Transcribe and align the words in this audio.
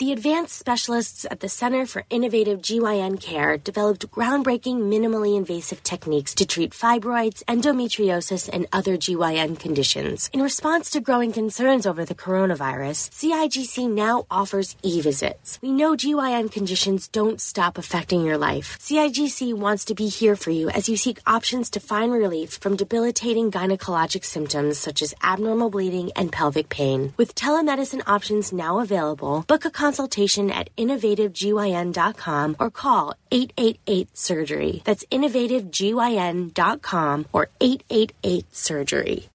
The 0.00 0.12
advanced 0.12 0.58
specialists 0.58 1.26
at 1.30 1.40
the 1.40 1.48
Center 1.50 1.84
for 1.84 2.04
Innovative 2.08 2.62
GYN 2.62 3.20
Care 3.20 3.58
developed 3.58 4.10
groundbreaking 4.10 4.88
minimally 4.88 5.36
invasive 5.36 5.82
techniques 5.82 6.34
to 6.36 6.46
treat 6.46 6.70
fibroids, 6.70 7.44
endometriosis, 7.44 8.48
and 8.50 8.66
other 8.72 8.96
GYN 8.96 9.58
conditions. 9.58 10.30
In 10.32 10.40
response 10.40 10.88
to 10.92 11.02
growing 11.02 11.32
concerns 11.32 11.86
over 11.86 12.06
the 12.06 12.14
coronavirus, 12.14 13.10
CIGC 13.10 13.90
now 13.90 14.24
offers 14.30 14.74
e-visits. 14.82 15.58
We 15.60 15.70
know 15.70 15.94
GYN 15.96 16.50
conditions 16.50 17.06
don't 17.06 17.38
stop 17.38 17.76
affecting 17.76 18.24
your 18.24 18.38
life. 18.38 18.78
CIGC 18.80 19.52
wants 19.52 19.84
to 19.84 19.94
be 19.94 20.08
here 20.08 20.34
for 20.34 20.50
you 20.50 20.70
as 20.70 20.88
you 20.88 20.96
seek 20.96 21.20
options 21.26 21.68
to 21.72 21.78
find 21.78 22.10
relief 22.10 22.52
from 22.52 22.74
debilitating 22.74 23.50
gynecologic 23.50 24.24
symptoms 24.24 24.78
such 24.78 25.02
as 25.02 25.12
abnormal 25.22 25.68
bleeding 25.68 26.10
and 26.16 26.32
pelvic 26.32 26.70
pain. 26.70 27.12
With 27.18 27.34
telemedicine 27.34 28.04
options 28.06 28.50
now 28.50 28.78
available, 28.78 29.44
book 29.46 29.66
a 29.66 29.70
consultation 29.90 30.52
at 30.52 30.70
innovativegyn.com 30.76 32.56
or 32.60 32.70
call 32.70 33.14
888 33.32 34.16
surgery. 34.16 34.82
That's 34.84 35.04
innovativegyn.com 35.10 37.26
or 37.32 37.48
888 37.60 38.54
surgery. 38.54 39.26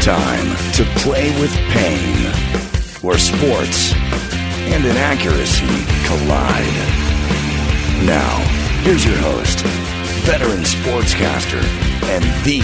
Time 0.00 0.48
to 0.72 0.84
play 1.02 1.28
with 1.40 1.52
pain, 1.74 2.32
where 3.02 3.18
sports 3.18 3.92
and 4.72 4.86
inaccuracy 4.86 5.66
collide. 6.06 7.05
Now, 8.04 8.38
here's 8.82 9.04
your 9.04 9.16
host, 9.16 9.60
veteran 10.24 10.62
sportscaster, 10.62 11.62
and 12.04 12.22
the 12.44 12.60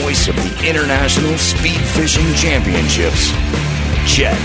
voice 0.00 0.28
of 0.28 0.36
the 0.36 0.68
International 0.68 1.38
Speed 1.38 1.80
Fishing 1.80 2.32
Championships, 2.34 3.30
Chet 4.06 4.38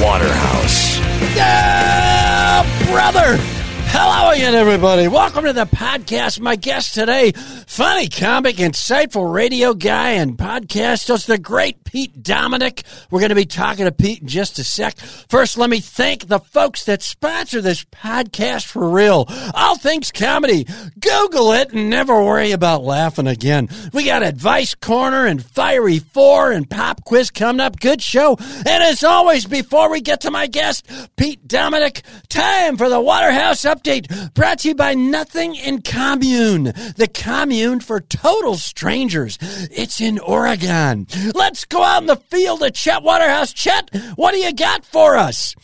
Waterhouse. 0.00 0.98
Yeah, 1.36 2.62
brother! 2.90 3.55
Hello 3.88 4.30
again, 4.32 4.54
everybody. 4.54 5.08
Welcome 5.08 5.44
to 5.44 5.52
the 5.52 5.64
podcast. 5.64 6.40
My 6.40 6.56
guest 6.56 6.92
today, 6.94 7.32
funny 7.32 8.08
comic, 8.08 8.56
insightful 8.56 9.32
radio 9.32 9.72
guy, 9.74 10.10
and 10.12 10.36
podcast 10.36 11.06
host, 11.08 11.28
the 11.28 11.38
great 11.38 11.82
Pete 11.84 12.22
Dominick. 12.22 12.82
We're 13.10 13.20
going 13.20 13.30
to 13.30 13.34
be 13.36 13.46
talking 13.46 13.86
to 13.86 13.92
Pete 13.92 14.20
in 14.22 14.28
just 14.28 14.58
a 14.58 14.64
sec. 14.64 14.98
First, 14.98 15.56
let 15.56 15.70
me 15.70 15.80
thank 15.80 16.26
the 16.26 16.40
folks 16.40 16.84
that 16.84 17.02
sponsor 17.02 17.62
this 17.62 17.84
podcast 17.84 18.66
for 18.66 18.90
real. 18.90 19.26
All 19.54 19.78
things 19.78 20.12
comedy. 20.12 20.66
Google 21.00 21.52
it 21.52 21.72
and 21.72 21.88
never 21.88 22.22
worry 22.22 22.50
about 22.52 22.82
laughing 22.84 23.28
again. 23.28 23.68
We 23.94 24.04
got 24.04 24.22
Advice 24.22 24.74
Corner 24.74 25.24
and 25.26 25.42
Fiery 25.42 26.00
Four 26.00 26.52
and 26.52 26.68
Pop 26.68 27.04
Quiz 27.04 27.30
coming 27.30 27.60
up. 27.60 27.80
Good 27.80 28.02
show. 28.02 28.36
And 28.38 28.82
as 28.82 29.04
always, 29.04 29.46
before 29.46 29.90
we 29.90 30.00
get 30.02 30.22
to 30.22 30.30
my 30.30 30.48
guest, 30.48 30.86
Pete 31.16 31.46
Dominick, 31.48 32.02
time 32.28 32.76
for 32.76 32.90
the 32.90 33.00
Waterhouse 33.00 33.64
Update 33.76 34.32
brought 34.32 34.60
to 34.60 34.68
you 34.68 34.74
by 34.74 34.94
Nothing 34.94 35.54
in 35.54 35.82
Commune, 35.82 36.72
the 36.96 37.10
commune 37.12 37.80
for 37.80 38.00
total 38.00 38.54
strangers. 38.56 39.36
It's 39.70 40.00
in 40.00 40.18
Oregon. 40.18 41.06
Let's 41.34 41.66
go 41.66 41.82
out 41.82 42.00
in 42.00 42.06
the 42.06 42.16
field 42.16 42.62
at 42.62 42.74
Chet 42.74 43.02
Waterhouse. 43.02 43.52
Chet, 43.52 43.90
what 44.14 44.32
do 44.32 44.38
you 44.38 44.52
got 44.54 44.86
for 44.86 45.16
us? 45.16 45.54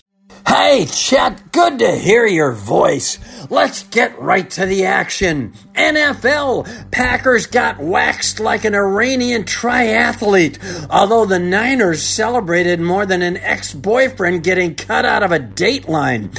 Hey, 0.47 0.87
Chet, 0.87 1.53
good 1.53 1.79
to 1.79 1.97
hear 1.97 2.27
your 2.27 2.53
voice. 2.53 3.19
Let's 3.48 3.85
get 3.85 4.21
right 4.21 4.48
to 4.51 4.67
the 4.67 4.87
action. 4.87 5.53
NFL, 5.75 6.91
Packers 6.91 7.47
got 7.47 7.79
waxed 7.79 8.41
like 8.41 8.65
an 8.65 8.75
Iranian 8.75 9.45
triathlete, 9.45 10.59
although 10.91 11.27
the 11.27 11.39
Niners 11.39 12.03
celebrated 12.03 12.80
more 12.80 13.07
than 13.07 13.23
an 13.23 13.36
ex 13.36 13.73
boyfriend 13.73 14.42
getting 14.42 14.75
cut 14.75 15.05
out 15.05 15.23
of 15.23 15.33
a 15.33 15.39
dateline. 15.39 16.35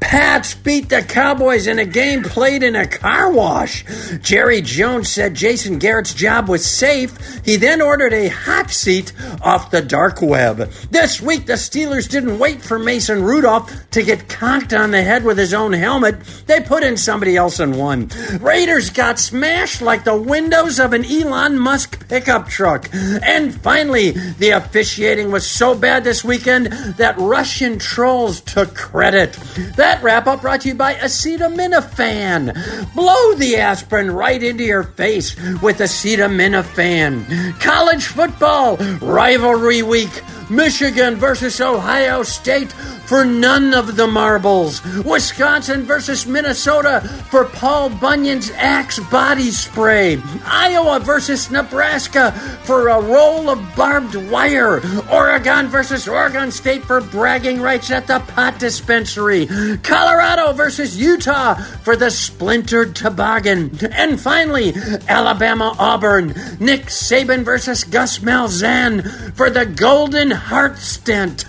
Pats 0.00 0.54
beat 0.54 0.88
the 0.88 1.02
Cowboys 1.02 1.66
in 1.66 1.78
a 1.78 1.84
game 1.84 2.22
played 2.22 2.62
in 2.62 2.76
a 2.76 2.86
car 2.86 3.30
wash. 3.30 3.84
Jerry 4.20 4.60
Jones 4.60 5.08
said 5.08 5.34
Jason 5.34 5.78
Garrett's 5.78 6.14
job 6.14 6.48
was 6.48 6.64
safe. 6.64 7.40
He 7.44 7.56
then 7.56 7.80
ordered 7.80 8.12
a 8.12 8.28
hot 8.28 8.70
seat 8.70 9.12
off 9.40 9.70
the 9.70 9.82
dark 9.82 10.20
web. 10.20 10.58
This 10.90 11.20
week, 11.20 11.46
the 11.46 11.54
Steelers 11.54 12.08
didn't 12.08 12.38
wait 12.38 12.62
for 12.62 12.78
Mason 12.78 13.22
Rudolph 13.22 13.45
to 13.46 14.02
get 14.02 14.28
conked 14.28 14.72
on 14.72 14.90
the 14.90 15.02
head 15.02 15.24
with 15.24 15.38
his 15.38 15.54
own 15.54 15.72
helmet. 15.72 16.20
They 16.46 16.60
put 16.60 16.82
in 16.82 16.96
somebody 16.96 17.36
else 17.36 17.60
and 17.60 17.78
won. 17.78 18.10
Raiders 18.40 18.90
got 18.90 19.18
smashed 19.18 19.80
like 19.80 20.04
the 20.04 20.20
windows 20.20 20.80
of 20.80 20.92
an 20.92 21.04
Elon 21.04 21.58
Musk 21.58 22.08
pickup 22.08 22.48
truck. 22.48 22.88
And 22.92 23.54
finally, 23.54 24.10
the 24.10 24.50
officiating 24.50 25.30
was 25.30 25.46
so 25.46 25.74
bad 25.74 26.04
this 26.04 26.24
weekend 26.24 26.66
that 26.96 27.16
Russian 27.18 27.78
trolls 27.78 28.40
took 28.40 28.74
credit. 28.74 29.32
That 29.76 30.02
wrap 30.02 30.26
up 30.26 30.42
brought 30.42 30.62
to 30.62 30.68
you 30.68 30.74
by 30.74 30.94
acetaminophen. 30.94 32.94
Blow 32.94 33.34
the 33.34 33.56
aspirin 33.56 34.10
right 34.10 34.42
into 34.42 34.64
your 34.64 34.82
face 34.82 35.36
with 35.62 35.78
acetaminophen. 35.78 37.60
College 37.60 38.04
football, 38.04 38.76
rivalry 39.00 39.82
week. 39.82 40.22
Michigan 40.48 41.16
versus 41.16 41.60
Ohio 41.60 42.22
State 42.22 42.72
for 43.06 43.24
none 43.24 43.74
of 43.74 43.96
the 43.96 44.06
marbles. 44.06 44.84
Wisconsin 45.04 45.84
versus 45.84 46.26
Minnesota 46.26 47.00
for 47.30 47.44
Paul 47.44 47.90
Bunyan's 47.90 48.50
Axe 48.50 48.98
body 49.10 49.50
spray. 49.50 50.20
Iowa 50.44 51.00
versus 51.00 51.50
Nebraska 51.50 52.32
for 52.64 52.88
a 52.88 53.00
roll 53.00 53.48
of 53.48 53.76
barbed 53.76 54.14
wire. 54.30 54.80
Oregon 55.10 55.68
versus 55.68 56.08
Oregon 56.08 56.50
State 56.50 56.84
for 56.84 57.00
bragging 57.00 57.60
rights 57.60 57.90
at 57.90 58.06
the 58.06 58.20
pot 58.20 58.58
dispensary. 58.58 59.46
Colorado 59.82 60.52
versus 60.52 60.96
Utah 60.96 61.54
for 61.54 61.96
the 61.96 62.10
splintered 62.10 62.94
toboggan. 62.96 63.78
And 63.92 64.20
finally, 64.20 64.74
Alabama 65.08 65.74
Auburn. 65.78 66.28
Nick 66.60 66.86
Saban 66.86 67.44
versus 67.44 67.84
Gus 67.84 68.18
Malzahn 68.18 69.34
for 69.34 69.50
the 69.50 69.66
golden 69.66 70.30
heart 70.30 70.78
stent. 70.78 71.44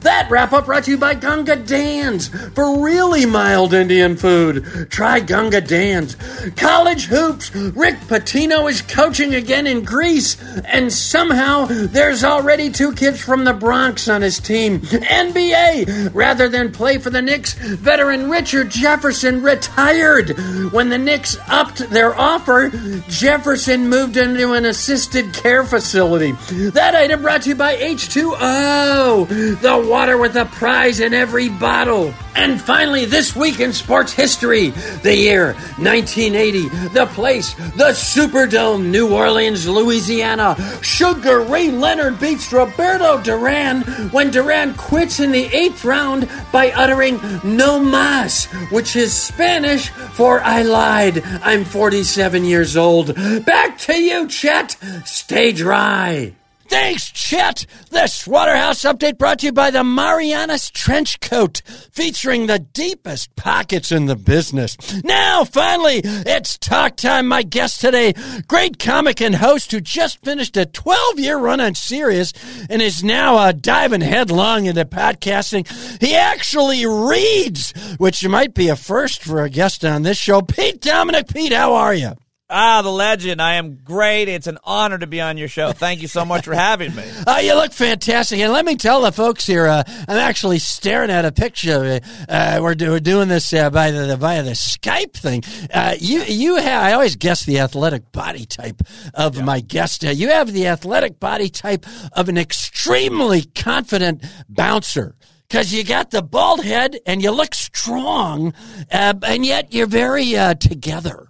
That 0.00 0.28
wrap 0.30 0.52
up 0.52 0.66
brought 0.66 0.84
to 0.84 0.90
you 0.92 0.98
by 0.98 1.14
Gunga 1.14 1.56
Dan's 1.56 2.28
for 2.54 2.82
really 2.84 3.26
mild 3.26 3.74
Indian 3.74 4.16
food. 4.16 4.90
Try 4.90 5.20
Gunga 5.20 5.60
Dan's. 5.60 6.16
College 6.56 7.06
hoops. 7.06 7.54
Rick 7.54 7.96
Pitino 8.00 8.70
is 8.70 8.82
coaching 8.82 9.34
again 9.34 9.66
in 9.66 9.84
Greece, 9.84 10.36
and 10.64 10.92
somehow 10.92 11.66
there's 11.68 12.24
already 12.24 12.70
two 12.70 12.92
kids 12.92 13.20
from 13.20 13.44
the 13.44 13.52
Bronx 13.52 14.08
on 14.08 14.22
his 14.22 14.38
team. 14.38 14.80
NBA. 14.80 16.14
Rather 16.14 16.48
than 16.48 16.72
play 16.72 16.98
for 16.98 17.10
the 17.10 17.22
Knicks, 17.22 17.54
veteran 17.54 18.30
Richard 18.30 18.70
Jefferson 18.70 19.42
retired. 19.42 20.38
When 20.72 20.88
the 20.88 20.98
Knicks 20.98 21.36
upped 21.48 21.78
their 21.90 22.14
offer, 22.14 22.70
Jefferson 23.08 23.88
moved 23.88 24.16
into 24.16 24.52
an 24.52 24.64
assisted 24.64 25.32
care 25.32 25.64
facility. 25.64 26.32
That 26.70 26.94
item 26.94 27.22
brought 27.22 27.42
to 27.42 27.50
you 27.50 27.54
by 27.54 27.76
H2O. 27.76 29.28
The 29.60 29.76
water 29.98 30.16
with 30.16 30.36
a 30.36 30.44
prize 30.44 31.00
in 31.00 31.12
every 31.12 31.48
bottle. 31.48 32.14
And 32.36 32.60
finally, 32.60 33.04
this 33.04 33.34
week 33.34 33.58
in 33.58 33.72
sports 33.72 34.12
history, 34.12 34.68
the 35.02 35.16
year 35.16 35.54
1980, 35.78 36.68
the 36.90 37.06
place, 37.06 37.54
the 37.74 37.90
Superdome, 37.90 38.90
New 38.90 39.12
Orleans, 39.12 39.66
Louisiana. 39.66 40.54
Sugar 40.82 41.40
Ray 41.40 41.72
Leonard 41.72 42.20
beats 42.20 42.52
Roberto 42.52 43.20
Duran 43.24 43.82
when 44.12 44.30
Duran 44.30 44.74
quits 44.74 45.18
in 45.18 45.32
the 45.32 45.46
eighth 45.46 45.84
round 45.84 46.28
by 46.52 46.70
uttering 46.70 47.18
no 47.42 47.80
mas, 47.80 48.44
which 48.70 48.94
is 48.94 49.12
Spanish 49.12 49.88
for 49.88 50.40
I 50.42 50.62
lied. 50.62 51.24
I'm 51.42 51.64
47 51.64 52.44
years 52.44 52.76
old. 52.76 53.16
Back 53.44 53.78
to 53.78 53.94
you, 53.94 54.28
Chet. 54.28 54.76
Stay 55.04 55.50
dry. 55.50 56.34
Thanks, 56.68 57.10
Chet. 57.10 57.64
This 57.90 58.26
Waterhouse 58.26 58.82
update 58.82 59.16
brought 59.16 59.38
to 59.38 59.46
you 59.46 59.52
by 59.52 59.70
the 59.70 59.82
Marianas 59.82 60.70
Trench 60.70 61.18
Coat, 61.20 61.62
featuring 61.90 62.46
the 62.46 62.58
deepest 62.58 63.34
pockets 63.36 63.90
in 63.90 64.04
the 64.04 64.16
business. 64.16 64.76
Now, 65.02 65.44
finally, 65.44 66.02
it's 66.04 66.58
talk 66.58 66.96
time. 66.96 67.26
My 67.26 67.42
guest 67.42 67.80
today, 67.80 68.12
great 68.46 68.78
comic 68.78 69.22
and 69.22 69.34
host 69.34 69.72
who 69.72 69.80
just 69.80 70.22
finished 70.22 70.58
a 70.58 70.66
12 70.66 71.18
year 71.18 71.38
run 71.38 71.60
on 71.60 71.74
Sirius 71.74 72.34
and 72.68 72.82
is 72.82 73.02
now 73.02 73.36
uh, 73.36 73.52
diving 73.52 74.02
headlong 74.02 74.66
into 74.66 74.84
podcasting. 74.84 75.66
He 76.02 76.14
actually 76.14 76.84
reads, 76.84 77.72
which 77.96 78.26
might 78.28 78.52
be 78.52 78.68
a 78.68 78.76
first 78.76 79.22
for 79.22 79.42
a 79.42 79.48
guest 79.50 79.86
on 79.86 80.02
this 80.02 80.18
show. 80.18 80.42
Pete 80.42 80.82
Dominick, 80.82 81.28
Pete, 81.28 81.52
how 81.52 81.72
are 81.72 81.94
you? 81.94 82.12
Ah, 82.50 82.80
the 82.80 82.90
legend. 82.90 83.42
I 83.42 83.54
am 83.54 83.76
great. 83.84 84.26
It's 84.26 84.46
an 84.46 84.56
honor 84.64 84.96
to 84.96 85.06
be 85.06 85.20
on 85.20 85.36
your 85.36 85.48
show. 85.48 85.72
Thank 85.72 86.00
you 86.00 86.08
so 86.08 86.24
much 86.24 86.46
for 86.46 86.54
having 86.54 86.94
me. 86.94 87.04
Uh, 87.26 87.40
you 87.42 87.54
look 87.54 87.72
fantastic. 87.72 88.38
And 88.38 88.52
let 88.52 88.64
me 88.64 88.76
tell 88.76 89.02
the 89.02 89.12
folks 89.12 89.44
here, 89.44 89.66
uh, 89.66 89.82
I'm 89.86 90.16
actually 90.16 90.58
staring 90.60 91.10
at 91.10 91.26
a 91.26 91.32
picture. 91.32 92.00
Uh, 92.26 92.60
we're, 92.62 92.74
do, 92.74 92.90
we're 92.90 93.00
doing 93.00 93.28
this 93.28 93.52
uh, 93.52 93.68
by 93.68 93.90
the, 93.90 94.16
via 94.16 94.42
the 94.42 94.52
Skype 94.52 95.12
thing. 95.12 95.42
Uh, 95.72 95.94
you 95.98 96.22
you 96.22 96.56
have, 96.56 96.84
I 96.84 96.92
always 96.92 97.16
guess 97.16 97.44
the 97.44 97.58
athletic 97.58 98.12
body 98.12 98.46
type 98.46 98.80
of 99.12 99.36
yeah. 99.36 99.44
my 99.44 99.60
guest. 99.60 100.04
Uh, 100.04 100.10
you 100.10 100.30
have 100.30 100.52
the 100.52 100.68
athletic 100.68 101.20
body 101.20 101.50
type 101.50 101.84
of 102.12 102.30
an 102.30 102.38
extremely 102.38 103.42
confident 103.42 104.24
bouncer 104.48 105.14
because 105.48 105.74
you 105.74 105.84
got 105.84 106.10
the 106.10 106.22
bald 106.22 106.64
head 106.64 106.98
and 107.04 107.22
you 107.22 107.30
look 107.30 107.54
strong, 107.54 108.54
uh, 108.90 109.14
and 109.22 109.44
yet 109.44 109.74
you're 109.74 109.86
very 109.86 110.34
uh, 110.34 110.54
together. 110.54 111.27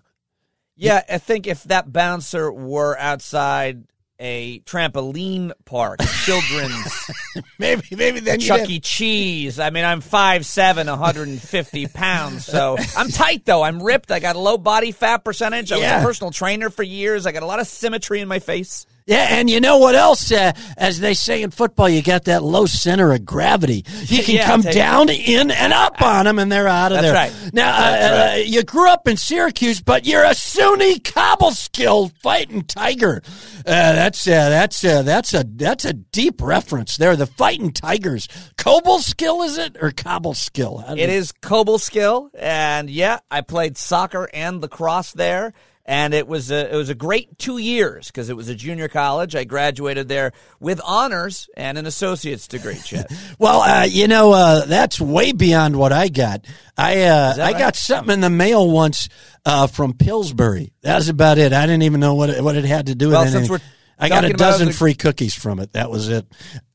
Yeah, 0.79 1.03
I 1.09 1.19
think 1.19 1.47
if 1.47 1.65
that 1.65 1.93
bouncer 1.93 2.51
were 2.53 2.97
outside 2.99 3.85
a 4.21 4.61
trampoline 4.61 5.53
park, 5.65 6.01
children's 6.25 7.11
maybe 7.59 7.83
maybe 7.97 8.21
then 8.21 8.41
Chuck 8.41 8.69
E. 8.71 8.81
Cheese. 8.81 9.59
I 9.59 9.71
mean, 9.71 9.85
I'm 9.85 10.01
5'7", 10.01 10.87
150 10.87 11.87
pounds, 11.89 12.47
so 12.47 12.77
I'm 12.97 13.09
tight 13.09 13.45
though. 13.45 13.63
I'm 13.63 13.83
ripped. 13.83 14.11
I 14.13 14.21
got 14.21 14.37
a 14.37 14.41
low 14.41 14.59
body 14.59 14.93
fat 14.93 15.25
percentage. 15.25 15.73
I 15.73 15.79
yeah. 15.79 15.97
was 15.97 16.03
a 16.03 16.07
personal 16.07 16.31
trainer 16.31 16.71
for 16.71 16.83
years. 16.83 17.27
I 17.27 17.33
got 17.33 17.43
a 17.43 17.47
lot 17.47 17.61
of 17.61 17.67
symmetry 17.67 18.21
in 18.21 18.29
my 18.29 18.39
face. 18.39 18.87
Yeah, 19.09 19.27
and 19.31 19.49
you 19.49 19.59
know 19.63 19.79
what 19.79 19.95
else? 19.95 20.31
Uh, 20.31 20.53
as 20.77 21.01
they 21.01 21.15
say 21.15 21.43
in 21.43 21.51
football, 21.51 21.89
you 21.89 22.03
got 22.03 22.25
that 22.25 22.43
low 22.43 22.67
center 22.67 23.15
of 23.15 23.25
gravity. 23.25 23.87
You 24.03 24.23
can 24.23 24.35
yeah, 24.35 24.47
come 24.47 24.61
down, 24.61 25.09
in, 25.09 25.51
and 25.51 25.73
up 25.73 26.03
on 26.03 26.27
them, 26.27 26.39
and 26.39 26.53
they're 26.53 26.69
out 26.69 26.93
of 26.93 27.01
That's 27.01 27.07
there. 27.07 27.15
Right. 27.15 27.55
Now, 27.55 27.71
uh, 27.71 27.81
right. 27.81 28.33
Uh, 28.33 28.37
you 28.45 28.63
grew 28.65 28.87
up 28.91 29.09
in 29.09 29.17
Syracuse, 29.17 29.81
but 29.81 30.05
you're 30.05 30.25
a 30.25 30.35
SUNY 30.35 31.01
Cobleskill 31.01 32.13
fighting 32.21 32.65
tiger. 32.65 33.23
Uh, 33.61 33.63
that's 33.95 34.29
uh, 34.29 34.51
that's 34.51 34.85
uh, 34.85 35.01
that's 35.01 35.33
a 35.33 35.43
that's 35.43 35.87
a 35.87 35.95
deep 35.95 36.43
reference 36.43 36.99
there. 36.99 37.17
The 37.17 37.25
fighting 37.25 37.73
tigers, 37.73 38.29
Cobleskill 38.59 39.43
is 39.47 39.57
it 39.57 39.79
or 39.81 39.91
Cobleskill? 39.91 40.99
It 40.99 41.09
is 41.09 41.33
Cobleskill, 41.33 42.29
and 42.39 42.91
yeah, 42.91 43.21
I 43.31 43.41
played 43.41 43.79
soccer 43.79 44.29
and 44.35 44.61
lacrosse 44.61 45.13
there 45.13 45.55
and 45.89 46.13
it 46.13 46.29
was 46.29 46.51
a, 46.51 46.73
it 46.73 46.77
was 46.77 46.91
a 46.91 46.95
great 46.95 47.39
two 47.39 47.57
years 47.57 48.09
because 48.09 48.29
it 48.29 48.37
was 48.37 48.51
a 48.51 48.55
junior 48.55 48.89
college. 48.89 49.35
I 49.35 49.45
graduated 49.45 50.07
there 50.07 50.33
with 50.61 50.83
honors 50.85 51.49
and 51.57 51.79
an 51.79 51.87
associate's 51.87 52.47
degree. 52.47 52.77
Chet. 52.77 53.11
well, 53.39 53.63
uh, 53.63 53.85
you 53.85 54.07
know 54.07 54.33
uh, 54.33 54.67
that's 54.67 55.01
way 55.01 55.33
beyond 55.33 55.77
what 55.77 55.91
I 55.91 56.09
got. 56.09 56.45
I 56.77 57.05
uh, 57.05 57.35
I 57.39 57.41
right? 57.41 57.59
got 57.59 57.75
something 57.75 58.13
in 58.13 58.21
the 58.21 58.29
mail 58.29 58.71
once 58.71 59.09
uh, 59.47 59.67
from 59.67 59.95
Pillsbury. 59.95 60.75
That 60.83 60.97
was 60.97 61.09
about 61.09 61.39
it. 61.39 61.55
I 61.55 61.65
didn't 61.65 61.83
even 61.83 62.01
know 62.01 62.15
what 62.15 62.29
it, 62.29 62.45
what 62.45 62.55
it 62.55 62.67
had 62.67 62.89
to 62.89 62.95
do 62.95 63.09
well, 63.09 63.25
with 63.25 63.35
anything. 63.35 63.61
I 63.99 64.11
got 64.11 64.27
a 64.27 64.35
dozen 64.35 64.73
free 64.73 64.95
cookies 64.95 65.35
from 65.35 65.59
it. 65.59 65.73
That 65.73 65.91
was 65.91 66.11
it. 66.11 66.27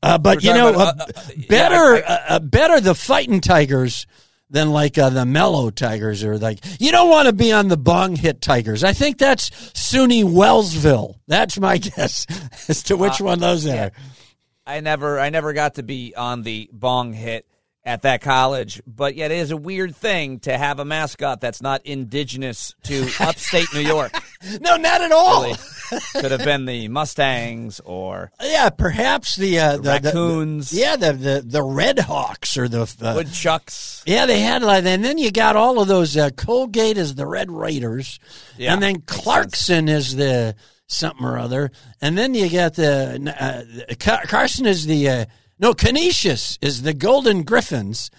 Uh, 0.01 0.18
but 0.18 0.44
you 0.44 0.56
know, 0.56 0.69
about, 0.69 1.00
uh, 1.00 1.06
better 1.48 1.98
yeah, 2.00 2.25
I, 2.30 2.36
I, 2.36 2.39
better 2.39 2.81
the 2.81 2.95
fighting 2.95 3.42
tigers 3.42 4.07
than 4.53 4.71
like 4.71 4.97
uh, 4.97 5.09
the 5.09 5.25
mellow 5.25 5.71
tigers 5.71 6.23
or 6.23 6.38
like 6.38 6.59
you 6.79 6.91
don't 6.91 7.09
want 7.09 7.25
to 7.25 7.33
be 7.33 7.51
on 7.51 7.67
the 7.67 7.75
bong 7.75 8.15
hit 8.15 8.39
tigers. 8.39 8.83
I 8.83 8.94
think 8.94 9.17
that's 9.17 9.50
SUNY 9.50 10.23
Wellsville. 10.23 11.15
That's 11.27 11.59
my 11.59 11.77
guess 11.95 12.25
as 12.69 12.83
to 12.83 12.95
which 12.95 13.19
uh, 13.19 13.25
one 13.25 13.39
those 13.39 13.65
yeah. 13.65 13.88
are. 13.88 13.91
I 14.65 14.79
never 14.79 15.19
I 15.19 15.29
never 15.29 15.51
got 15.51 15.75
to 15.75 15.83
be 15.83 16.13
on 16.15 16.44
the 16.44 16.69
bong 16.71 17.11
hit 17.13 17.45
at 17.85 18.03
that 18.03 18.21
college, 18.21 18.81
but 18.88 19.15
yet 19.15 19.31
it 19.31 19.39
is 19.39 19.51
a 19.51 19.57
weird 19.57 19.95
thing 19.95 20.39
to 20.39 20.57
have 20.57 20.80
a 20.80 20.85
mascot 20.85 21.41
that's 21.41 21.62
not 21.62 21.85
indigenous 21.85 22.74
to 22.83 23.09
upstate 23.19 23.68
New 23.74 23.81
York. 23.81 24.12
no, 24.62 24.77
not 24.77 25.01
at 25.01 25.12
all. 25.12 25.44
Really. 25.44 25.57
Could 26.13 26.31
have 26.31 26.44
been 26.44 26.65
the 26.65 26.88
Mustangs 26.88 27.80
or 27.81 28.31
yeah, 28.41 28.69
perhaps 28.69 29.35
the, 29.35 29.59
uh, 29.59 29.77
the, 29.77 29.89
raccoons. 29.89 30.71
The, 30.71 30.80
yeah, 30.80 30.95
the, 30.95 31.13
the 31.13 31.44
the 31.45 31.62
Red 31.62 32.00
Hawks 32.00 32.57
or 32.57 32.68
the 32.68 32.83
uh, 33.01 33.13
woodchucks. 33.15 34.01
Yeah, 34.06 34.25
they 34.25 34.39
had 34.39 34.63
like, 34.63 34.86
and 34.86 35.03
then 35.03 35.18
you 35.18 35.29
got 35.31 35.56
all 35.56 35.79
of 35.81 35.88
those. 35.88 36.18
Uh, 36.18 36.31
Colgate 36.31 36.97
is 36.97 37.13
the 37.15 37.27
Red 37.27 37.51
Raiders, 37.51 38.19
yeah, 38.57 38.74
and 38.74 38.81
then 38.81 39.01
Clarkson 39.01 39.88
is 39.88 40.15
the 40.15 40.56
something 40.88 41.25
or 41.25 41.38
other, 41.38 41.71
and 42.01 42.18
then 42.18 42.33
you 42.33 42.50
got 42.50 42.74
the 42.74 43.33
uh, 43.39 43.95
Carson 44.25 44.65
is 44.65 44.86
the 44.86 45.09
uh, 45.09 45.25
no, 45.63 45.74
Canisius 45.74 46.60
is 46.62 46.81
the 46.81 46.94
Golden 46.94 47.44
Griffins. 47.44 48.12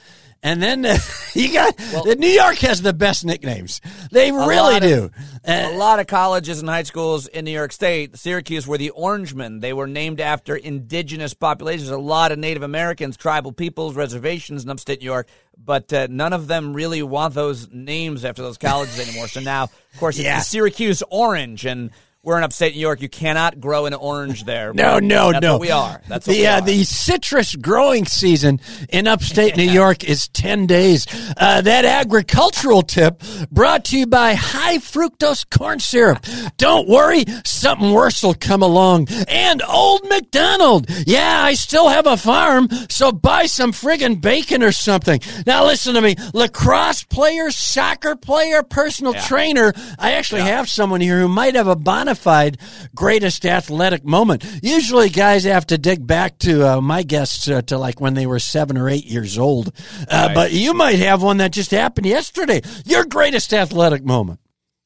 And 0.42 0.62
then 0.62 0.86
uh, 0.86 0.96
you 1.34 1.52
got 1.52 1.78
well, 1.92 2.06
New 2.16 2.26
York 2.26 2.56
has 2.60 2.80
the 2.80 2.94
best 2.94 3.22
nicknames. 3.26 3.82
They 4.10 4.32
really 4.32 4.80
do. 4.80 5.04
Of, 5.04 5.12
uh, 5.46 5.68
a 5.70 5.76
lot 5.76 6.00
of 6.00 6.06
colleges 6.06 6.60
and 6.60 6.70
high 6.70 6.84
schools 6.84 7.26
in 7.26 7.44
New 7.44 7.50
York 7.50 7.72
State, 7.72 8.16
Syracuse 8.16 8.66
were 8.66 8.78
the 8.78 8.90
Orangemen. 8.90 9.60
They 9.60 9.74
were 9.74 9.86
named 9.86 10.22
after 10.22 10.56
indigenous 10.56 11.34
populations. 11.34 11.90
A 11.90 11.98
lot 11.98 12.32
of 12.32 12.38
Native 12.38 12.62
Americans, 12.62 13.14
tribal 13.18 13.52
peoples, 13.52 13.94
reservations 13.94 14.64
in 14.64 14.70
upstate 14.70 15.00
New 15.00 15.06
York, 15.06 15.28
but 15.62 15.92
uh, 15.92 16.06
none 16.08 16.32
of 16.32 16.46
them 16.46 16.72
really 16.72 17.02
want 17.02 17.34
those 17.34 17.70
names 17.70 18.24
after 18.24 18.40
those 18.40 18.56
colleges 18.56 18.98
anymore. 18.98 19.28
So 19.28 19.40
now, 19.40 19.64
of 19.64 20.00
course, 20.00 20.16
it's 20.16 20.24
yeah. 20.24 20.38
the 20.38 20.44
Syracuse 20.44 21.02
Orange 21.10 21.66
and 21.66 21.90
we're 22.24 22.38
in 22.38 22.44
upstate 22.44 22.74
New 22.74 22.80
York. 22.80 23.02
You 23.02 23.08
cannot 23.10 23.60
grow 23.60 23.84
an 23.84 23.92
orange 23.92 24.44
there. 24.44 24.72
no, 24.72 24.98
no, 24.98 25.32
That's 25.32 25.42
no. 25.42 25.58
We 25.58 25.70
are. 25.70 26.00
That's 26.08 26.24
the 26.24 26.46
uh, 26.46 26.60
the 26.60 26.84
citrus 26.84 27.54
growing 27.54 28.06
season 28.06 28.60
in 28.88 29.06
upstate 29.06 29.56
New 29.58 29.62
York 29.70 30.04
is 30.04 30.28
ten 30.28 30.66
days. 30.66 31.06
Uh, 31.36 31.60
that 31.60 31.84
agricultural 31.84 32.82
tip 32.82 33.22
brought 33.50 33.84
to 33.86 33.98
you 33.98 34.06
by 34.06 34.34
high 34.34 34.78
fructose 34.78 35.48
corn 35.48 35.80
syrup. 35.80 36.24
Don't 36.56 36.88
worry, 36.88 37.24
something 37.44 37.92
worse 37.92 38.22
will 38.22 38.34
come 38.34 38.62
along. 38.62 39.08
And 39.28 39.62
Old 39.68 40.08
McDonald. 40.08 40.86
Yeah, 41.06 41.42
I 41.42 41.54
still 41.54 41.90
have 41.90 42.06
a 42.06 42.16
farm, 42.16 42.68
so 42.88 43.12
buy 43.12 43.46
some 43.46 43.72
friggin' 43.72 44.22
bacon 44.22 44.62
or 44.62 44.72
something. 44.72 45.20
Now 45.46 45.66
listen 45.66 45.94
to 45.94 46.00
me, 46.00 46.16
lacrosse 46.32 47.02
player, 47.02 47.50
soccer 47.50 48.16
player, 48.16 48.62
personal 48.62 49.12
yeah. 49.12 49.26
trainer. 49.26 49.74
I 49.98 50.12
actually 50.12 50.40
yeah. 50.42 50.56
have 50.56 50.70
someone 50.70 51.02
here 51.02 51.20
who 51.20 51.28
might 51.28 51.54
have 51.54 51.68
a 51.68 51.76
bonnet 52.14 52.56
greatest 52.94 53.44
athletic 53.44 54.04
moment. 54.04 54.44
Usually, 54.62 55.08
guys 55.08 55.44
have 55.44 55.66
to 55.68 55.78
dig 55.78 56.06
back 56.06 56.38
to 56.38 56.76
uh, 56.76 56.80
my 56.80 57.02
guests 57.02 57.48
uh, 57.48 57.62
to 57.62 57.78
like 57.78 58.00
when 58.00 58.14
they 58.14 58.26
were 58.26 58.38
seven 58.38 58.76
or 58.78 58.88
eight 58.88 59.06
years 59.06 59.38
old. 59.38 59.72
Uh, 60.08 60.26
right. 60.26 60.34
But 60.34 60.52
you 60.52 60.74
might 60.74 60.98
have 60.98 61.22
one 61.22 61.38
that 61.38 61.52
just 61.52 61.70
happened 61.70 62.06
yesterday. 62.06 62.62
Your 62.84 63.04
greatest 63.04 63.52
athletic 63.52 64.04
moment. 64.04 64.40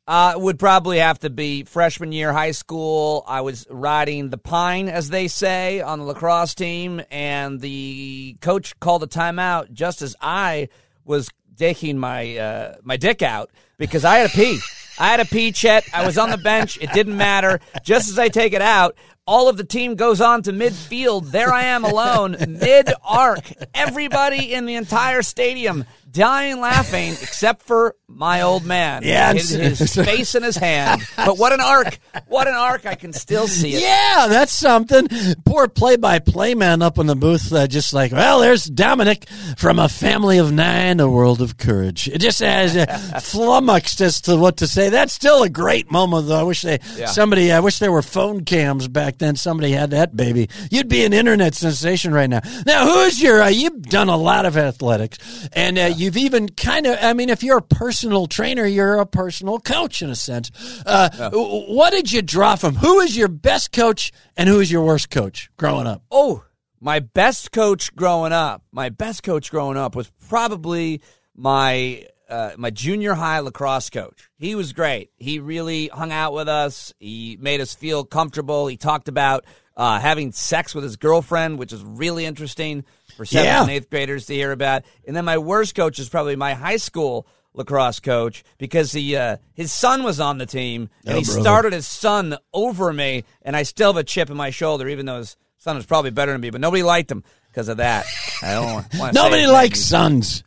Uh, 0.07 0.33
would 0.39 0.59
probably 0.59 1.01
have 1.01 1.19
to 1.19 1.29
be 1.29 1.65
freshman 1.65 2.13
year 2.13 2.33
high 2.33 2.53
school. 2.53 3.23
I 3.29 3.43
was 3.43 3.67
riding 3.69 4.31
the 4.31 4.39
pine, 4.39 4.89
as 4.89 5.11
they 5.11 5.29
say, 5.29 5.83
on 5.83 5.99
the 5.99 6.07
lacrosse 6.07 6.55
team, 6.55 7.03
and 7.11 7.61
the 7.61 8.39
coach 8.41 8.81
called 8.81 9.03
a 9.03 9.07
timeout 9.07 9.71
just 9.71 10.01
as 10.01 10.17
I 10.19 10.71
was 11.05 11.29
taking 11.59 11.99
my 11.99 12.39
uh, 12.39 12.77
my 12.83 12.97
dick 12.97 13.21
out 13.21 13.51
because 13.77 14.03
I 14.03 14.19
had 14.21 14.31
to 14.31 14.37
pee. 14.37 14.59
I 14.99 15.09
had 15.09 15.21
a 15.21 15.25
pee, 15.25 15.53
Chet. 15.53 15.85
I 15.93 16.05
was 16.05 16.19
on 16.19 16.31
the 16.31 16.39
bench. 16.39 16.79
It 16.81 16.93
didn't 16.93 17.17
matter. 17.17 17.61
Just 17.83 18.09
as 18.09 18.19
I 18.19 18.29
take 18.29 18.53
it 18.53 18.63
out, 18.63 18.97
all 19.29 19.51
of 19.51 19.59
the 19.59 19.65
team 19.65 19.95
goes 19.95 20.23
on 20.23 20.43
to 20.43 20.53
midfield. 20.53 21.31
There 21.31 21.53
I 21.53 21.65
am 21.65 21.85
alone, 21.85 22.35
mid 22.49 22.91
arc. 23.05 23.53
Everybody 23.75 24.55
in 24.55 24.65
the 24.65 24.75
entire 24.75 25.21
stadium 25.21 25.85
dying 26.11 26.61
laughing, 26.61 27.13
except 27.13 27.63
for 27.63 27.95
my 28.09 28.43
old 28.43 28.65
man. 28.65 29.03
Yeah, 29.05 29.33
his, 29.33 29.51
his 29.51 29.95
face 30.07 30.35
in 30.35 30.43
his 30.43 30.57
hand. 30.57 31.03
But 31.17 31.39
what 31.39 31.53
an 31.53 31.61
arc! 31.61 31.99
What 32.27 32.49
an 32.49 32.55
arc! 32.55 32.87
I 32.87 32.95
can 32.95 33.13
still 33.13 33.47
see 33.47 33.75
it. 33.75 33.83
Yeah, 33.83 34.27
that's 34.29 34.53
something. 34.53 35.09
Poor 35.45 35.69
play-by-play 35.69 36.55
man 36.55 36.83
up 36.83 36.99
in 36.99 37.07
the 37.07 37.17
booth, 37.17 37.53
uh, 37.53 37.67
just 37.67 37.93
like, 37.93 38.13
well, 38.13 38.41
there's 38.41 38.65
Dominick 38.65 39.29
from 39.57 39.79
a 39.79 39.89
family 39.89 40.39
of 40.39 40.53
nine, 40.53 41.01
a 41.01 41.09
world 41.09 41.41
of 41.41 41.57
courage. 41.59 42.09
It 42.09 42.19
just 42.19 42.41
has 42.41 42.77
uh, 42.77 42.87
flummoxed 43.23 44.01
as 44.01 44.21
to 44.23 44.37
what 44.37 44.59
to 44.59 44.67
say. 44.67 44.89
That's 44.89 45.13
still 45.13 45.43
a 45.43 45.49
great 45.49 45.91
moment, 45.91 46.29
though. 46.29 46.41
I 46.41 46.45
wish 46.45 46.63
they 46.63 46.81
yeah. 46.97 47.07
somebody. 47.07 47.53
I 47.53 47.61
wish 47.61 47.79
there 47.79 47.93
were 47.93 48.03
phone 48.03 48.45
cams 48.45 48.89
back 48.89 49.18
then. 49.19 49.37
Somebody 49.37 49.73
had 49.73 49.91
that 49.91 50.17
baby. 50.17 50.49
You'd 50.71 50.89
be 50.89 51.05
an 51.05 51.13
internet 51.13 51.55
sensation 51.55 52.13
right 52.13 52.29
now. 52.29 52.41
Now, 52.67 52.85
who 52.85 53.01
is 53.01 53.21
your? 53.21 53.43
Uh, 53.43 53.49
you've 53.49 53.83
done 53.83 54.09
a 54.09 54.17
lot 54.17 54.47
of 54.47 54.57
athletics, 54.57 55.49
and 55.53 55.79
uh, 55.79 55.83
yeah. 55.83 55.87
you've 55.89 56.17
even 56.17 56.49
kind 56.49 56.87
of. 56.87 56.99
I 57.01 57.13
mean, 57.13 57.29
if 57.29 57.43
you're 57.43 57.59
a 57.59 57.63
personal 57.63 58.27
trainer, 58.27 58.67
you're 58.67 58.99
a 58.99 59.07
personal 59.07 59.59
coach 59.59 60.03
in 60.03 60.11
a 60.11 60.17
sense. 60.17 60.51
Uh, 60.85 61.09
yeah. 61.19 61.31
What 61.33 61.91
did 61.91 62.13
you 62.13 62.23
draw 62.23 62.57
from? 62.57 62.77
Who 62.77 63.01
is 63.01 63.17
your 63.17 63.29
best 63.29 63.73
coach 63.73 64.13
and 64.37 64.49
who 64.49 64.61
is 64.61 64.71
your 64.71 64.85
worst 64.85 65.11
coach 65.11 65.51
growing 65.57 65.87
up? 65.87 66.03
Oh, 66.11 66.45
my 66.81 67.01
best 67.01 67.53
coach 67.53 67.95
growing 67.97 68.33
up, 68.33 68.63
my 68.71 68.89
best 68.89 69.23
coach 69.23 69.51
growing 69.51 69.77
up 69.77 69.97
was 69.97 70.11
probably 70.29 71.03
my 71.35 72.07
uh, 72.29 72.53
my 72.57 72.71
junior 72.71 73.15
high 73.15 73.41
lacrosse 73.41 73.91
coach. 73.91 74.29
He 74.39 74.55
was 74.55 74.73
great. 74.73 75.11
He 75.17 75.39
really 75.39 75.89
hung 75.89 76.13
out 76.13 76.33
with 76.33 76.49
us. 76.49 76.93
He 76.99 77.37
made 77.41 77.61
us 77.61 77.75
feel 77.75 78.05
comfortable. 78.05 78.67
He 78.67 78.77
talked 78.77 79.09
about 79.09 79.45
uh, 79.77 79.99
having 79.99 80.33
sex 80.33 80.75
with 80.75 80.85
his 80.85 80.97
girlfriend, 80.97 81.59
which 81.59 81.73
is 81.73 81.83
really 81.83 82.25
interesting 82.27 82.85
for 83.17 83.25
seventh 83.25 83.47
yeah. 83.47 83.63
and 83.63 83.71
eighth 83.71 83.91
graders 83.91 84.27
to 84.27 84.35
hear 84.35 84.53
about. 84.53 84.83
And 85.07 85.17
then 85.17 85.25
my 85.25 85.39
worst 85.39 85.75
coach 85.75 85.99
is 85.99 86.09
probably 86.09 86.37
my 86.37 86.55
high 86.55 86.77
school 86.77 87.27
lacrosse 87.55 87.99
coach 88.01 88.45
because 88.59 88.93
he 88.93 89.17
uh, 89.17 89.37
his 89.55 89.73
son 89.73 90.03
was 90.05 90.21
on 90.21 90.39
the 90.39 90.47
team 90.47 90.91
and 91.05 91.15
Oh, 91.17 91.19
he 91.19 91.25
brother. 91.25 91.41
started 91.41 91.73
his 91.73 91.87
son 91.87 92.37
over 92.53 92.93
me, 92.93 93.25
and 93.43 93.57
I 93.57 93.63
still 93.65 93.89
have 93.93 93.97
a 93.97 94.05
chip 94.05 94.31
in 94.31 94.37
my 94.37 94.51
shoulder, 94.51 94.89
even 94.89 95.07
though 95.07 95.19
his 95.19 95.37
son 95.57 95.77
was 95.77 95.87
probably 95.87 96.11
better 96.11 96.33
than 96.33 96.41
me. 96.41 96.51
But 96.51 96.61
nobody 96.61 96.83
liked 96.83 97.11
him 97.11 97.25
because 97.51 97.69
of 97.69 97.79
that. 97.79 98.05
I 98.43 98.53
don't 98.55 98.75
want. 98.75 98.91
to 98.91 99.13
Nobody 99.13 99.47
likes 99.47 99.81
sons. 99.81 100.45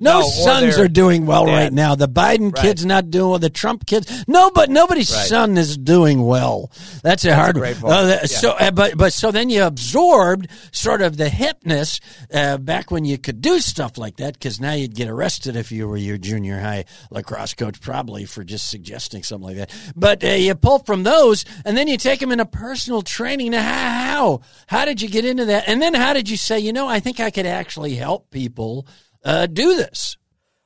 No, 0.00 0.20
No, 0.20 0.26
sons 0.28 0.78
are 0.78 0.88
doing 0.88 1.26
well 1.26 1.46
dad. 1.46 1.52
right 1.52 1.72
now. 1.72 1.94
The 1.94 2.08
Biden 2.08 2.52
Right. 2.54 2.62
kids 2.62 2.84
not 2.84 3.10
doing 3.10 3.30
well. 3.30 3.38
The 3.38 3.50
Trump 3.50 3.86
kids, 3.86 4.24
no, 4.26 4.50
but 4.50 4.70
nobody's 4.70 5.12
Right. 5.12 5.26
son 5.26 5.56
is 5.58 5.76
doing 5.76 6.24
well. 6.24 6.70
That's 7.02 7.24
a 7.24 7.34
hard 7.34 7.56
great 7.56 7.80
one. 7.82 7.92
Uh, 7.92 8.06
Yeah. 8.22 8.26
So, 8.26 8.50
uh, 8.52 8.70
but 8.70 8.96
but 8.96 9.12
so 9.12 9.30
then 9.30 9.50
you 9.50 9.62
absorbed 9.64 10.48
sort 10.72 11.02
of 11.02 11.16
the 11.16 11.26
hipness 11.26 12.00
uh, 12.32 12.58
back 12.58 12.90
when 12.90 13.04
you 13.04 13.18
could 13.18 13.40
do 13.40 13.60
stuff 13.60 13.96
like 13.98 14.16
that 14.16 14.34
because 14.34 14.60
now 14.60 14.72
you'd 14.72 14.94
get 14.94 15.08
arrested 15.08 15.56
if 15.56 15.70
you 15.72 15.86
were 15.88 15.96
your 15.96 16.18
junior 16.18 16.60
high 16.60 16.84
lacrosse 17.10 17.54
coach, 17.54 17.80
probably 17.80 18.24
for 18.24 18.44
just 18.44 18.68
suggesting 18.68 19.22
something 19.22 19.48
like 19.48 19.56
that. 19.56 19.70
But 19.96 20.24
uh, 20.24 20.28
you 20.28 20.54
pull 20.54 20.80
from 20.80 21.02
those, 21.04 21.44
and 21.64 21.76
then 21.76 21.88
you 21.88 21.96
take 21.96 22.20
them 22.20 22.32
into 22.32 22.44
personal 22.46 23.02
training. 23.02 23.52
Now, 23.52 23.62
how 23.62 24.40
how 24.66 24.84
did 24.84 25.00
you 25.02 25.08
get 25.08 25.24
into 25.24 25.44
that? 25.46 25.64
And 25.68 25.80
then 25.80 25.94
how 25.94 26.12
did 26.12 26.28
you 26.28 26.36
say, 26.36 26.58
you 26.58 26.72
know, 26.72 26.88
I 26.88 27.00
think 27.00 27.20
I 27.20 27.30
could 27.30 27.46
actually 27.46 27.94
help 27.94 28.30
people 28.30 28.86
uh, 29.24 29.46
do 29.46 29.76
this? 29.76 30.16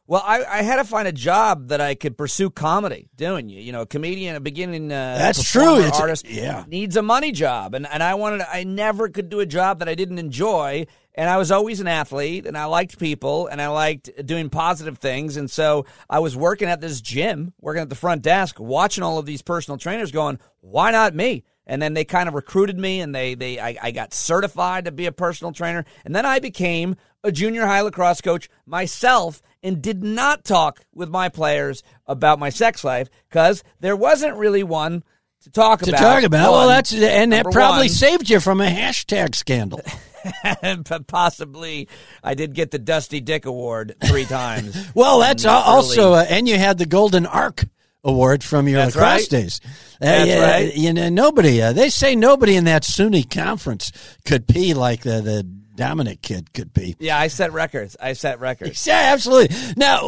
Well, 0.07 0.23
I, 0.25 0.43
I 0.43 0.62
had 0.62 0.77
to 0.77 0.85
find 0.85 1.07
a 1.07 1.12
job 1.12 1.69
that 1.69 1.83
I 1.83 1.95
could 1.95 2.17
pursue 2.17 2.49
comedy 2.49 3.11
doing. 3.15 3.50
You, 3.50 3.61
you 3.61 3.73
know, 3.73 3.83
a 3.83 3.87
comedian, 3.87 4.37
a 4.37 4.41
beginning 4.41 4.91
uh, 4.91 5.17
That's 5.19 5.45
true. 5.45 5.77
It's 5.81 6.00
a- 6.00 6.15
yeah. 6.25 6.65
needs 6.67 6.97
a 6.97 7.03
money 7.03 7.31
job, 7.31 7.75
and 7.75 7.87
and 7.87 8.03
I 8.03 8.15
wanted. 8.15 8.41
I 8.50 8.65
never 8.65 9.11
could 9.11 9.29
do 9.29 9.41
a 9.41 9.47
job 9.47 9.81
that 9.81 9.88
I 9.88 9.95
didn't 9.95 10.19
enjoy, 10.19 10.87
and 11.15 11.29
I 11.29 11.37
was 11.37 11.50
always 11.53 11.81
an 11.81 11.88
athlete, 11.88 12.47
and 12.47 12.57
I 12.57 12.65
liked 12.65 12.99
people, 12.99 13.49
and 13.49 13.61
I 13.61 13.69
liked 13.69 14.09
doing 14.25 14.49
positive 14.49 14.97
things, 14.97 15.37
and 15.37 15.50
so 15.50 15.85
I 16.09 16.21
was 16.21 16.35
working 16.35 16.69
at 16.69 16.81
this 16.81 17.03
gym, 17.03 17.53
working 17.61 17.83
at 17.83 17.91
the 17.91 17.95
front 17.95 18.23
desk, 18.23 18.59
watching 18.59 19.05
all 19.05 19.19
of 19.19 19.27
these 19.27 19.43
personal 19.43 19.77
trainers, 19.77 20.11
going, 20.11 20.38
"Why 20.62 20.91
not 20.91 21.15
me?" 21.15 21.45
And 21.68 21.82
then 21.82 21.92
they 21.94 22.04
kind 22.04 22.28
of 22.28 22.34
recruited 22.34 22.78
me, 22.78 23.00
and 23.00 23.14
they 23.14 23.34
they 23.34 23.60
I, 23.60 23.76
I 23.82 23.90
got 23.90 24.14
certified 24.14 24.87
to 24.87 24.90
be 24.92 25.06
a 25.06 25.12
personal 25.12 25.52
trainer, 25.52 25.84
and 26.04 26.14
then 26.16 26.25
I 26.25 26.38
became 26.38 26.96
a 27.22 27.30
junior 27.30 27.66
high 27.66 27.82
lacrosse 27.82 28.20
coach 28.22 28.48
myself 28.64 29.42
and 29.62 29.82
did 29.82 30.02
not 30.02 30.44
talk 30.44 30.80
with 30.94 31.10
my 31.10 31.28
players 31.28 31.82
about 32.06 32.38
my 32.38 32.48
sex 32.48 32.84
life 32.84 33.08
because 33.28 33.62
there 33.80 33.96
wasn't 33.96 34.37
really 34.37 34.62
one 34.62 35.02
to 35.42 35.50
talk 35.50 35.80
To 35.80 35.90
about. 35.90 36.00
talk 36.00 36.22
about, 36.25 36.52
well, 36.52 36.68
that's 36.68 36.92
and 36.94 37.32
that 37.32 37.44
probably 37.44 37.82
one. 37.82 37.88
saved 37.88 38.30
you 38.30 38.40
from 38.40 38.60
a 38.60 38.66
hashtag 38.66 39.34
scandal. 39.34 39.80
but 40.88 41.06
possibly 41.06 41.88
I 42.22 42.34
did 42.34 42.54
get 42.54 42.70
the 42.70 42.78
Dusty 42.78 43.20
Dick 43.20 43.46
Award 43.46 43.94
three 44.06 44.25
times. 44.26 44.76
Well, 44.94 45.20
that's 45.20 45.44
also, 45.44 46.14
uh, 46.14 46.25
and 46.28 46.48
you 46.48 46.56
had 46.58 46.78
the 46.78 46.87
Golden 46.87 47.26
Arc 47.26 47.64
Award 48.05 48.45
from 48.45 48.69
your 48.69 48.78
That's 48.85 48.95
lacrosse 48.95 49.21
right. 49.23 49.28
days. 49.31 49.61
Uh, 49.64 49.69
That's 50.00 50.28
yeah, 50.28 50.50
right. 50.50 50.75
You 50.76 50.93
know, 50.93 51.09
nobody. 51.09 51.61
Uh, 51.61 51.73
they 51.73 51.90
say 51.90 52.14
nobody 52.14 52.55
in 52.57 52.64
that 52.64 52.83
SUNY 52.85 53.28
conference 53.28 53.90
could 54.25 54.47
pee 54.47 54.73
like 54.75 55.02
the 55.02 55.21
the 55.21 55.43
Dominick 55.75 56.23
kid 56.23 56.52
could 56.52 56.73
pee. 56.75 56.97
yeah, 56.99 57.19
I 57.19 57.28
set 57.28 57.52
records. 57.52 57.97
I 58.00 58.12
set 58.14 58.40
records. 58.40 58.87
Yeah, 58.87 59.11
absolutely. 59.12 59.57
Now, 59.76 60.00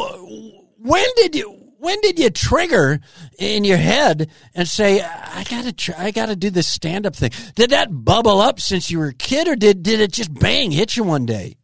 when 0.78 1.06
did 1.16 1.34
you? 1.34 1.56
When 1.78 1.98
did 2.02 2.18
you 2.18 2.28
trigger 2.28 3.00
in 3.38 3.64
your 3.64 3.78
head 3.78 4.30
and 4.54 4.68
say, 4.68 5.00
"I 5.02 5.44
gotta, 5.48 5.72
try, 5.72 5.94
I 5.96 6.10
gotta 6.10 6.36
do 6.36 6.50
this 6.50 6.68
stand-up 6.68 7.16
thing"? 7.16 7.30
Did 7.54 7.70
that 7.70 7.88
bubble 7.90 8.38
up 8.40 8.60
since 8.60 8.90
you 8.90 8.98
were 8.98 9.06
a 9.06 9.14
kid, 9.14 9.48
or 9.48 9.56
did 9.56 9.82
did 9.82 9.98
it 10.00 10.12
just 10.12 10.32
bang 10.34 10.70
hit 10.72 10.96
you 10.96 11.04
one 11.04 11.24
day? 11.26 11.56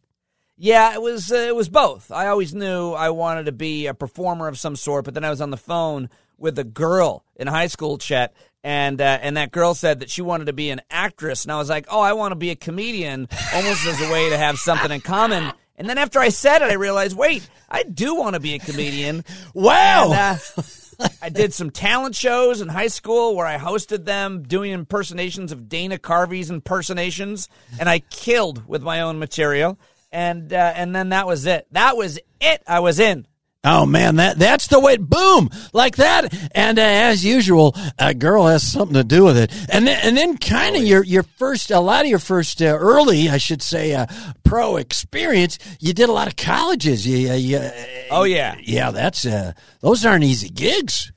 Yeah, 0.58 0.94
it 0.94 1.02
was 1.02 1.30
uh, 1.30 1.36
it 1.36 1.54
was 1.54 1.68
both. 1.68 2.10
I 2.10 2.28
always 2.28 2.54
knew 2.54 2.92
I 2.92 3.10
wanted 3.10 3.46
to 3.46 3.52
be 3.52 3.86
a 3.86 3.94
performer 3.94 4.48
of 4.48 4.58
some 4.58 4.74
sort, 4.76 5.04
but 5.04 5.14
then 5.14 5.24
I 5.24 5.30
was 5.30 5.40
on 5.40 5.50
the 5.50 5.56
phone 5.56 6.08
with 6.38 6.58
a 6.58 6.64
girl 6.64 7.24
in 7.36 7.46
high 7.46 7.66
school, 7.66 7.98
Chet, 7.98 8.34
and 8.64 9.00
uh, 9.00 9.18
and 9.20 9.36
that 9.36 9.52
girl 9.52 9.74
said 9.74 10.00
that 10.00 10.10
she 10.10 10.22
wanted 10.22 10.46
to 10.46 10.54
be 10.54 10.70
an 10.70 10.80
actress, 10.90 11.44
and 11.44 11.52
I 11.52 11.56
was 11.58 11.68
like, 11.68 11.86
oh, 11.90 12.00
I 12.00 12.14
want 12.14 12.32
to 12.32 12.36
be 12.36 12.50
a 12.50 12.56
comedian, 12.56 13.28
almost 13.54 13.86
as 13.86 14.00
a 14.00 14.10
way 14.10 14.30
to 14.30 14.38
have 14.38 14.56
something 14.56 14.90
in 14.90 15.02
common. 15.02 15.52
And 15.78 15.90
then 15.90 15.98
after 15.98 16.20
I 16.20 16.30
said 16.30 16.62
it, 16.62 16.70
I 16.70 16.74
realized, 16.74 17.16
wait, 17.16 17.46
I 17.68 17.82
do 17.82 18.14
want 18.14 18.32
to 18.34 18.40
be 18.40 18.54
a 18.54 18.58
comedian. 18.58 19.24
Wow. 19.54 20.04
And, 20.04 20.40
uh, 20.48 21.08
I 21.20 21.28
did 21.28 21.52
some 21.52 21.70
talent 21.70 22.14
shows 22.14 22.62
in 22.62 22.68
high 22.68 22.86
school 22.88 23.36
where 23.36 23.46
I 23.46 23.58
hosted 23.58 24.06
them 24.06 24.42
doing 24.42 24.72
impersonations 24.72 25.52
of 25.52 25.68
Dana 25.68 25.98
Carvey's 25.98 26.50
impersonations, 26.50 27.48
and 27.78 27.88
I 27.88 27.98
killed 27.98 28.66
with 28.66 28.82
my 28.82 29.02
own 29.02 29.18
material. 29.18 29.78
And 30.16 30.50
uh, 30.50 30.72
and 30.74 30.96
then 30.96 31.10
that 31.10 31.26
was 31.26 31.44
it. 31.44 31.66
That 31.72 31.98
was 31.98 32.18
it. 32.40 32.62
I 32.66 32.80
was 32.80 32.98
in. 32.98 33.26
Oh 33.64 33.84
man, 33.84 34.16
that 34.16 34.38
that's 34.38 34.68
the 34.68 34.80
way. 34.80 34.96
Boom, 34.96 35.50
like 35.74 35.96
that. 35.96 36.32
And 36.54 36.78
uh, 36.78 36.82
as 36.82 37.22
usual, 37.22 37.76
a 37.98 38.14
girl 38.14 38.46
has 38.46 38.62
something 38.62 38.94
to 38.94 39.04
do 39.04 39.24
with 39.24 39.36
it. 39.36 39.52
And 39.68 39.86
then 39.86 40.00
and 40.02 40.16
then 40.16 40.38
kind 40.38 40.74
of 40.74 40.84
your 40.84 41.04
your 41.04 41.22
first, 41.22 41.70
a 41.70 41.80
lot 41.80 42.06
of 42.06 42.08
your 42.08 42.18
first 42.18 42.62
uh, 42.62 42.66
early, 42.66 43.28
I 43.28 43.36
should 43.36 43.60
say, 43.60 43.94
uh, 43.94 44.06
pro 44.42 44.76
experience. 44.76 45.58
You 45.80 45.92
did 45.92 46.08
a 46.08 46.12
lot 46.12 46.28
of 46.28 46.36
colleges. 46.36 47.06
You, 47.06 47.30
uh, 47.30 47.34
you, 47.34 47.58
uh, 47.58 47.70
Oh 48.10 48.24
yeah. 48.24 48.54
yeah. 48.62 48.92
That's 48.92 49.26
uh, 49.26 49.52
those 49.80 50.06
aren't 50.06 50.24
easy 50.24 50.48
gigs. 50.48 51.12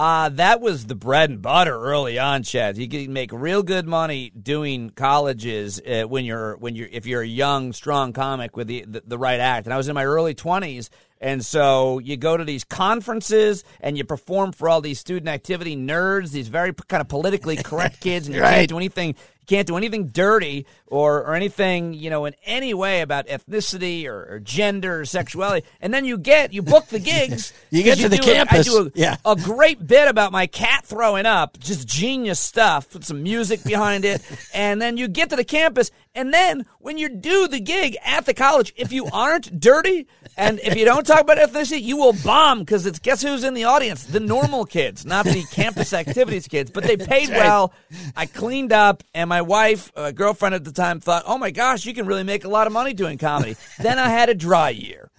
Uh, 0.00 0.30
that 0.30 0.62
was 0.62 0.86
the 0.86 0.94
bread 0.94 1.28
and 1.28 1.42
butter 1.42 1.78
early 1.78 2.18
on, 2.18 2.42
Chad. 2.42 2.78
You 2.78 2.88
can 2.88 3.12
make 3.12 3.32
real 3.34 3.62
good 3.62 3.86
money 3.86 4.30
doing 4.30 4.88
colleges 4.88 5.78
uh, 5.78 6.04
when 6.04 6.24
you're 6.24 6.56
when 6.56 6.74
you're 6.74 6.88
if 6.90 7.04
you're 7.04 7.20
a 7.20 7.26
young, 7.26 7.74
strong 7.74 8.14
comic 8.14 8.56
with 8.56 8.66
the, 8.66 8.86
the 8.88 9.02
the 9.06 9.18
right 9.18 9.38
act. 9.38 9.66
And 9.66 9.74
I 9.74 9.76
was 9.76 9.88
in 9.88 9.94
my 9.94 10.06
early 10.06 10.32
twenties, 10.32 10.88
and 11.20 11.44
so 11.44 11.98
you 11.98 12.16
go 12.16 12.34
to 12.38 12.44
these 12.44 12.64
conferences 12.64 13.62
and 13.82 13.98
you 13.98 14.04
perform 14.04 14.52
for 14.52 14.70
all 14.70 14.80
these 14.80 14.98
student 14.98 15.28
activity 15.28 15.76
nerds, 15.76 16.30
these 16.30 16.48
very 16.48 16.72
p- 16.72 16.82
kind 16.88 17.02
of 17.02 17.08
politically 17.08 17.56
correct 17.56 18.00
kids, 18.00 18.26
and 18.26 18.34
you 18.34 18.40
Right. 18.40 18.54
can't 18.54 18.68
do 18.70 18.78
anything. 18.78 19.16
You 19.50 19.56
can't 19.56 19.66
do 19.66 19.76
anything 19.76 20.06
dirty 20.06 20.64
or, 20.86 21.24
or 21.24 21.34
anything, 21.34 21.92
you 21.92 22.08
know, 22.08 22.24
in 22.24 22.34
any 22.44 22.72
way 22.72 23.00
about 23.00 23.26
ethnicity 23.26 24.06
or, 24.06 24.34
or 24.34 24.38
gender 24.38 25.00
or 25.00 25.04
sexuality. 25.04 25.66
And 25.82 25.94
then 25.94 26.04
you 26.04 26.18
get, 26.18 26.52
you 26.52 26.62
book 26.62 26.86
the 26.86 26.98
gigs. 26.98 27.52
You 27.70 27.82
get 27.82 27.98
to 27.98 28.08
the 28.08 28.18
do 28.18 28.22
campus. 28.22 28.68
I 28.68 28.70
do 28.70 28.86
a, 28.86 28.90
Yeah. 28.94 29.16
a 29.24 29.34
great 29.34 29.84
bit 29.84 30.08
about 30.08 30.30
my 30.30 30.46
cat 30.46 30.84
throwing 30.84 31.24
up, 31.26 31.58
just 31.58 31.88
genius 31.88 32.38
stuff, 32.38 32.92
with 32.94 33.04
some 33.04 33.22
music 33.22 33.64
behind 33.64 34.04
it. 34.04 34.22
And 34.54 34.80
then 34.82 34.96
you 34.96 35.08
get 35.08 35.30
to 35.30 35.36
the 35.36 35.44
campus, 35.44 35.90
and 36.14 36.32
then 36.34 36.66
when 36.80 36.98
you 36.98 37.08
do 37.08 37.46
the 37.48 37.60
gig 37.60 37.96
at 38.04 38.26
the 38.26 38.34
college, 38.34 38.72
if 38.76 38.92
you 38.92 39.06
aren't 39.12 39.60
dirty 39.60 40.06
and 40.36 40.58
if 40.60 40.76
you 40.76 40.84
don't 40.84 41.06
talk 41.06 41.20
about 41.20 41.38
ethnicity, 41.38 41.82
you 41.82 41.96
will 41.96 42.12
bomb 42.24 42.60
because 42.60 42.86
it's 42.86 42.98
guess 42.98 43.22
who's 43.22 43.44
in 43.44 43.54
the 43.54 43.64
audience? 43.64 44.04
The 44.04 44.20
normal 44.20 44.64
kids, 44.64 45.04
not 45.06 45.24
the 45.24 45.44
campus 45.52 45.92
activities 45.92 46.48
kids. 46.48 46.70
But 46.70 46.84
they 46.84 46.96
paid 46.98 47.28
well. 47.28 47.72
I 48.16 48.26
cleaned 48.26 48.72
up, 48.72 49.02
and 49.14 49.28
my 49.28 49.42
wife, 49.42 49.92
a 49.96 50.12
girlfriend 50.12 50.54
at 50.54 50.64
the 50.64 50.72
time, 50.72 51.00
thought, 51.00 51.24
"Oh 51.26 51.38
my 51.38 51.50
gosh, 51.50 51.84
you 51.86 51.94
can 51.94 52.06
really 52.06 52.24
make 52.24 52.44
a 52.44 52.48
lot 52.48 52.66
of 52.66 52.72
money 52.72 52.92
doing 52.94 53.18
comedy." 53.18 53.56
then 53.78 53.98
I 53.98 54.08
had 54.08 54.28
a 54.28 54.34
dry 54.34 54.70
year. 54.70 55.10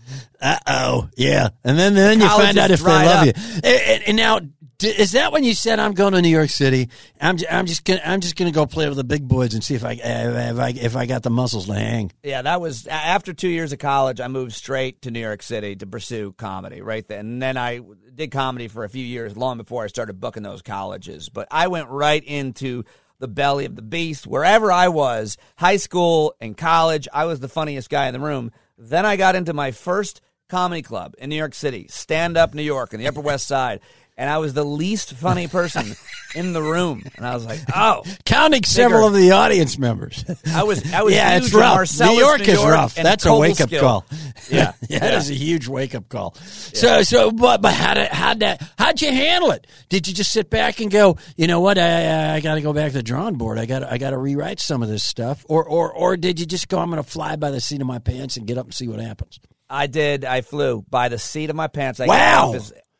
Uh 0.42 0.58
oh, 0.68 1.10
yeah. 1.16 1.50
And 1.64 1.78
then 1.80 1.94
then 1.94 2.20
you 2.20 2.28
College 2.28 2.46
find 2.48 2.58
out 2.58 2.72
if 2.72 2.80
they 2.82 2.86
love 2.86 3.20
up. 3.20 3.26
you. 3.28 3.34
And, 3.56 3.66
and- 3.66 4.04
and 4.08 4.18
now, 4.18 4.40
is 4.84 5.12
that 5.14 5.32
when 5.32 5.44
you 5.44 5.54
said 5.54 5.80
I'm 5.80 5.94
going 5.94 6.14
to 6.14 6.22
New 6.22 6.30
York 6.30 6.50
City? 6.50 6.90
I'm 7.20 7.38
j- 7.38 7.48
I'm 7.50 7.66
just 7.66 7.86
gonna 7.86 8.02
I'm 8.06 8.20
just 8.20 8.36
gonna 8.36 8.52
go 8.52 8.66
play 8.66 8.88
with 8.88 8.98
the 8.98 9.04
big 9.04 9.28
boys 9.28 9.54
and 9.54 9.64
see 9.64 9.76
if 9.76 9.84
I 9.84 9.94
if 9.94 10.60
I 10.60 10.70
if 10.70 10.96
I 10.96 11.06
got 11.06 11.24
the 11.24 11.30
muscles 11.30 11.68
to 11.68 11.74
hang. 11.74 12.12
Yeah, 12.24 12.42
that 12.42 12.62
was 12.62 12.88
after 12.88 13.34
two 13.34 13.50
years 13.50 13.74
of 13.74 13.80
college. 13.80 14.20
I 14.20 14.28
moved 14.28 14.54
straight 14.54 15.02
to 15.04 15.12
New 15.12 15.20
York 15.20 15.42
City 15.42 15.76
to 15.78 15.86
pursue 15.88 16.34
comedy 16.34 16.82
right 16.82 17.08
then. 17.08 17.20
And 17.22 17.42
then 17.42 17.58
I 17.58 17.82
did 18.14 18.32
comedy 18.32 18.68
for 18.68 18.84
a 18.84 18.90
few 18.90 19.06
years, 19.06 19.38
long 19.38 19.58
before 19.58 19.84
I 19.84 19.88
started 19.88 20.20
booking 20.20 20.44
those 20.44 20.62
colleges. 20.62 21.30
But 21.30 21.48
I 21.52 21.68
went 21.68 21.90
right 21.90 22.24
into 22.24 22.84
the 23.20 23.28
belly 23.28 23.66
of 23.66 23.76
the 23.76 23.82
beast 23.82 24.26
wherever 24.28 24.72
I 24.72 24.88
was, 24.90 25.38
high 25.58 25.78
school 25.78 26.36
and 26.42 26.58
college. 26.58 27.08
I 27.14 27.26
was 27.26 27.40
the 27.40 27.48
funniest 27.48 27.90
guy 27.90 28.08
in 28.08 28.14
the 28.14 28.20
room. 28.20 28.52
Then 28.78 29.06
I 29.06 29.16
got 29.16 29.36
into 29.36 29.54
my 29.54 29.72
first 29.72 30.22
comedy 30.50 30.82
club 30.82 31.16
in 31.18 31.30
New 31.30 31.36
York 31.36 31.54
City, 31.54 31.88
Stand 31.90 32.36
Up 32.36 32.54
New 32.54 32.62
York, 32.62 32.94
in 32.94 33.00
the 33.00 33.08
Upper 33.08 33.22
West 33.22 33.48
Side. 33.48 33.80
And 34.18 34.30
I 34.30 34.38
was 34.38 34.54
the 34.54 34.64
least 34.64 35.14
funny 35.14 35.48
person 35.48 35.96
in 36.36 36.54
the 36.54 36.62
room. 36.62 37.04
And 37.16 37.26
I 37.26 37.34
was 37.34 37.46
like, 37.46 37.60
oh, 37.76 38.04
Counting 38.26 38.64
several 38.64 39.08
of 39.08 39.14
the 39.14 39.32
audience 39.32 39.78
members. 39.78 40.24
I 40.48 40.64
was, 40.64 40.94
I 40.94 41.02
was 41.02 41.14
yeah, 41.14 41.38
it's 41.38 41.54
rough. 41.54 41.76
Marcellus, 41.76 42.14
New 42.14 42.20
York 42.20 42.42
is 42.42 42.60
York, 42.60 42.72
rough. 42.72 42.96
That's 42.96 43.26
a 43.26 43.36
wake 43.36 43.62
up 43.62 43.72
call. 43.72 44.06
Yeah, 44.50 44.74
yeah, 44.90 45.00
that 45.00 45.14
is 45.16 45.30
a 45.30 45.34
huge 45.34 45.68
wake 45.68 45.96
up 45.96 46.08
call. 46.10 46.36
So, 46.36 47.04
so, 47.04 47.32
but, 47.32 47.62
but 47.62 47.74
how 47.74 47.94
did 47.96 48.10
how 48.10 48.34
that 48.36 48.62
how'd 48.78 49.02
you 49.02 49.12
handle 49.12 49.52
it? 49.52 49.66
Did 49.90 50.08
you 50.08 50.14
just 50.14 50.32
sit 50.32 50.50
back 50.50 50.82
and 50.82 50.92
go, 50.92 51.18
you 51.36 51.48
know 51.48 51.60
what, 51.60 51.78
I 51.78 52.36
I 52.36 52.42
got 52.42 52.56
to 52.56 52.62
go 52.62 52.74
back 52.74 52.92
to 52.92 52.98
the 52.98 53.04
drawing 53.04 53.36
board. 53.36 53.58
I 53.58 53.66
got 53.66 53.84
I 53.84 53.98
got 53.98 54.12
to 54.12 54.18
rewrite 54.18 54.60
some 54.60 54.84
of 54.84 54.90
this 54.90 55.04
stuff, 55.04 55.46
or 55.50 55.64
or 55.64 55.92
or 55.94 56.18
did 56.18 56.40
you 56.40 56.46
just 56.46 56.68
go, 56.68 56.80
I'm 56.80 56.90
going 56.90 57.02
to 57.02 57.10
fly 57.10 57.36
by 57.38 57.52
the 57.52 57.62
seat 57.62 57.82
of 57.82 57.88
my 57.88 58.00
pants 58.00 58.38
and 58.38 58.46
get 58.46 58.58
up 58.58 58.66
and 58.66 58.74
see 58.74 58.88
what 58.88 59.00
happens? 59.00 59.40
I 59.70 59.88
did. 59.88 60.26
I 60.26 60.42
flew 60.42 60.84
by 60.90 61.08
the 61.08 61.18
seat 61.18 61.50
of 61.50 61.56
my 61.56 61.68
pants. 61.68 62.00
I 62.00 62.06
Wow. 62.06 62.54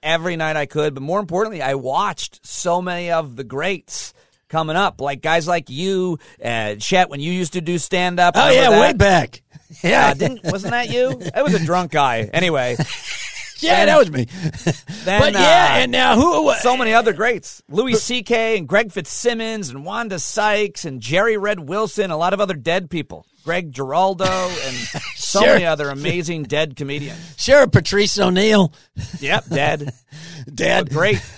Got 0.04 0.08
up 0.08 0.14
as- 0.14 0.20
every 0.22 0.36
night 0.36 0.56
I 0.58 0.66
could, 0.66 0.94
but 0.94 1.04
more 1.04 1.20
importantly, 1.20 1.62
I 1.62 1.76
watched 1.76 2.40
so 2.46 2.82
many 2.82 3.12
of 3.12 3.36
the 3.36 3.44
greats 3.44 4.14
coming 4.50 4.76
up, 4.76 5.00
like 5.02 5.22
guys 5.22 5.48
like 5.48 5.70
you, 5.70 6.20
uh, 6.44 6.76
Chet, 6.76 7.10
when 7.10 7.20
you 7.22 7.32
used 7.32 7.54
to 7.54 7.62
do 7.62 7.78
stand 7.78 8.20
up. 8.20 8.34
Oh 8.38 8.50
yeah, 8.52 8.80
way 8.82 8.94
back. 8.94 9.42
Yeah, 9.82 10.14
Uh, 10.22 10.36
wasn't 10.44 10.72
that 10.72 10.90
you? 10.90 11.22
I 11.34 11.44
was 11.44 11.54
a 11.54 11.66
drunk 11.66 11.94
guy. 11.94 12.30
Anyway, 12.34 12.76
yeah, 13.62 13.78
And 13.78 13.88
that 13.90 13.98
was 13.98 14.12
me. 14.12 14.26
Then, 15.06 15.22
but 15.22 15.32
yeah, 15.34 15.40
uh, 15.40 15.78
and 15.78 15.92
now 15.94 16.16
who? 16.20 16.54
so 16.56 16.76
many 16.76 16.94
other 16.94 17.14
greats. 17.14 17.64
Louis 17.70 17.96
C.K. 17.96 18.58
and 18.58 18.68
Greg 18.68 18.92
Fitzsimmons 18.92 19.70
and 19.70 19.86
Wanda 19.86 20.20
Sykes 20.20 20.84
and 20.84 21.00
Gerry 21.02 21.38
Red 21.38 21.70
Wilson, 21.70 22.12
a 22.12 22.18
lot 22.18 22.34
of 22.34 22.42
other 22.42 22.54
dead 22.54 22.90
people. 22.90 23.26
Greg 23.44 23.72
Giraldo 23.72 24.26
and 24.26 24.76
so 25.16 25.40
Sure. 25.42 25.54
many 25.54 25.66
other 25.66 25.90
amazing 25.90 26.44
dead 26.44 26.76
comedians. 26.76 27.36
Sure, 27.38 27.68
Patrice 27.68 28.20
O'Neal, 28.20 28.74
Yep, 29.20 29.46
dead. 29.50 29.94
Dad. 30.54 30.86
But 30.86 30.94
great. 30.94 31.22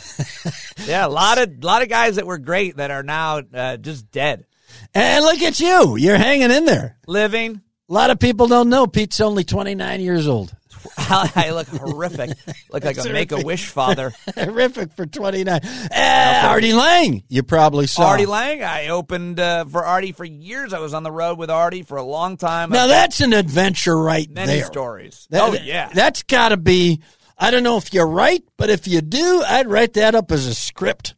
Yeah, 0.85 1.05
a 1.05 1.09
lot 1.09 1.37
of 1.39 1.63
lot 1.63 1.81
of 1.81 1.89
guys 1.89 2.17
that 2.17 2.27
were 2.27 2.37
great 2.37 2.77
that 2.77 2.91
are 2.91 3.03
now 3.03 3.41
uh, 3.53 3.77
just 3.77 4.11
dead. 4.11 4.45
And 4.93 5.23
look 5.23 5.41
at 5.41 5.59
you, 5.59 5.95
you're 5.97 6.17
hanging 6.17 6.51
in 6.51 6.65
there. 6.65 6.97
Living. 7.07 7.61
A 7.89 7.93
lot 7.93 8.09
of 8.09 8.19
people 8.19 8.47
don't 8.47 8.69
know 8.69 8.85
Pete's 8.87 9.21
only 9.21 9.43
29 9.43 10.01
years 10.01 10.27
old. 10.27 10.53
I 10.97 11.51
look 11.51 11.67
horrific. 11.67 12.31
Look 12.71 12.83
like 12.83 12.97
a 12.97 13.09
make 13.09 13.31
a 13.31 13.41
wish 13.41 13.67
father. 13.67 14.13
Horrific 14.35 14.93
for 14.93 15.05
29. 15.05 15.59
Uh, 15.63 16.41
Artie 16.45 16.73
Lange, 16.73 17.23
you 17.29 17.43
probably 17.43 17.87
saw. 17.87 18.07
Artie 18.09 18.25
Lange. 18.25 18.63
I 18.63 18.87
opened 18.89 19.39
uh, 19.39 19.65
for 19.65 19.85
Artie 19.85 20.11
for 20.11 20.25
years. 20.25 20.73
I 20.73 20.79
was 20.79 20.93
on 20.93 21.03
the 21.03 21.11
road 21.11 21.37
with 21.37 21.49
Artie 21.49 21.83
for 21.83 21.97
a 21.97 22.03
long 22.03 22.37
time. 22.37 22.69
Now 22.69 22.83
I've 22.83 22.89
that's 22.89 23.21
an 23.21 23.33
adventure 23.33 23.97
right 23.97 24.29
many 24.29 24.53
there. 24.57 24.65
stories. 24.65 25.27
That- 25.29 25.41
oh 25.43 25.53
yeah. 25.53 25.89
That's 25.93 26.23
got 26.23 26.49
to 26.49 26.57
be. 26.57 27.01
I 27.37 27.51
don't 27.51 27.63
know 27.63 27.77
if 27.77 27.93
you're 27.93 28.07
right, 28.07 28.43
but 28.57 28.69
if 28.69 28.87
you 28.87 29.01
do, 29.01 29.43
I'd 29.47 29.67
write 29.67 29.93
that 29.93 30.15
up 30.15 30.31
as 30.31 30.45
a 30.47 30.53
script. 30.55 31.15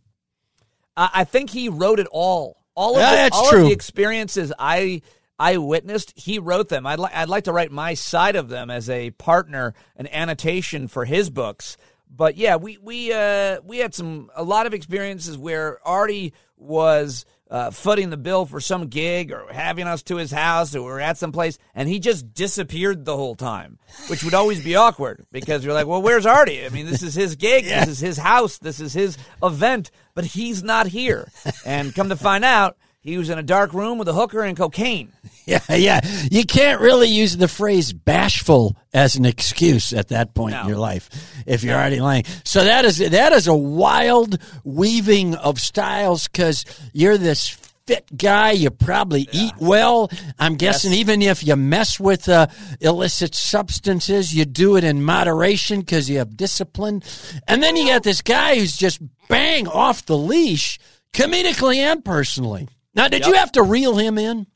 I 0.98 1.10
I 1.14 1.24
think 1.24 1.50
he 1.50 1.70
wrote 1.70 2.00
it 2.00 2.08
all. 2.12 2.58
All 2.78 2.96
of, 2.96 3.02
Yeah, 3.02 3.12
the, 3.12 3.16
that's 3.18 3.38
all 3.38 3.50
true. 3.50 3.62
of 3.62 3.66
the 3.68 3.72
experiences 3.74 4.52
I 4.60 5.02
I 5.38 5.58
witnessed, 5.58 6.14
he 6.16 6.40
wrote 6.40 6.70
them. 6.70 6.86
I'd, 6.86 7.00
li- 7.00 7.10
I'd 7.14 7.30
like 7.30 7.44
to 7.46 7.54
write 7.54 7.72
my 7.72 7.94
side 7.94 8.36
of 8.36 8.50
them 8.50 8.70
as 8.70 8.90
a 8.90 9.12
partner, 9.12 9.74
an 9.96 10.08
annotation 10.08 10.88
for 10.88 11.06
his 11.06 11.30
books. 11.30 11.78
But 12.10 12.38
yeah, 12.38 12.56
we 12.56 12.78
we 12.78 13.12
uh, 13.12 13.60
we 13.64 13.80
had 13.80 13.94
some 13.94 14.30
a 14.36 14.44
lot 14.44 14.68
of 14.68 14.74
experiences 14.74 15.38
where 15.38 15.86
Artie 15.86 16.34
was 16.56 17.26
uh, 17.50 17.72
footing 17.72 18.10
the 18.10 18.18
bill 18.18 18.46
for 18.46 18.60
some 18.60 18.88
gig 18.88 19.32
or 19.32 19.52
having 19.52 19.86
us 19.86 20.02
to 20.04 20.16
his 20.16 20.32
house 20.32 20.76
or 20.76 20.82
we 20.82 20.88
were 20.88 21.00
at 21.00 21.18
some 21.18 21.32
place, 21.32 21.58
and 21.74 21.90
he 21.90 22.00
just 22.00 22.34
disappeared 22.34 23.06
the 23.06 23.18
whole 23.18 23.36
time, 23.36 23.80
which 24.08 24.24
would 24.24 24.34
always 24.34 24.64
be 24.64 24.76
awkward 24.76 25.26
because 25.32 25.66
you're 25.66 25.74
like, 25.74 25.88
well, 25.88 26.02
where's 26.02 26.26
Artie? 26.26 26.66
I 26.66 26.70
mean, 26.70 26.86
this 26.86 27.04
is 27.04 27.16
his 27.16 27.36
gig, 27.36 27.66
this 27.66 27.88
is 27.88 28.00
his 28.00 28.18
house, 28.18 28.58
this 28.60 28.80
is 28.80 28.94
his 28.94 29.18
event, 29.44 29.92
but 30.14 30.26
he's 30.26 30.64
not 30.64 30.88
here. 30.88 31.28
And 31.66 31.94
come 31.94 32.10
to 32.10 32.16
find 32.16 32.46
out, 32.46 32.78
he 33.06 33.20
was 33.20 33.30
in 33.30 33.38
a 33.38 33.44
dark 33.44 33.72
room 33.74 34.00
with 34.00 34.08
a 34.08 34.14
hooker 34.14 34.42
and 34.42 34.58
cocaine. 34.58 35.14
Yeah, 35.48 35.60
yeah. 35.70 36.02
You 36.32 36.44
can't 36.44 36.82
really 36.82 37.08
use 37.08 37.38
the 37.38 37.48
phrase 37.48 37.94
bashful 37.94 38.76
as 38.96 39.16
an 39.16 39.26
excuse 39.26 39.94
at 39.94 40.08
that 40.08 40.34
point 40.34 40.56
in 40.56 40.68
your 40.68 40.80
life 40.80 41.08
if 41.46 41.64
you're 41.64 41.76
already 41.76 42.00
lying. 42.00 42.24
So 42.44 42.64
that 42.64 42.84
is 42.84 42.98
that 42.98 43.32
is 43.32 43.46
a 43.46 43.54
wild 43.54 44.40
weaving 44.64 45.36
of 45.36 45.60
styles 45.60 46.28
because 46.28 46.66
you're 46.94 47.20
this 47.20 47.50
fit 47.86 48.06
guy. 48.18 48.54
You 48.54 48.72
probably 48.72 49.30
eat 49.32 49.54
well. 49.60 50.10
I'm 50.40 50.56
guessing 50.56 50.94
even 50.94 51.22
if 51.22 51.46
you 51.46 51.56
mess 51.56 52.00
with 52.00 52.28
uh, 52.28 52.48
illicit 52.82 53.36
substances, 53.36 54.34
you 54.34 54.46
do 54.46 54.78
it 54.78 54.84
in 54.84 55.04
moderation 55.04 55.82
because 55.82 56.10
you 56.10 56.18
have 56.18 56.36
discipline. 56.36 57.04
And 57.48 57.62
then 57.62 57.76
you 57.78 57.86
got 57.86 58.02
this 58.02 58.24
guy 58.24 58.56
who's 58.56 58.76
just 58.76 59.00
bang 59.28 59.68
off 59.68 60.08
the 60.08 60.18
leash, 60.18 60.80
comedically 61.14 61.78
and 61.78 62.04
personally. 62.04 62.68
Now, 62.96 63.08
did 63.08 63.26
you 63.26 63.34
have 63.34 63.52
to 63.54 63.64
reel 63.64 63.98
him 63.98 64.18
in? 64.18 64.48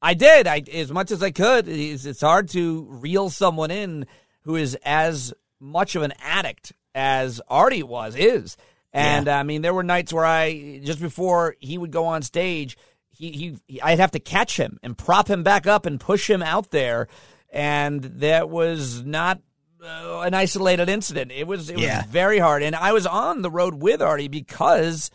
I 0.00 0.14
did. 0.14 0.46
I 0.46 0.62
as 0.72 0.90
much 0.92 1.10
as 1.10 1.22
I 1.22 1.30
could. 1.30 1.68
It's, 1.68 2.04
it's 2.04 2.20
hard 2.20 2.48
to 2.50 2.86
reel 2.88 3.30
someone 3.30 3.70
in 3.70 4.06
who 4.42 4.56
is 4.56 4.76
as 4.84 5.34
much 5.60 5.96
of 5.96 6.02
an 6.02 6.12
addict 6.22 6.72
as 6.94 7.40
Artie 7.48 7.82
was 7.82 8.14
is. 8.16 8.56
And 8.92 9.28
I 9.28 9.42
mean, 9.42 9.62
there 9.62 9.74
were 9.74 9.82
nights 9.82 10.12
where 10.12 10.24
I 10.24 10.80
just 10.82 11.00
before 11.00 11.56
he 11.60 11.76
would 11.76 11.90
go 11.90 12.06
on 12.06 12.22
stage, 12.22 12.76
he, 13.10 13.30
he 13.32 13.58
he- 13.66 13.82
I'd 13.82 13.98
have 13.98 14.12
to 14.12 14.20
catch 14.20 14.56
him 14.56 14.78
and 14.82 14.96
prop 14.96 15.28
him 15.28 15.42
back 15.42 15.66
up 15.66 15.84
and 15.84 16.00
push 16.00 16.28
him 16.30 16.42
out 16.42 16.70
there, 16.70 17.08
and 17.50 18.02
that 18.02 18.48
was 18.48 19.04
not. 19.04 19.40
Uh, 19.80 20.22
an 20.24 20.34
isolated 20.34 20.88
incident. 20.88 21.30
It 21.30 21.46
was 21.46 21.70
it 21.70 21.78
Yeah. 21.78 21.98
was 22.02 22.10
very 22.10 22.40
hard, 22.40 22.64
and 22.64 22.74
I 22.74 22.90
was 22.92 23.06
on 23.06 23.42
the 23.42 23.50
road 23.50 23.74
with 23.76 24.02
Artie 24.02 24.26
because 24.26 25.08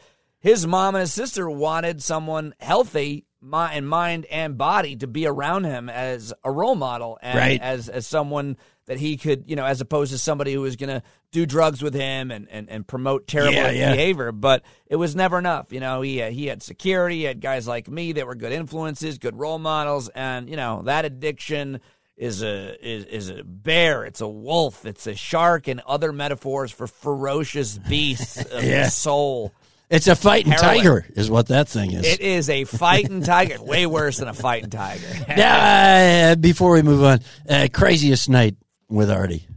his 0.43 0.67
mom 0.67 0.93
and 0.93 1.01
his 1.01 1.13
sister 1.13 1.49
wanted 1.49 2.03
someone 2.03 2.53
healthy 2.59 3.25
in 3.73 3.85
mind 3.85 4.25
and 4.31 4.57
body 4.57 4.95
to 4.97 5.07
be 5.07 5.25
around 5.25 5.63
him 5.65 5.89
as 5.89 6.31
a 6.45 6.51
role 6.51 6.75
model 6.75 7.17
and 7.21 7.37
Right. 7.37 7.59
as 7.61 7.89
as 7.89 8.05
someone 8.07 8.55
that 8.85 8.97
he 8.97 9.17
could 9.17 9.49
you 9.49 9.55
know 9.57 9.65
as 9.65 9.81
opposed 9.81 10.11
to 10.13 10.17
somebody 10.17 10.53
who 10.53 10.61
was 10.61 10.75
going 10.77 10.89
to 10.89 11.03
do 11.31 11.45
drugs 11.45 11.81
with 11.81 11.93
him 11.93 12.31
and, 12.31 12.47
and, 12.49 12.69
and 12.69 12.87
promote 12.87 13.27
terrible 13.27 13.53
Yeah, 13.55 13.71
yeah. 13.71 13.91
behavior 13.91 14.31
but 14.31 14.63
it 14.85 14.95
was 14.97 15.13
never 15.15 15.39
enough 15.39 15.73
you 15.73 15.79
know 15.81 16.01
he 16.01 16.17
had, 16.17 16.31
he 16.31 16.45
had 16.45 16.61
security 16.63 17.17
he 17.17 17.23
had 17.23 17.41
guys 17.41 17.67
like 17.67 17.89
me 17.89 18.13
that 18.13 18.25
were 18.27 18.35
good 18.35 18.53
influences 18.53 19.17
good 19.17 19.35
role 19.37 19.59
models 19.59 20.07
and 20.09 20.49
you 20.49 20.55
know 20.55 20.81
that 20.83 21.03
addiction 21.03 21.81
is 22.15 22.43
a 22.43 22.77
is, 22.87 23.03
is 23.05 23.29
a 23.29 23.43
bear 23.43 24.05
it's 24.05 24.21
a 24.21 24.27
wolf 24.27 24.85
it's 24.85 25.05
a 25.07 25.15
shark 25.15 25.67
and 25.67 25.81
other 25.81 26.13
metaphors 26.13 26.71
for 26.71 26.87
ferocious 26.87 27.77
beasts 27.77 28.37
of 28.37 28.63
Yeah. 28.63 28.83
the 28.85 28.89
soul 28.89 29.51
It's 29.93 30.07
a 30.07 30.15
fighting 30.15 30.51
Heroin. 30.51 30.77
tiger, 30.77 31.05
is 31.15 31.29
what 31.29 31.49
that 31.49 31.67
thing 31.67 31.91
is. 31.91 32.03
it 32.03 32.19
is 32.19 32.49
a 32.49 32.63
fighting 32.63 33.21
tiger. 33.21 33.61
Way 33.61 33.85
worse 33.85 34.17
than 34.17 34.27
a 34.27 34.33
fighting 34.33 34.71
tiger. 34.71 35.05
now, 35.37 36.31
uh, 36.31 36.35
before 36.35 36.71
we 36.71 36.81
move 36.81 37.03
on, 37.03 37.19
uh, 37.47 37.67
craziest 37.71 38.27
night 38.27 38.55
with 38.89 39.11
Artie. 39.11 39.47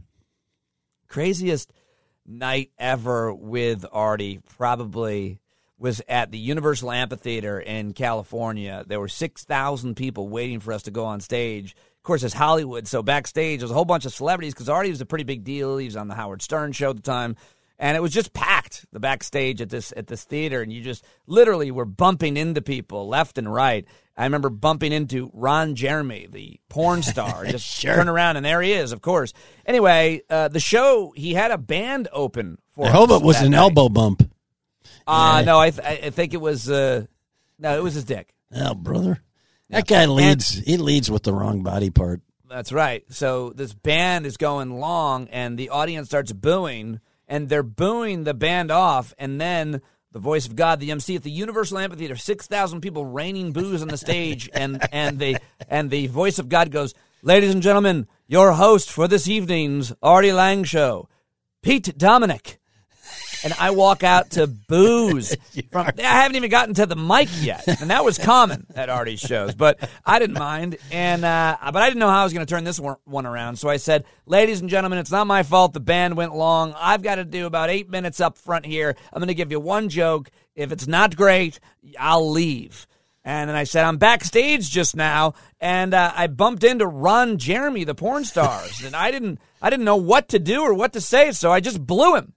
Craziest 1.07 1.73
night 2.23 2.69
ever 2.77 3.33
with 3.33 3.83
Artie 3.91 4.39
probably 4.57 5.39
was 5.79 6.03
at 6.07 6.29
the 6.29 6.37
Universal 6.37 6.91
Amphitheater 6.91 7.59
in 7.59 7.93
California. 7.93 8.83
There 8.85 8.99
were 8.99 9.07
6,000 9.07 9.95
people 9.95 10.29
waiting 10.29 10.59
for 10.59 10.71
us 10.71 10.83
to 10.83 10.91
go 10.91 11.05
on 11.05 11.19
stage. 11.19 11.75
Of 11.95 12.03
course, 12.03 12.21
it's 12.21 12.35
Hollywood, 12.35 12.87
so 12.87 13.01
backstage 13.01 13.59
there 13.59 13.65
was 13.65 13.71
a 13.71 13.73
whole 13.73 13.85
bunch 13.85 14.05
of 14.05 14.13
celebrities 14.13 14.53
because 14.53 14.69
Artie 14.69 14.91
was 14.91 15.01
a 15.01 15.05
pretty 15.05 15.23
big 15.23 15.43
deal. 15.43 15.79
He 15.79 15.85
was 15.85 15.95
on 15.95 16.07
the 16.07 16.15
Howard 16.15 16.43
Stern 16.43 16.73
show 16.73 16.91
at 16.91 16.97
the 16.97 17.01
time. 17.01 17.35
And 17.79 17.95
it 17.95 17.99
was 18.01 18.11
just 18.11 18.33
packed, 18.33 18.85
the 18.91 18.99
backstage 18.99 19.61
at 19.61 19.69
this 19.69 19.93
at 19.95 20.07
this 20.07 20.23
theater, 20.23 20.61
and 20.63 20.73
you 20.73 20.81
just 20.81 21.05
literally 21.27 21.69
were 21.69 21.85
bumping 21.85 22.35
into 22.35 22.61
people 22.61 23.07
left 23.07 23.37
and 23.37 23.51
right. 23.53 23.85
I 24.17 24.23
remember 24.23 24.49
bumping 24.49 24.91
into 24.91 25.29
Ron 25.31 25.75
Jeremy, 25.75 26.27
the 26.31 26.59
porn 26.69 27.03
star. 27.03 27.45
Just 27.49 27.63
Sure. 27.67 27.93
turn 27.93 28.09
around, 28.09 28.35
and 28.37 28.43
there 28.43 28.63
he 28.63 28.73
is, 28.73 28.91
of 28.91 28.99
course. 29.03 29.31
Anyway, 29.63 30.23
uh, 30.27 30.47
the 30.47 30.59
show 30.59 31.13
he 31.15 31.35
had 31.35 31.51
a 31.51 31.57
band 31.59 32.07
open 32.11 32.57
for. 32.71 32.87
I 32.87 32.89
hope 32.89 33.11
it 33.11 33.21
was 33.21 33.39
an 33.43 33.51
night. 33.51 33.57
elbow 33.59 33.89
bump. 33.89 34.27
Uh, 35.05 35.43
no, 35.45 35.59
I, 35.59 35.69
th- 35.69 36.03
I 36.05 36.09
think 36.09 36.33
it 36.33 36.41
was. 36.41 36.67
Uh, 36.69 37.05
no, 37.59 37.77
it 37.77 37.83
was 37.83 37.93
his 37.93 38.05
dick. 38.05 38.33
Oh, 38.55 38.73
brother. 38.73 39.21
That 39.69 39.85
guy 39.85 40.05
leads. 40.05 40.51
he 40.57 40.77
leads 40.77 41.11
with 41.11 41.21
the 41.23 41.33
wrong 41.33 41.61
body 41.61 41.91
part. 41.91 42.21
That's 42.49 42.71
right. 42.71 43.03
So 43.09 43.51
this 43.51 43.73
band 43.73 44.25
is 44.25 44.37
going 44.37 44.79
long, 44.79 45.27
and 45.27 45.59
the 45.59 45.69
audience 45.69 46.07
starts 46.07 46.31
booing, 46.31 47.01
and 47.27 47.49
they're 47.49 47.63
booing 47.63 48.23
the 48.23 48.33
band 48.33 48.71
off, 48.71 49.13
and 49.17 49.39
then 49.39 49.81
the 50.11 50.19
voice 50.19 50.47
of 50.47 50.55
God, 50.55 50.79
the 50.79 50.91
MC 50.91 51.15
at 51.15 51.23
the 51.23 51.31
Universal 51.31 51.79
Amphitheater, 51.79 52.15
six 52.15 52.47
thousand 52.47 52.81
people 52.81 53.05
raining 53.05 53.51
boos 53.51 53.81
on 53.81 53.87
the 53.87 53.97
stage, 53.97 54.49
and 54.53 54.81
and 54.91 55.19
the 55.19 55.37
and 55.67 55.89
the 55.89 56.07
voice 56.07 56.39
of 56.39 56.49
God 56.49 56.71
goes, 56.71 56.93
"Ladies 57.21 57.53
and 57.53 57.61
gentlemen, 57.61 58.07
your 58.27 58.53
host 58.53 58.91
for 58.91 59.07
this 59.07 59.27
evening's 59.27 59.93
Artie 60.01 60.33
Lange 60.33 60.63
show, 60.63 61.09
Pete 61.61 61.97
Dominick." 61.97 62.59
And 63.43 63.53
I 63.59 63.71
walk 63.71 64.03
out 64.03 64.31
to 64.31 64.47
booze. 64.47 65.35
From, 65.71 65.87
I 65.97 66.01
haven't 66.01 66.35
even 66.35 66.49
gotten 66.49 66.73
to 66.75 66.85
the 66.85 66.95
mic 66.95 67.29
yet, 67.41 67.67
and 67.81 67.89
that 67.89 68.03
was 68.03 68.17
common 68.17 68.65
at 68.75 68.89
Artie's 68.89 69.19
shows. 69.19 69.53
But 69.53 69.89
I 70.05 70.19
didn't 70.19 70.39
mind, 70.39 70.77
and 70.91 71.23
uh, 71.23 71.57
but 71.61 71.77
I 71.77 71.87
didn't 71.87 71.99
know 71.99 72.09
how 72.09 72.21
I 72.21 72.23
was 72.23 72.33
going 72.33 72.45
to 72.45 72.49
turn 72.49 72.63
this 72.63 72.79
one, 72.79 73.25
around. 73.25 73.57
So 73.57 73.69
I 73.69 73.77
said, 73.77 74.05
"Ladies 74.25 74.61
and 74.61 74.69
gentlemen, 74.69 74.99
it's 74.99 75.11
not 75.11 75.27
my 75.27 75.43
fault. 75.43 75.73
The 75.73 75.79
band 75.79 76.17
went 76.17 76.35
long. 76.35 76.73
I've 76.77 77.01
got 77.01 77.15
to 77.15 77.25
do 77.25 77.45
about 77.45 77.69
eight 77.69 77.89
minutes 77.89 78.19
up 78.19 78.37
front 78.37 78.65
here. 78.65 78.95
I'm 79.13 79.19
going 79.19 79.27
to 79.27 79.33
give 79.33 79.51
you 79.51 79.59
one 79.59 79.89
joke. 79.89 80.29
If 80.55 80.71
it's 80.71 80.87
not 80.87 81.15
great, 81.15 81.59
I'll 81.99 82.29
leave." 82.29 82.87
And 83.27 83.49
then 83.49 83.57
I 83.57 83.65
said, 83.65 83.83
I'm 83.83 83.97
backstage 83.97 84.69
just 84.69 84.95
now, 84.95 85.33
and 85.59 85.93
uh, 85.93 86.13
I 86.15 86.27
bumped 86.27 86.63
into 86.63 86.87
Ron 86.87 87.37
Jeremy, 87.37 87.83
the 87.83 87.93
porn 87.93 88.23
stars, 88.23 88.81
and 88.85 88.95
I 88.95 89.11
didn't, 89.11 89.41
I 89.61 89.69
didn't 89.69 89.83
know 89.83 89.97
what 89.97 90.29
to 90.29 90.39
do 90.39 90.61
or 90.61 90.73
what 90.73 90.93
to 90.93 91.01
say, 91.01 91.33
so 91.33 91.51
I 91.51 91.59
just 91.59 91.85
blew 91.85 92.15
him. 92.15 92.31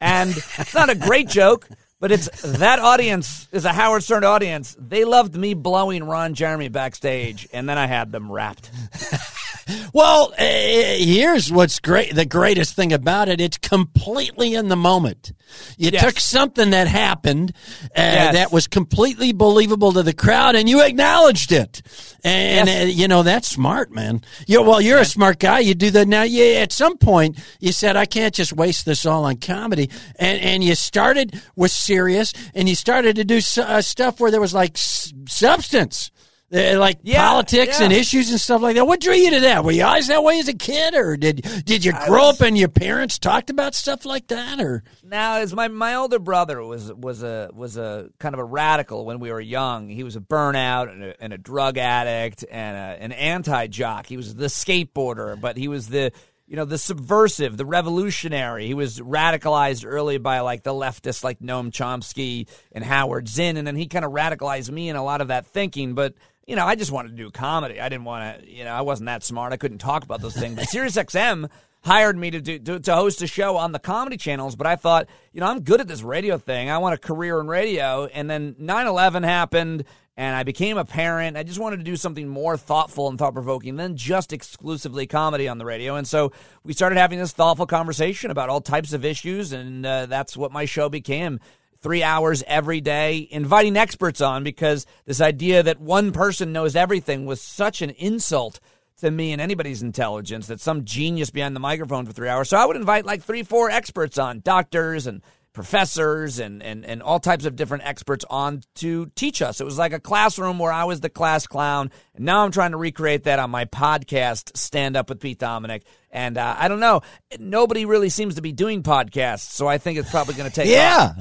And 0.00 0.30
it's 0.30 0.74
not 0.74 0.90
a 0.90 0.94
great 0.94 1.28
joke, 1.28 1.68
but 2.00 2.12
it's 2.12 2.28
that 2.42 2.78
audience 2.78 3.48
is 3.52 3.64
a 3.64 3.72
Howard 3.72 4.02
Stern 4.02 4.24
audience. 4.24 4.76
They 4.78 5.04
loved 5.04 5.36
me 5.36 5.54
blowing 5.54 6.04
Ron 6.04 6.34
Jeremy 6.34 6.68
backstage, 6.68 7.48
and 7.52 7.68
then 7.68 7.78
I 7.78 7.86
had 7.86 8.12
them 8.12 8.30
wrapped. 8.30 8.70
Well, 9.92 10.32
uh, 10.38 10.44
here's 10.44 11.50
what's 11.50 11.78
great. 11.78 12.14
The 12.14 12.24
greatest 12.26 12.74
thing 12.76 12.92
about 12.92 13.28
it, 13.28 13.40
it's 13.40 13.56
completely 13.58 14.54
in 14.54 14.68
the 14.68 14.76
moment. 14.76 15.32
You 15.76 15.90
Yes. 15.92 16.02
took 16.02 16.18
something 16.20 16.70
that 16.70 16.88
happened 16.88 17.52
uh, 17.82 17.88
Yes. 17.96 18.34
that 18.34 18.52
was 18.52 18.66
completely 18.66 19.32
believable 19.32 19.92
to 19.92 20.02
the 20.02 20.12
crowd, 20.12 20.56
and 20.56 20.68
you 20.68 20.82
acknowledged 20.82 21.52
it. 21.52 21.82
And 22.24 22.68
Yes. 22.68 22.82
uh, 22.84 22.86
you 22.88 23.06
know 23.08 23.22
that's 23.22 23.48
smart, 23.48 23.92
man. 23.92 24.22
You 24.46 24.62
well, 24.62 24.80
you're 24.80 24.98
a 24.98 25.04
smart 25.04 25.38
guy. 25.38 25.60
You 25.60 25.74
do 25.74 25.90
that 25.92 26.08
now. 26.08 26.22
Yeah, 26.22 26.60
at 26.60 26.72
some 26.72 26.96
point 26.98 27.38
you 27.60 27.72
said 27.72 27.96
I 27.96 28.06
can't 28.06 28.34
just 28.34 28.52
waste 28.52 28.84
this 28.86 29.04
all 29.06 29.24
on 29.24 29.36
comedy, 29.36 29.90
and 30.18 30.40
and 30.40 30.64
you 30.64 30.74
started 30.74 31.40
with 31.56 31.70
Sirius, 31.70 32.32
and 32.54 32.68
you 32.68 32.74
started 32.74 33.16
to 33.16 33.24
do 33.24 33.40
uh, 33.62 33.80
stuff 33.82 34.20
where 34.20 34.30
there 34.30 34.40
was 34.40 34.54
like 34.54 34.72
s- 34.76 35.12
substance. 35.28 36.10
Uh, 36.54 36.78
like 36.78 36.98
Yeah, 37.02 37.28
politics 37.28 37.80
yeah. 37.80 37.84
and 37.86 37.92
issues 37.92 38.30
and 38.30 38.40
stuff 38.40 38.62
like 38.62 38.76
that. 38.76 38.86
What 38.86 39.00
drew 39.00 39.14
you 39.14 39.30
to 39.30 39.40
that? 39.40 39.64
Were 39.64 39.72
you 39.72 39.84
always 39.84 40.06
that 40.06 40.22
way 40.22 40.38
as 40.38 40.46
a 40.48 40.54
kid, 40.54 40.94
or 40.94 41.16
did 41.16 41.42
did 41.64 41.84
you 41.84 41.92
grow 42.06 42.28
up 42.28 42.40
and 42.40 42.56
your 42.56 42.68
parents 42.68 43.18
talked 43.18 43.50
about 43.50 43.74
stuff 43.74 44.04
like 44.04 44.28
that? 44.28 44.60
Or 44.60 44.84
Now, 45.02 45.38
as 45.38 45.52
my 45.52 45.68
my 45.68 45.94
older 45.94 46.18
brother 46.18 46.62
was 46.62 46.92
was 46.92 47.22
a 47.22 47.50
was 47.52 47.76
a 47.76 48.08
kind 48.18 48.34
of 48.34 48.38
a 48.38 48.44
radical 48.44 49.04
when 49.04 49.18
we 49.18 49.32
were 49.32 49.40
young. 49.40 49.88
He 49.88 50.04
was 50.04 50.14
a 50.16 50.20
burnout 50.20 50.92
and 50.92 51.02
a, 51.02 51.22
and 51.22 51.32
a 51.32 51.38
drug 51.38 51.76
addict 51.76 52.44
and 52.50 52.76
a, 52.76 53.02
an 53.02 53.12
anti 53.12 53.66
jock. 53.66 54.06
He 54.06 54.16
was 54.16 54.34
the 54.34 54.46
skateboarder, 54.46 55.40
but 55.40 55.56
he 55.56 55.66
was 55.68 55.88
the 55.88 56.12
you 56.46 56.56
know 56.56 56.66
the 56.66 56.78
subversive, 56.78 57.56
the 57.56 57.64
revolutionary. 57.64 58.66
He 58.66 58.74
was 58.74 59.00
radicalized 59.00 59.84
early 59.86 60.18
by 60.18 60.40
like 60.40 60.62
the 60.62 60.72
leftists 60.72 61.24
like 61.24 61.40
Noam 61.40 61.70
Chomsky 61.70 62.48
and 62.72 62.84
Howard 62.84 63.28
Zinn, 63.28 63.56
and 63.56 63.66
then 63.66 63.76
he 63.76 63.86
kind 63.86 64.04
of 64.04 64.12
radicalized 64.12 64.70
me 64.70 64.88
in 64.88 64.96
a 64.96 65.02
lot 65.04 65.20
of 65.20 65.28
that 65.28 65.46
thinking. 65.46 65.94
But 65.94 66.14
you 66.46 66.56
know, 66.56 66.66
I 66.66 66.74
just 66.74 66.92
wanted 66.92 67.10
to 67.10 67.16
do 67.16 67.30
comedy. 67.30 67.80
I 67.80 67.88
didn't 67.88 68.04
want 68.04 68.40
to, 68.40 68.50
you 68.50 68.64
know, 68.64 68.72
I 68.72 68.82
wasn't 68.82 69.06
that 69.06 69.22
smart. 69.22 69.52
I 69.52 69.56
couldn't 69.56 69.78
talk 69.78 70.04
about 70.04 70.20
those 70.20 70.36
things. 70.36 70.56
But 70.56 70.66
SiriusXM 70.66 71.48
hired 71.82 72.16
me 72.16 72.30
to 72.30 72.40
do 72.40 72.58
to, 72.58 72.80
to 72.80 72.94
host 72.94 73.22
a 73.22 73.26
show 73.26 73.56
on 73.56 73.72
the 73.72 73.78
comedy 73.78 74.16
channels, 74.16 74.56
but 74.56 74.66
I 74.66 74.76
thought, 74.76 75.06
you 75.32 75.40
know, 75.40 75.46
I'm 75.46 75.60
good 75.60 75.80
at 75.80 75.88
this 75.88 76.02
radio 76.02 76.38
thing. 76.38 76.70
I 76.70 76.78
want 76.78 76.94
a 76.94 76.98
career 76.98 77.40
in 77.40 77.46
radio. 77.46 78.06
And 78.06 78.28
then 78.28 78.54
9/11 78.54 79.24
happened 79.24 79.84
and 80.16 80.36
I 80.36 80.44
became 80.44 80.78
a 80.78 80.84
parent. 80.84 81.36
I 81.36 81.42
just 81.42 81.58
wanted 81.58 81.78
to 81.78 81.82
do 81.82 81.96
something 81.96 82.28
more 82.28 82.56
thoughtful 82.56 83.08
and 83.08 83.18
thought 83.18 83.34
provoking 83.34 83.76
than 83.76 83.96
just 83.96 84.32
exclusively 84.32 85.06
comedy 85.06 85.48
on 85.48 85.58
the 85.58 85.64
radio. 85.64 85.96
And 85.96 86.06
so 86.06 86.32
we 86.62 86.72
started 86.72 86.98
having 86.98 87.18
this 87.18 87.32
thoughtful 87.32 87.66
conversation 87.66 88.30
about 88.30 88.48
all 88.48 88.60
types 88.60 88.92
of 88.92 89.04
issues, 89.04 89.52
and 89.52 89.84
uh, 89.84 90.06
that's 90.06 90.36
what 90.36 90.52
my 90.52 90.66
show 90.66 90.88
became. 90.88 91.40
Three 91.84 92.02
hours 92.02 92.42
every 92.46 92.80
day, 92.80 93.28
inviting 93.30 93.76
experts 93.76 94.22
on 94.22 94.42
because 94.42 94.86
this 95.04 95.20
idea 95.20 95.62
that 95.62 95.82
one 95.82 96.12
person 96.12 96.50
knows 96.50 96.74
everything 96.74 97.26
was 97.26 97.42
such 97.42 97.82
an 97.82 97.90
insult 97.90 98.58
to 99.02 99.10
me 99.10 99.32
and 99.32 99.42
anybody's 99.42 99.82
intelligence 99.82 100.46
that 100.46 100.62
some 100.62 100.86
genius 100.86 101.28
behind 101.28 101.54
the 101.54 101.60
microphone 101.60 102.06
for 102.06 102.14
three 102.14 102.30
hours. 102.30 102.48
So 102.48 102.56
I 102.56 102.64
would 102.64 102.76
invite 102.76 103.04
like 103.04 103.22
three, 103.22 103.42
four 103.42 103.68
experts 103.68 104.16
on, 104.16 104.40
doctors 104.40 105.06
and 105.06 105.20
professors 105.54 106.40
and, 106.40 106.62
and, 106.62 106.84
and 106.84 107.00
all 107.02 107.18
types 107.20 107.44
of 107.46 107.56
different 107.56 107.84
experts 107.86 108.24
on 108.28 108.60
to 108.74 109.06
teach 109.14 109.40
us. 109.40 109.60
It 109.60 109.64
was 109.64 109.78
like 109.78 109.92
a 109.94 110.00
classroom 110.00 110.58
where 110.58 110.72
I 110.72 110.84
was 110.84 111.00
the 111.00 111.08
class 111.08 111.46
clown. 111.46 111.90
And 112.14 112.24
now 112.26 112.44
I'm 112.44 112.50
trying 112.50 112.72
to 112.72 112.76
recreate 112.76 113.24
that 113.24 113.38
on 113.38 113.50
my 113.50 113.64
podcast, 113.64 114.56
Stand 114.56 114.96
Up 114.96 115.08
with 115.08 115.20
Pete 115.20 115.38
Dominick. 115.38 115.84
And 116.10 116.36
uh, 116.36 116.54
I 116.58 116.68
don't 116.68 116.80
know, 116.80 117.00
nobody 117.38 117.86
really 117.86 118.08
seems 118.08 118.34
to 118.34 118.42
be 118.42 118.52
doing 118.52 118.82
podcasts. 118.82 119.50
So 119.52 119.66
I 119.66 119.78
think 119.78 119.98
it's 119.98 120.10
probably 120.10 120.34
going 120.34 120.50
to 120.50 120.54
take 120.54 120.66
off. 120.66 120.72
yeah, 120.72 121.12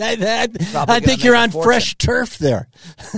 I, 0.06 0.14
that- 0.16 0.50
I 0.88 1.00
think 1.00 1.24
you're 1.24 1.36
on 1.36 1.50
fortune. 1.50 1.68
fresh 1.70 1.96
turf 1.96 2.36
there. 2.38 2.68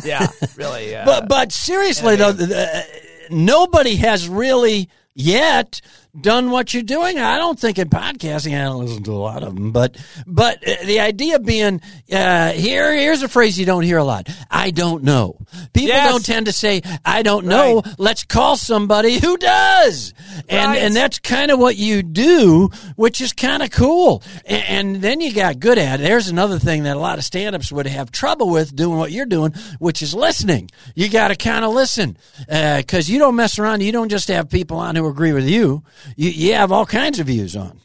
Yeah, 0.05 0.29
really. 0.57 0.95
Uh, 0.95 1.05
But 1.05 1.29
but 1.29 1.53
seriously 1.53 2.17
though, 2.17 2.29
uh, 2.31 2.83
nobody 3.31 3.97
has 3.97 4.29
really 4.29 4.89
yet 5.15 5.81
done 6.19 6.51
what 6.51 6.73
you're 6.75 6.83
doing. 6.83 7.19
I 7.19 7.39
don't 7.39 7.59
think 7.59 7.79
in 7.79 7.89
podcasting. 7.89 8.59
I 8.59 8.65
don't 8.65 8.85
listen 8.85 9.03
to 9.05 9.13
a 9.13 9.15
lot 9.15 9.43
of 9.43 9.55
them, 9.55 9.71
but 9.73 9.97
but 10.27 10.67
uh, 10.67 10.85
the 10.85 11.01
idea 11.01 11.39
being 11.39 11.81
uh, 12.13 12.53
here 12.53 12.95
here's 12.97 13.23
a 13.23 13.29
phrase 13.29 13.59
you 13.59 13.67
don't 13.67 13.83
hear 13.85 13.99
a 13.99 14.05
lot. 14.05 14.29
I 14.51 14.71
don't 14.71 15.05
know. 15.05 15.37
People 15.73 15.89
Yes. 15.89 16.11
don't 16.11 16.25
tend 16.25 16.47
to 16.47 16.53
say 16.53 16.83
I 17.05 17.23
don't 17.23 17.47
know. 17.47 17.83
Let's 17.99 18.25
call 18.25 18.57
somebody 18.57 19.19
who 19.19 19.37
does, 19.37 20.15
and 20.49 20.71
Right. 20.73 20.83
and 20.83 20.97
that's 20.97 21.19
kind 21.19 21.51
of 21.51 21.59
what 21.59 21.77
you 21.77 22.03
do, 22.03 22.71
which 22.97 23.21
is 23.21 23.33
kind 23.33 23.63
of 23.63 23.71
cool. 23.71 24.23
And, 24.47 24.65
and 24.69 24.97
then 25.03 25.21
you 25.21 25.33
got 25.33 25.61
good 25.61 25.79
at. 25.79 26.01
it. 26.01 26.03
There's 26.03 26.29
another 26.29 26.59
thing 26.59 26.85
that 26.85 26.97
a 26.97 27.01
lot 27.01 27.19
of 27.19 27.25
stand-ups 27.25 27.71
would 27.73 27.87
have 27.87 28.11
trouble 28.11 28.51
with 28.51 28.75
doing 28.75 28.99
what 28.99 29.13
you're 29.13 29.27
doing, 29.27 29.53
which 29.79 30.03
is 30.03 30.15
listening. 30.15 30.71
You 30.95 31.09
got 31.09 31.29
to 31.29 31.37
kind 31.37 31.65
of 31.65 31.73
listen 31.73 32.17
because 32.49 33.09
you 33.09 33.19
don't 33.19 33.37
mess 33.37 33.59
around. 33.59 33.83
You 33.83 33.93
don't 33.93 34.09
just 34.09 34.29
have 34.29 34.49
people 34.51 34.79
on 34.79 34.97
who 34.97 35.07
agree 35.07 35.33
with 35.33 35.49
you. 35.49 35.83
You, 36.17 36.31
you 36.31 36.55
have 36.55 36.73
all 36.73 36.87
kinds 36.87 37.19
of 37.19 37.27
views 37.27 37.57
on. 37.57 37.81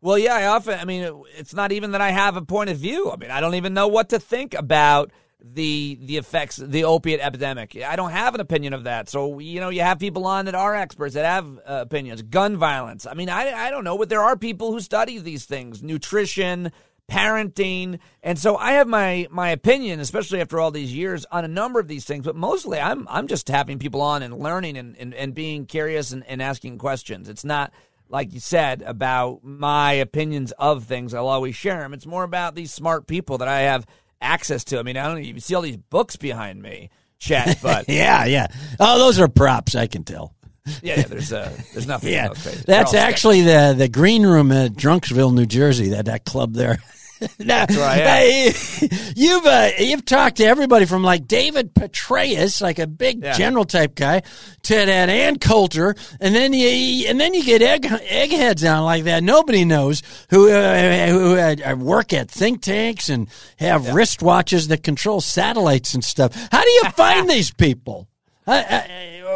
Well, 0.00 0.18
yeah, 0.18 0.34
I 0.34 0.46
often, 0.46 0.78
I 0.78 0.84
mean, 0.84 1.02
it- 1.02 1.14
it's 1.38 1.54
not 1.54 1.72
even 1.72 1.92
that 1.92 2.00
I 2.00 2.10
have 2.10 2.36
a 2.36 2.42
point 2.42 2.70
of 2.70 2.76
view. 2.78 3.10
I 3.10 3.16
mean, 3.16 3.30
I 3.30 3.40
don't 3.40 3.54
even 3.54 3.74
know 3.74 3.88
what 3.88 4.10
to 4.10 4.18
think 4.18 4.54
about 4.54 5.10
the 5.48 5.98
the 6.02 6.16
effects, 6.16 6.56
the 6.56 6.84
opiate 6.84 7.20
epidemic. 7.20 7.76
I 7.76 7.94
don't 7.94 8.10
have 8.10 8.34
an 8.34 8.40
opinion 8.40 8.72
of 8.72 8.84
that. 8.84 9.08
So, 9.08 9.38
you 9.38 9.60
know, 9.60 9.68
you 9.68 9.82
have 9.82 9.98
people 9.98 10.26
on 10.26 10.46
that 10.46 10.54
are 10.54 10.74
experts 10.74 11.14
that 11.14 11.24
have 11.24 11.46
uh, 11.58 11.80
opinions. 11.82 12.22
Gun 12.22 12.56
violence. 12.56 13.06
I 13.06 13.14
mean, 13.14 13.28
I, 13.28 13.52
I 13.52 13.70
don't 13.70 13.84
know, 13.84 13.96
but 13.98 14.08
there 14.08 14.22
are 14.22 14.36
people 14.36 14.72
who 14.72 14.80
study 14.80 15.18
these 15.18 15.44
things, 15.44 15.82
nutrition, 15.82 16.72
parenting. 17.10 17.98
And 18.22 18.38
so 18.38 18.56
I 18.56 18.72
have 18.72 18.88
my 18.88 19.26
my 19.30 19.50
opinion, 19.50 20.00
especially 20.00 20.40
after 20.40 20.58
all 20.60 20.70
these 20.70 20.92
years, 20.92 21.24
on 21.30 21.44
a 21.44 21.48
number 21.48 21.80
of 21.80 21.88
these 21.88 22.04
things. 22.04 22.24
But 22.24 22.36
mostly 22.36 22.78
I'm 22.78 23.06
I'm 23.08 23.26
just 23.26 23.48
having 23.48 23.78
people 23.78 24.00
on 24.02 24.22
and 24.22 24.38
learning 24.38 24.76
and, 24.76 24.96
and, 24.96 25.14
and 25.14 25.34
being 25.34 25.66
curious 25.66 26.12
and, 26.12 26.24
and 26.26 26.42
asking 26.42 26.78
questions. 26.78 27.28
It's 27.28 27.44
not 27.44 27.72
like 28.08 28.32
you 28.32 28.40
said 28.40 28.82
about 28.82 29.42
my 29.42 29.92
opinions 29.94 30.52
of 30.58 30.84
things. 30.84 31.14
I'll 31.14 31.28
always 31.28 31.56
share 31.56 31.80
them. 31.80 31.92
It's 31.92 32.06
more 32.06 32.24
about 32.24 32.54
these 32.54 32.72
smart 32.72 33.06
people 33.06 33.38
that 33.38 33.48
I 33.48 33.60
have 33.62 33.86
access 34.20 34.64
to. 34.64 34.78
I 34.78 34.82
mean, 34.82 34.96
I 34.96 35.06
don't 35.08 35.18
even 35.18 35.40
see 35.40 35.54
all 35.54 35.62
these 35.62 35.76
books 35.76 36.16
behind 36.16 36.62
me, 36.62 36.90
Chet, 37.18 37.58
but 37.62 37.88
Yeah, 37.88 38.24
yeah. 38.24 38.46
Oh, 38.78 38.98
those 38.98 39.18
are 39.18 39.28
props. 39.28 39.74
I 39.74 39.86
can 39.86 40.04
tell. 40.04 40.34
yeah, 40.82 40.98
yeah, 40.98 41.02
there's 41.04 41.32
uh, 41.32 41.56
there's 41.72 41.86
nothing. 41.88 42.12
Yeah, 42.12 42.28
that's 42.66 42.94
actually 42.94 43.42
the 43.42 43.74
the 43.76 43.88
green 43.88 44.24
room 44.26 44.50
at 44.50 44.72
Drunksville, 44.72 45.32
New 45.32 45.46
Jersey. 45.46 45.90
That 45.90 46.06
that 46.06 46.24
club 46.24 46.54
there. 46.54 46.78
That's 47.38 47.76
right, 47.76 48.54
you've 49.16 49.46
uh, 49.46 49.70
you've 49.78 50.04
talked 50.04 50.36
to 50.36 50.44
everybody 50.44 50.84
from 50.84 51.02
like 51.02 51.26
David 51.26 51.74
Petraeus, 51.74 52.60
like 52.60 52.78
a 52.78 52.86
big 52.86 53.22
Yeah. 53.22 53.32
general 53.32 53.64
type 53.64 53.94
guy, 53.94 54.20
to 54.64 54.74
that 54.74 55.08
Ann 55.08 55.38
Coulter, 55.38 55.94
and 56.20 56.34
then 56.34 56.52
you 56.52 57.06
and 57.08 57.18
then 57.18 57.32
you 57.34 57.42
get 57.44 57.62
egg 57.62 57.86
eggheads 57.86 58.64
on 58.64 58.84
like 58.84 59.04
that. 59.04 59.22
Nobody 59.24 59.64
knows 59.64 60.02
who 60.30 60.50
uh, 60.50 61.06
who 61.08 61.36
uh, 61.38 61.74
work 61.76 62.12
at 62.12 62.30
think 62.30 62.62
tanks 62.62 63.08
and 63.08 63.28
have 63.58 63.82
wristwatches 63.84 64.68
that 64.68 64.82
control 64.82 65.20
satellites 65.20 65.94
and 65.94 66.04
stuff. 66.04 66.34
How 66.52 66.62
do 66.62 66.70
you 66.70 66.84
find 66.90 67.28
these 67.30 67.52
people? 67.52 68.08
Uh, 68.46 68.62
uh, 68.68 68.82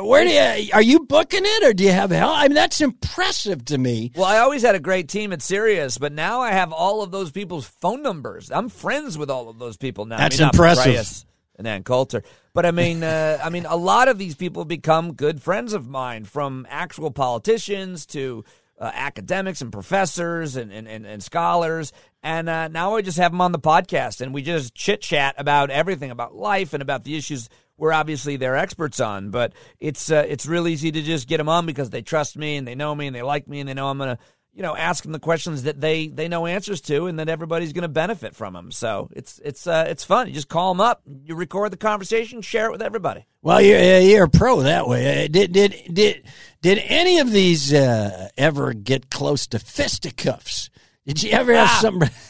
where 0.05 0.25
do 0.25 0.31
you 0.31 0.71
are 0.73 0.83
you 0.83 1.01
booking 1.01 1.43
it 1.45 1.65
or 1.65 1.73
do 1.73 1.85
you 1.85 1.93
have 1.93 2.11
help? 2.11 2.37
I 2.37 2.49
mean, 2.49 2.55
that's 2.55 2.81
impressive 2.81 3.65
to 3.67 3.79
me. 3.79 4.13
Well, 4.15 4.27
I 4.27 4.39
always 4.39 4.63
had 4.63 4.75
a 4.75 4.81
great 4.81 5.09
team 5.09 5.33
at 5.33 5.43
Sirius, 5.43 5.99
but 5.99 6.13
now 6.13 6.41
I 6.41 6.53
have 6.53 6.73
all 6.73 7.03
of 7.03 7.11
those 7.11 7.31
people's 7.31 7.67
phone 7.67 8.03
numbers. 8.03 8.51
I'm 8.51 8.69
friends 8.69 9.17
with 9.17 9.31
all 9.31 9.49
of 9.49 9.59
those 9.59 9.77
people 9.77 10.07
now. 10.07 10.19
That's 10.19 10.41
I 10.41 10.45
mean, 10.45 10.51
impressive. 10.53 11.25
And 11.57 11.67
Ann 11.67 11.83
Coulter, 11.83 12.23
but 12.55 12.65
I 12.65 12.71
mean, 12.71 13.03
uh, 13.03 13.39
I 13.45 13.51
mean, 13.51 13.67
a 13.67 13.77
lot 13.77 14.09
of 14.09 14.17
these 14.17 14.35
people 14.35 14.65
become 14.65 15.13
good 15.13 15.43
friends 15.43 15.75
of 15.75 15.87
mine, 15.87 16.25
from 16.25 16.67
actual 16.71 17.11
politicians 17.11 18.07
to 18.07 18.45
uh, 18.81 18.91
academics 18.95 19.61
and 19.61 19.71
professors 19.71 20.57
and, 20.57 20.73
and, 20.73 20.89
and, 20.89 21.05
and 21.07 21.23
scholars. 21.23 21.93
And 22.23 22.49
uh, 22.49 22.69
now 22.69 22.97
I 22.97 23.03
just 23.03 23.19
have 23.19 23.33
them 23.33 23.41
on 23.41 23.53
the 23.53 23.59
podcast, 23.59 24.21
and 24.21 24.33
we 24.33 24.43
just 24.43 24.75
chit 24.75 25.03
chat 25.03 25.35
about 25.39 25.71
everything 25.71 26.11
about 26.11 26.35
life 26.35 26.73
and 26.73 26.83
about 26.83 27.05
the 27.05 27.17
issues 27.17 27.49
we're 27.81 27.93
obviously 27.93 28.37
they're 28.37 28.57
experts 28.57 29.01
on. 29.01 29.31
But 29.31 29.55
it's 29.81 30.11
uh, 30.11 30.25
it's 30.29 30.47
real 30.47 30.69
easy 30.69 30.93
to 30.93 31.03
just 31.03 31.27
get 31.27 31.39
them 31.39 31.49
on 31.49 31.67
because 31.67 31.91
they 31.91 32.03
trust 32.03 32.37
me 32.37 32.57
and 32.57 32.69
they 32.69 32.75
know 32.77 32.95
me 32.95 33.07
and 33.09 33.17
they 33.17 33.23
like 33.23 33.49
me 33.49 33.59
and 33.59 33.69
they 33.69 33.75
know 33.75 33.89
I'm 33.89 33.99
gonna 33.99 34.19
you 34.53 34.63
know 34.63 34.77
ask 34.77 35.03
them 35.03 35.13
the 35.13 35.19
questions 35.19 35.63
that 35.63 35.81
they 35.81 36.09
they 36.09 36.29
know 36.29 36.47
answers 36.47 36.81
to 36.83 37.07
and 37.07 37.19
that 37.19 37.29
everybody's 37.29 37.73
gonna 37.73 37.89
benefit 37.89 38.37
from 38.37 38.53
them. 38.53 38.71
So 38.71 39.09
it's 39.13 39.41
it's 39.45 39.67
uh, 39.67 39.87
it's 39.89 40.05
fun. 40.05 40.29
You 40.29 40.35
just 40.35 40.49
call 40.49 40.73
them 40.75 40.81
up, 40.81 41.03
you 41.25 41.35
record 41.35 41.73
the 41.73 41.77
conversation, 41.77 42.43
share 42.43 42.67
it 42.67 42.73
with 42.73 42.83
everybody. 42.83 43.27
Well, 43.43 43.61
you're 43.63 43.79
uh, 43.79 43.99
you're 44.01 44.25
a 44.25 44.29
pro 44.29 44.61
that 44.63 44.87
way. 44.87 45.25
Uh, 45.25 45.29
Did 45.29 45.53
did 45.53 45.75
did 45.93 46.25
did 46.61 46.79
any 46.85 47.19
of 47.19 47.33
these 47.33 47.73
uh, 47.73 48.29
ever 48.37 48.75
get 48.75 49.11
close 49.11 49.47
to 49.49 49.59
fisticuffs? 49.59 50.69
Did 51.11 51.25
you 51.25 51.33
ever 51.33 51.53
have 51.55 51.69
Ah. 51.69 51.79
something? 51.83 52.09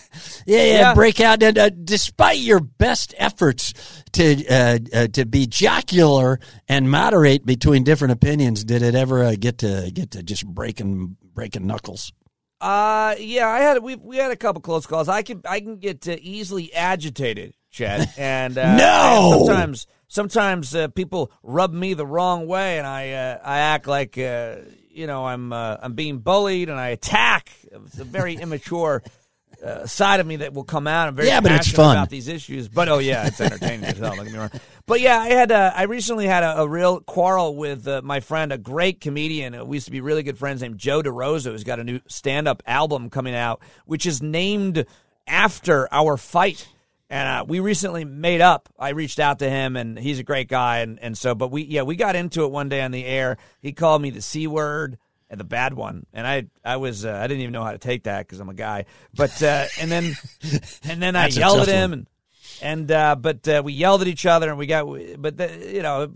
Yeah, 0.46 0.64
yeah, 0.64 0.72
Yeah. 0.72 0.94
break 0.94 1.20
out. 1.20 1.40
And 1.42 1.56
uh, 1.56 1.68
despite 1.68 2.38
your 2.38 2.58
best 2.60 3.14
efforts 3.18 3.74
to 4.12 4.44
uh, 4.48 4.78
uh, 4.92 5.06
to 5.08 5.24
be 5.24 5.46
jocular 5.46 6.40
and 6.66 6.90
moderate 6.90 7.46
between 7.46 7.84
different 7.84 8.12
opinions, 8.12 8.64
did 8.64 8.82
it 8.82 8.96
ever 8.96 9.22
uh, 9.22 9.34
get 9.38 9.58
to 9.58 9.90
get 9.94 10.10
to 10.12 10.22
just 10.24 10.44
breaking 10.46 11.16
breaking 11.34 11.66
knuckles? 11.66 12.12
Uh, 12.60 13.14
yeah, 13.20 13.48
I 13.48 13.60
had 13.60 13.82
we 13.84 13.94
we 13.96 14.16
had 14.16 14.32
a 14.32 14.36
couple 14.36 14.62
close 14.62 14.84
calls. 14.86 15.08
I 15.08 15.22
can 15.22 15.42
I 15.48 15.60
can 15.60 15.76
get 15.76 16.08
uh, 16.08 16.16
easily 16.20 16.74
agitated, 16.74 17.54
Chad, 17.70 18.10
and 18.18 18.58
uh, 18.58 18.76
No! 18.76 19.30
and 19.32 19.46
sometimes 19.46 19.86
sometimes 20.08 20.74
uh, 20.74 20.88
people 20.88 21.30
rub 21.44 21.72
me 21.72 21.94
the 21.94 22.06
wrong 22.06 22.48
way, 22.48 22.78
and 22.78 22.86
I 22.86 23.10
uh, 23.12 23.38
I 23.44 23.58
act 23.58 23.86
like 23.86 24.18
uh, 24.18 24.56
you 24.90 25.06
know 25.06 25.26
I'm 25.26 25.52
uh, 25.52 25.76
I'm 25.82 25.94
being 25.94 26.18
bullied, 26.18 26.68
and 26.68 26.78
I 26.78 26.88
attack. 26.88 27.50
It's 27.72 27.98
a 27.98 28.04
very 28.04 28.34
immature. 28.40 29.02
Uh, 29.62 29.84
side 29.84 30.20
of 30.20 30.26
me 30.26 30.36
that 30.36 30.54
will 30.54 30.64
come 30.64 30.86
out. 30.86 31.08
I'm 31.08 31.14
very 31.14 31.28
Yeah, 31.28 31.40
but 31.40 31.52
it's 31.52 31.66
passionate 31.66 31.76
fun. 31.76 31.96
about 31.98 32.08
these 32.08 32.28
issues. 32.28 32.66
But 32.68 32.88
oh 32.88 32.96
yeah, 32.96 33.26
it's 33.26 33.38
entertaining 33.42 33.84
as 33.84 33.98
hell. 33.98 34.14
Don't 34.16 34.24
get 34.24 34.32
me 34.32 34.38
wrong. 34.38 34.50
But 34.86 35.02
yeah, 35.02 35.18
I 35.18 35.28
had 35.28 35.50
a, 35.50 35.74
I 35.76 35.82
recently 35.82 36.24
had 36.26 36.42
a, 36.42 36.60
a 36.62 36.68
real 36.68 37.00
quarrel 37.00 37.54
with 37.54 37.86
uh, 37.86 38.00
my 38.02 38.20
friend, 38.20 38.54
a 38.54 38.58
great 38.58 39.02
comedian. 39.02 39.54
uh, 39.54 39.62
We 39.66 39.76
used 39.76 39.84
to 39.84 39.90
be 39.92 40.00
really 40.00 40.22
good 40.22 40.38
friends 40.38 40.62
named 40.62 40.78
Joe 40.78 41.02
DeRosa, 41.02 41.50
who's 41.50 41.62
got 41.64 41.78
a 41.78 41.84
new 41.84 42.00
stand-up 42.08 42.62
album 42.66 43.10
coming 43.10 43.34
out, 43.34 43.60
which 43.84 44.06
is 44.06 44.22
named 44.22 44.86
after 45.26 45.92
our 45.92 46.16
fight. 46.16 46.66
And 47.10 47.28
uh, 47.28 47.44
we 47.46 47.58
recently 47.58 48.04
made 48.04 48.40
up. 48.40 48.68
I 48.78 48.90
reached 48.90 49.18
out 49.18 49.40
to 49.40 49.50
him, 49.50 49.76
and 49.76 49.98
he's 49.98 50.20
a 50.20 50.22
great 50.22 50.48
guy. 50.48 50.78
And, 50.78 50.98
and 51.00 51.18
so, 51.18 51.34
but 51.34 51.50
we 51.50 51.62
yeah, 51.64 51.82
we 51.82 51.96
got 51.96 52.14
into 52.14 52.44
it 52.44 52.52
one 52.52 52.68
day 52.68 52.80
on 52.82 52.92
the 52.92 53.04
air. 53.04 53.36
He 53.60 53.72
called 53.72 54.00
me 54.00 54.10
the 54.10 54.22
c 54.22 54.46
word 54.46 54.96
and 55.28 55.38
the 55.38 55.44
bad 55.44 55.74
one, 55.74 56.06
and 56.12 56.26
I 56.26 56.46
I 56.64 56.76
was 56.76 57.04
uh, 57.04 57.12
I 57.12 57.26
didn't 57.26 57.42
even 57.42 57.52
know 57.52 57.64
how 57.64 57.72
to 57.72 57.78
take 57.78 58.04
that 58.04 58.26
because 58.26 58.38
I'm 58.38 58.48
a 58.48 58.54
guy. 58.54 58.84
But 59.12 59.42
uh, 59.42 59.66
and 59.80 59.90
then 59.90 60.16
and 60.84 61.02
then 61.02 61.16
I 61.16 61.26
yelled 61.26 61.60
at 61.60 61.68
him 61.68 61.90
one. 61.90 61.98
and 61.98 62.06
and 62.62 62.90
uh, 62.90 63.16
but 63.16 63.46
uh, 63.48 63.62
we 63.64 63.72
yelled 63.72 64.02
at 64.02 64.08
each 64.08 64.26
other 64.26 64.48
and 64.48 64.58
we 64.58 64.66
got 64.66 64.86
but 65.18 65.36
the, 65.36 65.72
you 65.72 65.82
know 65.82 66.12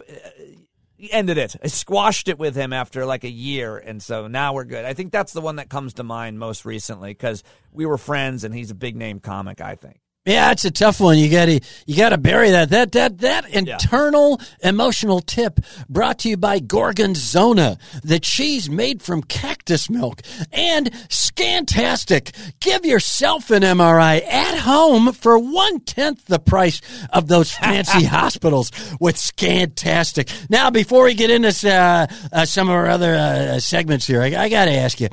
he 0.96 1.12
ended 1.12 1.38
it 1.38 1.56
I 1.62 1.66
squashed 1.68 2.28
it 2.28 2.38
with 2.38 2.54
him 2.54 2.72
after 2.72 3.04
like 3.04 3.24
a 3.24 3.30
year 3.30 3.76
and 3.76 4.02
so 4.02 4.26
now 4.26 4.54
we're 4.54 4.64
good 4.64 4.84
i 4.84 4.94
think 4.94 5.12
that's 5.12 5.32
the 5.32 5.40
one 5.40 5.56
that 5.56 5.68
comes 5.68 5.94
to 5.94 6.02
mind 6.02 6.38
most 6.38 6.64
recently 6.64 7.10
because 7.10 7.42
we 7.72 7.86
were 7.86 7.98
friends 7.98 8.44
and 8.44 8.54
he's 8.54 8.70
a 8.70 8.74
big 8.74 8.96
name 8.96 9.20
comic 9.20 9.60
i 9.60 9.74
think 9.74 10.00
Yeah, 10.26 10.52
it's 10.52 10.64
a 10.64 10.70
tough 10.70 11.00
one. 11.00 11.18
You 11.18 11.30
got 11.30 11.46
to 11.46 11.60
you 11.84 11.98
got 11.98 12.08
to 12.08 12.16
bury 12.16 12.50
that. 12.52 12.70
That 12.70 12.92
that 12.92 13.18
that 13.18 13.50
internal 13.50 14.40
emotional 14.62 15.20
tip 15.20 15.60
brought 15.86 16.20
to 16.20 16.30
you 16.30 16.38
by 16.38 16.60
Gorgonzona, 16.60 17.78
the 18.02 18.18
cheese 18.18 18.70
made 18.70 19.02
from 19.02 19.22
cactus 19.22 19.90
milk, 19.90 20.22
and 20.50 20.90
Scantastic. 21.10 22.34
Give 22.60 22.86
yourself 22.86 23.50
an 23.50 23.62
MRI 23.62 24.26
at 24.26 24.60
home 24.60 25.12
for 25.12 25.38
one 25.38 25.80
tenth 25.80 26.24
the 26.24 26.38
price 26.38 26.80
of 27.10 27.28
those 27.28 27.52
fancy 27.52 28.04
hospitals 28.06 28.72
with 28.98 29.16
Scantastic. 29.16 30.48
Now, 30.48 30.70
before 30.70 31.04
we 31.04 31.12
get 31.12 31.28
into 31.28 31.70
uh, 31.70 32.06
uh, 32.32 32.46
some 32.46 32.70
of 32.70 32.74
our 32.74 32.86
other 32.86 33.14
uh, 33.14 33.60
segments 33.60 34.06
here, 34.06 34.22
I, 34.22 34.28
I 34.34 34.48
got 34.48 34.64
to 34.64 34.72
ask 34.72 35.00
you 35.02 35.10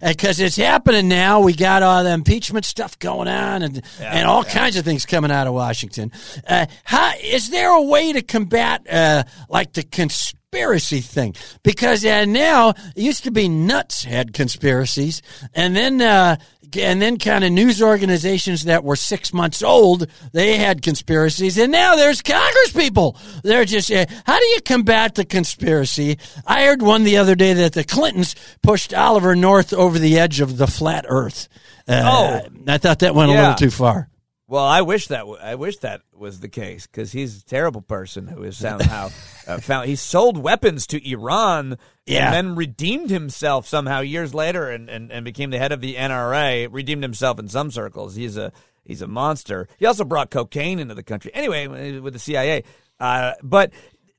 because 0.00 0.38
it's 0.38 0.54
happening 0.54 1.08
now. 1.08 1.40
We 1.40 1.54
got 1.54 1.82
all 1.82 2.04
the 2.04 2.12
impeachment 2.12 2.64
stuff 2.64 2.96
going 3.00 3.26
on, 3.26 3.62
and 3.64 3.82
and 4.12 4.28
all 4.28 4.44
kinds 4.44 4.76
of 4.76 4.84
things 4.84 5.06
coming 5.06 5.30
out 5.30 5.46
of 5.46 5.54
Washington. 5.54 6.12
Uh, 6.46 6.66
how 6.84 7.12
is 7.22 7.48
there 7.50 7.70
a 7.70 7.82
way 7.82 8.12
to 8.12 8.22
combat 8.22 8.86
uh, 8.88 9.24
like 9.48 9.72
the 9.72 9.82
conspiracy 9.82 11.00
thing? 11.00 11.34
Because 11.62 12.04
uh, 12.04 12.26
now 12.26 12.70
it 12.70 12.76
used 12.96 13.24
to 13.24 13.30
be 13.30 13.48
nuts 13.48 14.04
had 14.04 14.32
conspiracies, 14.32 15.22
and 15.54 15.74
then. 15.74 16.00
Uh, 16.00 16.36
and 16.76 17.00
then 17.00 17.18
kind 17.18 17.44
of 17.44 17.52
news 17.52 17.82
organizations 17.82 18.64
that 18.64 18.84
were 18.84 18.96
six 18.96 19.32
months 19.32 19.62
old, 19.62 20.06
they 20.32 20.56
had 20.58 20.82
conspiracies. 20.82 21.58
And 21.58 21.72
now 21.72 21.96
there's 21.96 22.22
Congress 22.22 22.72
people. 22.72 23.16
They're 23.42 23.64
just, 23.64 23.90
uh, 23.90 24.06
how 24.26 24.38
do 24.38 24.44
you 24.46 24.60
combat 24.62 25.14
the 25.14 25.24
conspiracy? 25.24 26.18
I 26.46 26.64
heard 26.64 26.82
one 26.82 27.04
the 27.04 27.16
other 27.18 27.34
day 27.34 27.52
that 27.54 27.72
the 27.72 27.84
Clintons 27.84 28.34
pushed 28.62 28.92
Oliver 28.94 29.34
North 29.34 29.72
over 29.72 29.98
the 29.98 30.18
edge 30.18 30.40
of 30.40 30.56
the 30.56 30.66
flat 30.66 31.04
earth. 31.08 31.48
Uh, 31.88 32.02
Oh. 32.04 32.48
I 32.68 32.78
thought 32.78 33.00
that 33.00 33.14
went 33.14 33.30
a 33.30 33.34
little 33.34 33.54
too 33.56 33.70
far. 33.70 34.08
Well 34.52 34.64
i 34.64 34.82
wish 34.82 35.06
that 35.08 35.20
w- 35.20 35.38
i 35.40 35.54
wish 35.54 35.78
that 35.78 36.02
was 36.14 36.40
the 36.40 36.48
case 36.48 36.86
because 36.86 37.10
he's 37.10 37.40
a 37.40 37.44
terrible 37.46 37.80
person 37.80 38.26
who 38.26 38.42
is 38.42 38.56
somehow 38.58 39.08
uh, 39.46 39.58
found 39.58 39.88
he 39.88 39.96
sold 39.96 40.36
weapons 40.36 40.86
to 40.86 40.98
iran 41.10 41.78
Yeah. 42.06 42.26
and 42.26 42.34
then 42.34 42.54
redeemed 42.56 43.08
himself 43.10 43.66
somehow 43.66 44.00
years 44.00 44.34
later 44.34 44.68
and, 44.70 44.88
and, 44.90 45.10
and 45.10 45.24
became 45.24 45.50
the 45.50 45.58
head 45.58 45.72
of 45.72 45.80
the 45.80 45.94
NRA. 45.94 46.68
Redeemed 46.70 47.02
himself 47.02 47.38
in 47.38 47.48
some 47.48 47.70
circles. 47.70 48.14
He's 48.16 48.36
a 48.36 48.52
he's 48.84 49.00
a 49.02 49.06
monster. 49.06 49.68
He 49.78 49.86
also 49.86 50.04
brought 50.04 50.30
cocaine 50.30 50.78
into 50.80 50.94
the 50.94 51.02
country. 51.04 51.30
Anyway, 51.32 51.66
with 52.00 52.12
the 52.12 52.18
CIA. 52.18 52.64
Uh, 53.00 53.32
but 53.42 53.72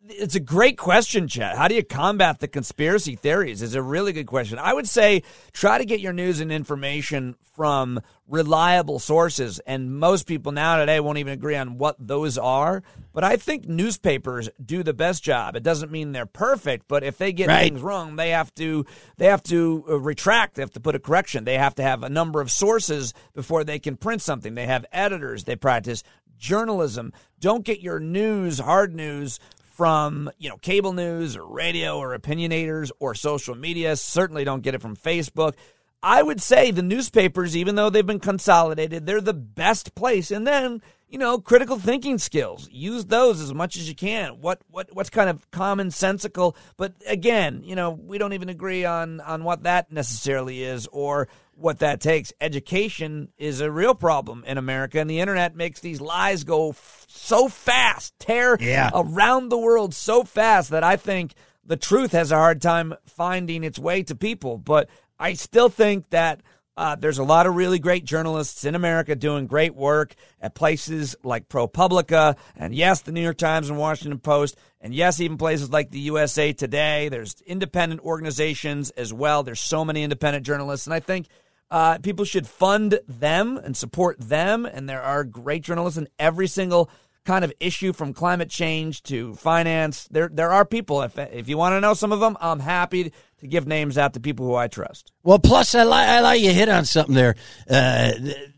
it's 0.09 0.35
a 0.35 0.39
great 0.39 0.77
question, 0.77 1.27
Chad. 1.27 1.57
How 1.57 1.67
do 1.67 1.75
you 1.75 1.83
combat 1.83 2.39
the 2.39 2.47
conspiracy 2.47 3.15
theories? 3.15 3.61
Is 3.61 3.73
a 3.75 3.81
really 3.81 4.11
good 4.11 4.27
question. 4.27 4.59
I 4.59 4.73
would 4.73 4.87
say 4.87 5.23
try 5.53 5.77
to 5.77 5.85
get 5.85 6.01
your 6.01 6.11
news 6.13 6.39
and 6.41 6.51
information 6.51 7.35
from 7.55 8.01
reliable 8.27 8.99
sources. 8.99 9.59
And 9.59 9.97
most 9.97 10.27
people 10.27 10.51
now 10.51 10.77
today 10.77 10.99
won't 10.99 11.19
even 11.19 11.33
agree 11.33 11.55
on 11.55 11.77
what 11.77 11.95
those 11.99 12.37
are. 12.37 12.83
But 13.13 13.23
I 13.23 13.37
think 13.37 13.67
newspapers 13.67 14.49
do 14.63 14.83
the 14.83 14.93
best 14.93 15.23
job. 15.23 15.55
It 15.55 15.63
doesn't 15.63 15.91
mean 15.91 16.11
they're 16.11 16.25
perfect, 16.25 16.87
but 16.87 17.03
if 17.03 17.17
they 17.17 17.31
get 17.31 17.47
Right. 17.47 17.63
things 17.63 17.81
wrong, 17.81 18.15
they 18.15 18.31
have 18.31 18.53
to 18.55 18.85
they 19.17 19.27
have 19.27 19.43
to 19.43 19.85
uh, 19.87 19.99
retract. 19.99 20.55
They 20.55 20.61
have 20.63 20.71
to 20.73 20.79
put 20.79 20.95
a 20.95 20.99
correction. 20.99 21.43
They 21.45 21.57
have 21.57 21.75
to 21.75 21.83
have 21.83 22.03
a 22.03 22.09
number 22.09 22.41
of 22.41 22.51
sources 22.51 23.13
before 23.33 23.63
they 23.63 23.79
can 23.79 23.95
print 23.95 24.21
something. 24.21 24.55
They 24.55 24.65
have 24.67 24.85
editors. 24.91 25.45
They 25.45 25.55
practice 25.55 26.03
journalism. 26.37 27.13
Don't 27.39 27.63
get 27.63 27.79
your 27.81 27.99
news, 27.99 28.59
hard 28.59 28.93
news, 28.95 29.39
from 29.73 30.29
you 30.37 30.49
know 30.49 30.57
cable 30.57 30.93
news 30.93 31.35
or 31.35 31.45
radio 31.45 31.97
or 31.97 32.17
opinionators 32.17 32.91
or 32.99 33.15
social 33.15 33.55
media. 33.55 33.95
Certainly 33.95 34.43
don't 34.43 34.61
get 34.61 34.75
it 34.75 34.81
from 34.81 34.95
Facebook. 34.95 35.53
I 36.01 36.21
would 36.21 36.41
say 36.41 36.71
the 36.71 36.81
newspapers, 36.81 37.55
even 37.55 37.75
though 37.75 37.89
they've 37.89 38.05
been 38.05 38.19
consolidated, 38.19 39.05
they're 39.05 39.21
the 39.21 39.33
best 39.33 39.95
place. 39.95 40.31
And 40.31 40.45
then 40.45 40.81
you 41.13 41.19
know 41.19 41.37
critical 41.37 41.77
thinking 41.77 42.17
skills. 42.17 42.67
Use 42.71 43.05
those 43.05 43.39
as 43.39 43.53
much 43.53 43.77
as 43.77 43.87
you 43.87 43.95
can. 43.95 44.41
What 44.41 44.61
what 44.69 44.89
what's 44.93 45.11
kind 45.11 45.29
of 45.29 45.49
commonsensical, 45.51 46.55
but 46.75 46.93
again, 47.07 47.61
you 47.63 47.75
know 47.75 47.91
we 47.91 48.17
don't 48.17 48.33
even 48.33 48.49
agree 48.49 48.83
on 48.83 49.21
on 49.21 49.43
what 49.43 49.63
that 49.63 49.91
necessarily 49.91 50.63
is 50.63 50.87
or 50.91 51.27
what 51.55 51.79
that 51.79 52.01
takes. 52.01 52.33
Education 52.41 53.29
is 53.37 53.61
a 53.61 53.71
real 53.71 53.95
problem 53.95 54.43
in 54.47 54.57
America, 54.57 54.99
and 54.99 55.09
the 55.09 55.19
internet 55.19 55.55
makes 55.55 55.79
these 55.79 56.01
lies 56.01 56.43
go 56.43 56.69
f- 56.69 57.05
so 57.09 57.47
fast, 57.47 58.13
tear 58.19 58.57
Yeah. 58.59 58.89
around 58.93 59.49
the 59.49 59.57
world 59.57 59.93
so 59.93 60.23
fast 60.23 60.69
that 60.71 60.83
I 60.83 60.95
think 60.95 61.33
the 61.65 61.77
truth 61.77 62.11
has 62.11 62.31
a 62.31 62.35
hard 62.37 62.61
time 62.61 62.93
finding 63.05 63.63
its 63.63 63.79
way 63.79 64.03
to 64.03 64.15
people. 64.15 64.57
But 64.57 64.89
I 65.19 65.33
still 65.33 65.69
think 65.69 66.09
that 66.09 66.41
uh, 66.75 66.95
there's 66.95 67.19
a 67.19 67.23
lot 67.23 67.45
of 67.45 67.55
really 67.55 67.77
great 67.77 68.03
journalists 68.03 68.65
in 68.65 68.73
America 68.73 69.15
doing 69.15 69.45
great 69.45 69.75
work 69.75 70.15
at 70.41 70.55
places 70.55 71.15
like 71.23 71.47
ProPublica, 71.47 72.35
and 72.55 72.73
yes, 72.73 73.01
the 73.01 73.11
New 73.11 73.21
York 73.21 73.37
Times 73.37 73.69
and 73.69 73.77
Washington 73.77 74.17
Post, 74.19 74.57
and 74.81 74.91
yes, 74.91 75.19
even 75.19 75.37
places 75.37 75.69
like 75.69 75.91
the 75.91 75.99
USA 75.99 76.51
Today. 76.51 77.09
There's 77.09 77.35
independent 77.45 78.01
organizations 78.01 78.89
as 78.91 79.13
well. 79.13 79.43
There's 79.43 79.59
so 79.59 79.85
many 79.85 80.01
independent 80.01 80.47
journalists, 80.47 80.87
and 80.87 80.95
I 80.95 80.99
think 80.99 81.27
uh, 81.73 81.97
people 81.97 82.23
should 82.23 82.45
fund 82.45 82.99
them 83.07 83.57
and 83.57 83.75
support 83.75 84.19
them. 84.19 84.63
And 84.63 84.87
there 84.87 85.01
are 85.01 85.23
great 85.23 85.63
journalists 85.63 85.97
in 85.97 86.07
every 86.19 86.45
single 86.45 86.87
kind 87.25 87.43
of 87.43 87.51
issue, 87.59 87.93
from 87.93 88.13
climate 88.13 88.49
change 88.49 89.01
to 89.03 89.33
finance. 89.33 90.07
There, 90.11 90.29
there 90.31 90.51
are 90.51 90.65
people. 90.65 91.01
If 91.01 91.17
if 91.17 91.49
you 91.49 91.57
want 91.57 91.73
to 91.73 91.81
know 91.81 91.95
some 91.95 92.11
of 92.11 92.19
them, 92.19 92.37
I'm 92.39 92.59
happy 92.59 93.11
to 93.39 93.47
give 93.47 93.65
names 93.65 93.97
out 93.97 94.13
to 94.13 94.19
people 94.19 94.45
who 94.45 94.53
I 94.53 94.67
trust. 94.67 95.11
Well, 95.23 95.39
plus 95.39 95.73
I 95.73 95.83
like 95.83 96.07
I 96.07 96.19
like 96.19 96.41
you 96.41 96.51
hit 96.51 96.69
on 96.69 96.85
something 96.85 97.15
there. 97.15 97.35
Uh, 97.67 98.11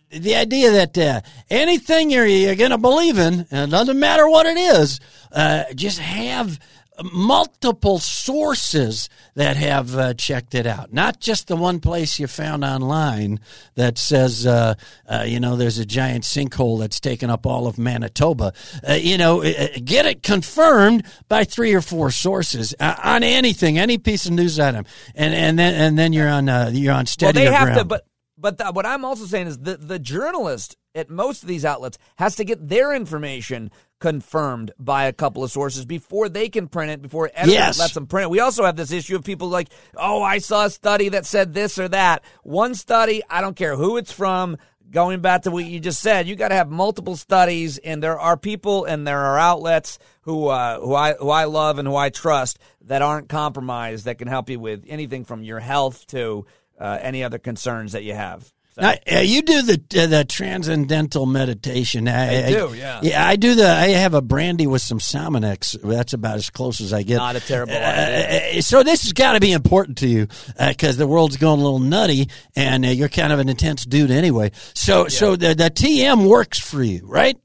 the, 0.09 0.35
idea 0.35 0.71
that 0.71 0.97
uh, 0.97 1.21
anything 1.49 2.09
you're, 2.09 2.25
you're 2.25 2.55
going 2.55 2.71
to 2.71 2.77
believe 2.77 3.17
in, 3.17 3.45
and 3.49 3.69
it 3.69 3.71
doesn't 3.71 3.99
matter 3.99 4.27
what 4.27 4.45
it 4.45 4.57
is, 4.57 4.99
uh, 5.31 5.65
just 5.73 5.99
have 5.99 6.59
multiple 7.03 7.99
sources 7.99 9.09
that 9.35 9.57
have 9.57 9.95
uh, 9.95 10.13
checked 10.13 10.55
it 10.55 10.65
out. 10.65 10.93
Not 10.93 11.19
just 11.19 11.47
the 11.47 11.55
one 11.55 11.79
place 11.79 12.19
you 12.19 12.27
found 12.27 12.63
online 12.63 13.39
that 13.75 13.97
says, 13.97 14.45
uh, 14.45 14.75
uh, 15.07 15.23
you 15.27 15.39
know, 15.39 15.55
there's 15.55 15.77
a 15.77 15.85
giant 15.85 16.23
sinkhole 16.23 16.79
that's 16.79 16.99
taken 16.99 17.29
up 17.29 17.45
all 17.45 17.67
of 17.67 17.77
Manitoba. 17.77 18.53
Uh, 18.87 18.93
you 18.93 19.17
know, 19.17 19.43
uh, 19.43 19.67
get 19.83 20.05
it 20.05 20.23
confirmed 20.23 21.05
by 21.27 21.43
three 21.43 21.73
or 21.73 21.81
four 21.81 22.11
sources 22.11 22.73
uh, 22.79 22.95
on 23.03 23.23
anything, 23.23 23.77
any 23.77 23.97
piece 23.97 24.25
of 24.25 24.31
news 24.31 24.59
item, 24.59 24.85
and 25.15 25.33
and 25.33 25.59
then 25.59 25.73
and 25.73 25.97
then 25.99 26.13
you're 26.13 26.29
on 26.29 26.49
uh, 26.49 26.69
you're 26.73 26.93
on 26.93 26.99
Well, 26.99 27.05
steady 27.05 27.39
they 27.39 27.51
have 27.51 27.65
ground. 27.65 27.79
to, 27.79 27.85
but 27.85 28.07
but 28.37 28.57
the, 28.57 28.71
what 28.71 28.85
I'm 28.85 29.05
also 29.05 29.25
saying 29.25 29.47
is 29.47 29.57
the 29.59 29.77
the 29.77 29.99
journalist 29.99 30.77
at 30.93 31.09
most 31.09 31.43
of 31.43 31.49
these 31.49 31.65
outlets 31.65 31.97
has 32.17 32.35
to 32.37 32.45
get 32.45 32.67
their 32.69 32.93
information 32.93 33.71
confirmed 33.99 34.71
by 34.77 35.05
a 35.05 35.13
couple 35.13 35.43
of 35.43 35.51
sources 35.51 35.85
before 35.85 36.29
they 36.29 36.49
can 36.49 36.67
print 36.67 36.91
it. 36.91 37.01
Before 37.01 37.29
editor 37.33 37.53
Yes. 37.53 37.79
lets 37.79 37.93
them 37.93 38.07
print 38.07 38.25
it. 38.25 38.29
We 38.29 38.39
also 38.39 38.65
have 38.65 38.75
this 38.75 38.91
issue 38.91 39.15
of 39.15 39.23
people 39.23 39.47
like, 39.49 39.69
oh, 39.95 40.21
I 40.21 40.39
saw 40.39 40.65
a 40.65 40.69
study 40.69 41.09
that 41.09 41.25
said 41.25 41.53
this 41.53 41.77
or 41.79 41.87
that. 41.89 42.23
One 42.43 42.75
study, 42.75 43.21
I 43.29 43.41
don't 43.41 43.55
care 43.55 43.75
who 43.75 43.97
it's 43.97 44.11
from. 44.11 44.57
Going 44.91 45.19
back 45.19 45.41
to 45.43 45.51
what 45.51 45.65
you 45.65 45.79
just 45.79 45.99
said, 45.99 46.27
you 46.27 46.35
got 46.35 46.49
to 46.49 46.55
have 46.55 46.69
multiple 46.69 47.15
studies, 47.15 47.79
and 47.79 48.03
there 48.03 48.19
are 48.19 48.37
people 48.37 48.85
and 48.85 49.05
there 49.05 49.19
are 49.19 49.37
outlets 49.39 49.97
who 50.21 50.47
uh, 50.47 50.79
who 50.79 50.93
I 50.93 51.13
who 51.15 51.31
I 51.31 51.45
love 51.45 51.79
and 51.79 51.87
who 51.87 51.95
I 51.95 52.09
trust 52.11 52.59
that 52.81 53.01
aren't 53.01 53.27
compromised 53.27 54.05
that 54.05 54.19
can 54.19 54.27
help 54.27 54.47
you 54.49 54.59
with 54.59 54.85
anything 54.87 55.25
from 55.25 55.43
your 55.43 55.59
health 55.59 56.05
to 56.07 56.45
uh, 56.79 56.99
any 57.01 57.23
other 57.23 57.39
concerns 57.39 57.93
that 57.93 58.03
you 58.03 58.13
have. 58.13 58.53
So. 58.75 58.81
Now, 58.81 58.93
uh, 59.11 59.19
you 59.19 59.41
do 59.41 59.61
the 59.61 59.81
uh, 60.03 60.07
the 60.07 60.25
transcendental 60.25 61.25
meditation. 61.25 62.07
I, 62.07 62.47
I 62.47 62.49
do, 62.51 62.73
yeah. 62.75 62.99
Yeah, 63.01 63.25
I 63.27 63.35
do 63.37 63.55
the. 63.55 63.67
I 63.67 63.87
have 63.89 64.13
a 64.13 64.21
brandy 64.21 64.67
with 64.67 64.81
some 64.81 64.99
Salmonex. 64.99 65.81
That's 65.81 66.13
about 66.13 66.35
as 66.35 66.49
close 66.49 66.81
as 66.81 66.91
I 66.91 67.03
get. 67.03 67.17
Not 67.17 67.35
a 67.35 67.39
terrible 67.39 67.73
Uh, 67.73 67.77
idea. 67.77 68.57
uh, 68.59 68.61
so 68.61 68.83
this 68.83 69.03
has 69.03 69.13
got 69.13 69.33
to 69.33 69.39
be 69.39 69.53
important 69.53 69.99
to 69.99 70.07
you 70.07 70.27
because 70.59 70.97
the 70.97 71.07
world's 71.07 71.37
going 71.37 71.59
a 71.59 71.63
little 71.63 71.79
nutty, 71.79 72.29
and 72.55 72.85
uh, 72.85 72.89
you're 72.89 73.09
kind 73.09 73.31
of 73.31 73.39
an 73.39 73.47
intense 73.49 73.85
dude 73.85 74.11
anyway. 74.11 74.51
So, 74.73 75.07
so 75.07 75.35
the 75.35 75.55
the 75.55 75.69
TM 75.71 76.27
works 76.27 76.59
for 76.59 76.83
you, 76.83 77.01
right? 77.05 77.37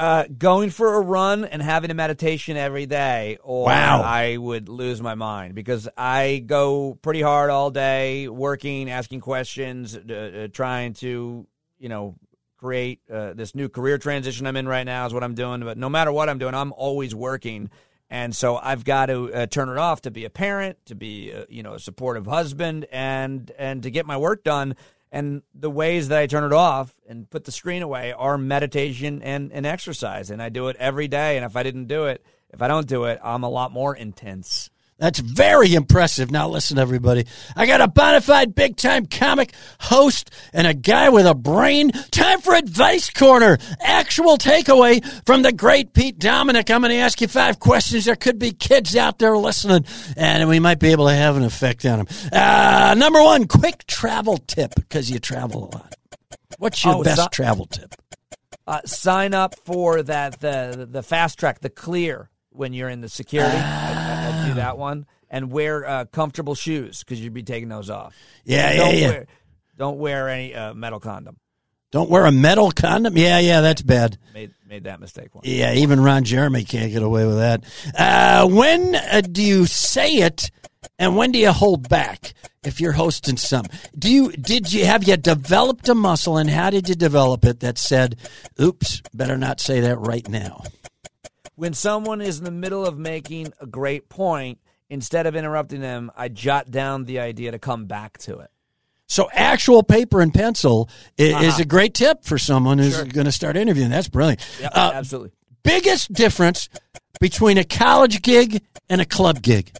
Uh, 0.00 0.24
going 0.38 0.70
for 0.70 0.94
a 0.94 1.00
run 1.02 1.44
and 1.44 1.60
having 1.60 1.90
a 1.90 1.94
meditation 1.94 2.56
every 2.56 2.86
day, 2.86 3.36
or 3.42 3.66
Wow. 3.66 4.00
I 4.00 4.38
would 4.38 4.70
lose 4.70 5.02
my 5.02 5.14
mind 5.14 5.54
because 5.54 5.90
I 5.94 6.42
go 6.46 6.98
pretty 7.02 7.20
hard 7.20 7.50
all 7.50 7.70
day, 7.70 8.26
working, 8.26 8.88
asking 8.90 9.20
questions, 9.20 9.94
uh, 9.94 10.14
uh, 10.14 10.48
trying 10.48 10.94
to, 10.94 11.46
you 11.78 11.88
know, 11.90 12.16
create 12.56 13.00
uh, 13.12 13.34
this 13.34 13.54
new 13.54 13.68
career 13.68 13.98
transition 13.98 14.46
I'm 14.46 14.56
in 14.56 14.66
right 14.66 14.84
now 14.84 15.04
is 15.04 15.12
what 15.12 15.22
I'm 15.22 15.34
doing. 15.34 15.60
But 15.60 15.76
no 15.76 15.90
matter 15.90 16.10
what 16.10 16.30
I'm 16.30 16.38
doing, 16.38 16.54
I'm 16.54 16.72
always 16.72 17.14
working, 17.14 17.68
and 18.08 18.34
so 18.34 18.56
I've 18.56 18.84
got 18.84 19.06
to 19.06 19.30
uh, 19.34 19.46
turn 19.48 19.68
it 19.68 19.76
off 19.76 20.00
to 20.02 20.10
be 20.10 20.24
a 20.24 20.30
parent, 20.30 20.78
to 20.86 20.94
be, 20.94 21.30
uh, 21.30 21.44
you 21.50 21.62
know, 21.62 21.74
a 21.74 21.78
supportive 21.78 22.26
husband, 22.26 22.86
and 22.90 23.52
and 23.58 23.82
to 23.82 23.90
get 23.90 24.06
my 24.06 24.16
work 24.16 24.44
done. 24.44 24.76
And 25.12 25.42
the 25.54 25.70
ways 25.70 26.08
that 26.08 26.18
I 26.18 26.26
turn 26.26 26.44
it 26.44 26.52
off 26.52 26.94
and 27.08 27.28
put 27.28 27.44
the 27.44 27.52
screen 27.52 27.82
away 27.82 28.12
are 28.12 28.38
meditation 28.38 29.22
and, 29.22 29.52
and 29.52 29.66
exercise. 29.66 30.30
And 30.30 30.40
I 30.40 30.50
do 30.50 30.68
it 30.68 30.76
every 30.78 31.08
day. 31.08 31.36
And 31.36 31.44
if 31.44 31.56
I 31.56 31.62
didn't 31.62 31.86
do 31.86 32.04
it, 32.04 32.24
if 32.50 32.62
I 32.62 32.68
don't 32.68 32.86
do 32.86 33.04
it, 33.04 33.18
I'm 33.22 33.42
a 33.42 33.48
lot 33.48 33.72
more 33.72 33.94
intense. 33.94 34.70
That's 35.00 35.18
very 35.18 35.72
impressive. 35.74 36.30
Now, 36.30 36.48
listen, 36.50 36.78
everybody. 36.78 37.26
I 37.56 37.64
got 37.66 37.80
a 37.80 37.88
bona 37.88 38.20
fide 38.20 38.54
big 38.54 38.76
time 38.76 39.06
comic 39.06 39.54
host 39.80 40.30
and 40.52 40.66
a 40.66 40.74
guy 40.74 41.08
with 41.08 41.24
a 41.26 41.34
brain. 41.34 41.90
Time 42.10 42.40
for 42.42 42.54
Advice 42.54 43.08
Corner. 43.08 43.56
Actual 43.80 44.36
takeaway 44.36 45.02
from 45.24 45.40
the 45.40 45.52
great 45.52 45.94
Pete 45.94 46.18
Dominick. 46.18 46.70
I'm 46.70 46.82
going 46.82 46.90
to 46.90 46.98
ask 46.98 47.18
you 47.22 47.28
five 47.28 47.58
questions. 47.58 48.04
There 48.04 48.14
could 48.14 48.38
be 48.38 48.52
kids 48.52 48.94
out 48.94 49.18
there 49.18 49.36
listening, 49.38 49.86
and 50.18 50.46
we 50.50 50.60
might 50.60 50.78
be 50.78 50.92
able 50.92 51.06
to 51.08 51.14
have 51.14 51.36
an 51.38 51.44
effect 51.44 51.86
on 51.86 52.04
them. 52.04 52.06
Uh, 52.30 52.94
number 52.98 53.22
one, 53.22 53.46
quick 53.48 53.86
travel 53.86 54.36
tip 54.36 54.74
because 54.76 55.10
you 55.10 55.18
travel 55.18 55.70
a 55.72 55.76
lot. 55.76 55.94
What's 56.58 56.84
your 56.84 56.96
Oh, 56.96 57.02
best 57.02 57.32
travel 57.32 57.64
tip? 57.64 57.94
Uh, 58.66 58.82
sign 58.84 59.32
up 59.32 59.54
for 59.64 60.02
that 60.02 60.40
the 60.40 60.86
the 60.88 61.02
fast 61.02 61.38
track, 61.38 61.60
the 61.60 61.70
clear 61.70 62.28
when 62.50 62.74
you're 62.74 62.90
in 62.90 63.00
the 63.00 63.08
security. 63.08 63.56
I 63.56 64.29
do 64.50 64.54
that 64.54 64.78
one 64.78 65.06
and 65.30 65.50
wear 65.50 65.86
uh, 65.86 66.04
comfortable 66.06 66.54
shoes 66.54 67.00
because 67.00 67.20
you'd 67.20 67.34
be 67.34 67.42
taking 67.42 67.68
those 67.68 67.88
off. 67.88 68.14
Yeah, 68.44 68.76
don't 68.76 68.94
yeah, 68.94 69.00
yeah. 69.00 69.08
Wear, 69.08 69.26
don't 69.78 69.98
wear 69.98 70.28
any 70.28 70.54
uh, 70.54 70.74
metal 70.74 71.00
condom. 71.00 71.38
Don't 71.92 72.10
wear 72.10 72.24
a 72.26 72.32
metal 72.32 72.70
condom. 72.70 73.16
Yeah, 73.16 73.40
yeah, 73.40 73.62
that's 73.62 73.82
bad. 73.82 74.16
Made 74.32 74.52
made 74.68 74.84
that 74.84 75.00
mistake 75.00 75.34
once. 75.34 75.46
Yeah, 75.46 75.72
even 75.74 76.00
Ron 76.00 76.24
Jeremy 76.24 76.64
can't 76.64 76.92
get 76.92 77.02
away 77.02 77.26
with 77.26 77.38
that. 77.38 77.64
Uh, 77.96 78.48
when 78.48 78.94
uh, 78.94 79.22
do 79.22 79.42
you 79.42 79.66
say 79.66 80.16
it, 80.16 80.50
and 80.98 81.16
when 81.16 81.32
do 81.32 81.38
you 81.38 81.52
hold 81.52 81.88
back? 81.88 82.34
If 82.62 82.78
you're 82.78 82.92
hosting 82.92 83.38
some, 83.38 83.64
do 83.98 84.12
you 84.12 84.32
did 84.32 84.70
you 84.70 84.84
have 84.84 85.08
you 85.08 85.16
developed 85.16 85.88
a 85.88 85.94
muscle, 85.94 86.36
and 86.36 86.50
how 86.50 86.70
did 86.70 86.88
you 86.88 86.94
develop 86.94 87.44
it 87.44 87.60
that 87.60 87.78
said, 87.78 88.16
"Oops, 88.60 89.02
better 89.14 89.38
not 89.38 89.60
say 89.60 89.80
that 89.80 89.98
right 89.98 90.28
now"? 90.28 90.62
When 91.60 91.74
someone 91.74 92.22
is 92.22 92.38
in 92.38 92.44
the 92.44 92.50
middle 92.50 92.86
of 92.86 92.96
making 92.98 93.52
a 93.60 93.66
great 93.66 94.08
point, 94.08 94.58
instead 94.88 95.26
of 95.26 95.36
interrupting 95.36 95.82
them, 95.82 96.10
I 96.16 96.28
jot 96.28 96.70
down 96.70 97.04
the 97.04 97.18
idea 97.20 97.50
to 97.50 97.58
come 97.58 97.84
back 97.84 98.16
to 98.20 98.38
it. 98.38 98.50
So, 99.08 99.28
actual 99.34 99.82
paper 99.82 100.22
and 100.22 100.32
pencil 100.32 100.88
is 101.18 101.34
Uh-huh. 101.34 101.58
a 101.60 101.64
great 101.66 101.92
tip 101.92 102.24
for 102.24 102.38
someone 102.38 102.78
who's 102.78 102.94
Sure. 102.94 103.04
going 103.04 103.26
to 103.26 103.32
start 103.32 103.58
interviewing. 103.58 103.90
That's 103.90 104.08
brilliant. 104.08 104.40
Yep, 104.58 104.72
Uh, 104.74 104.92
absolutely. 104.94 105.32
biggest 105.62 106.10
difference 106.14 106.70
between 107.20 107.58
a 107.58 107.64
college 107.64 108.22
gig 108.22 108.62
and 108.88 109.02
a 109.02 109.04
club 109.04 109.42
gig. 109.42 109.70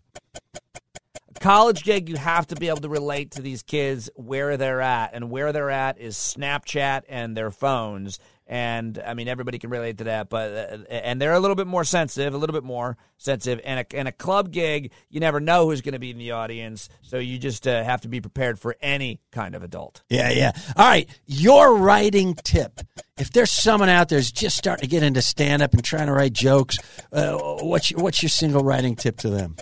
College 1.41 1.85
gig, 1.85 2.11
you 2.11 2.17
have 2.17 2.47
to 2.49 2.57
be 2.57 2.69
able 2.69 2.83
to 2.83 2.91
relate 2.91 3.31
to 3.31 3.41
these 3.41 3.63
kids 3.63 4.11
where 4.17 4.59
they're 4.59 4.83
at, 4.83 5.15
and 5.15 5.31
where 5.31 5.51
they're 5.53 5.71
at 5.71 5.99
is 5.99 6.15
Snapchat 6.17 7.05
and 7.09 7.35
their 7.35 7.51
phones. 7.51 8.19
And 8.51 9.01
I 9.07 9.15
mean, 9.15 9.29
everybody 9.29 9.61
can 9.61 9.71
relate 9.71 9.99
to 9.99 10.05
that, 10.05 10.29
but 10.29 10.51
uh, 10.51 10.93
and 10.93 11.23
they're 11.23 11.35
a 11.35 11.39
little 11.39 11.55
bit 11.55 11.69
more 11.69 11.85
sensitive, 11.85 12.35
a 12.35 12.37
little 12.37 12.53
bit 12.53 12.65
more 12.65 12.97
sensitive. 13.17 13.61
And 13.65 13.79
a, 13.79 13.97
and 13.97 14.09
a 14.09 14.13
club 14.13 14.51
gig, 14.51 14.91
you 15.09 15.21
never 15.21 15.39
know 15.39 15.67
who's 15.67 15.83
going 15.83 15.93
to 15.93 16.01
be 16.01 16.11
in 16.11 16.19
the 16.19 16.33
audience, 16.33 16.89
so 17.01 17.19
you 17.19 17.39
just 17.39 17.69
uh, 17.69 17.85
have 17.85 18.01
to 18.01 18.09
be 18.09 18.21
prepared 18.21 18.59
for 18.59 18.75
any 18.81 19.21
kind 19.31 19.55
of 19.55 19.63
adult. 19.63 20.03
Yeah, 20.11 20.31
yeah. 20.31 20.51
All 20.77 20.89
right, 20.89 21.09
your 21.27 21.77
writing 21.77 22.35
tip. 22.35 22.81
If 23.17 23.31
there's 23.31 23.53
someone 23.53 23.89
out 23.89 24.09
there 24.09 24.19
who's 24.19 24.33
just 24.33 24.57
starting 24.57 24.83
to 24.83 24.89
get 24.89 25.05
into 25.05 25.23
stand 25.23 25.63
up 25.63 25.73
and 25.73 25.85
trying 25.85 26.07
to 26.07 26.13
write 26.13 26.33
jokes, 26.33 26.77
uh, 27.13 27.39
what's 27.61 27.93
your, 27.93 28.01
what's 28.01 28.21
your 28.21 28.31
single 28.31 28.65
writing 28.65 28.97
tip 28.97 29.19
to 29.19 29.31
them? 29.31 29.55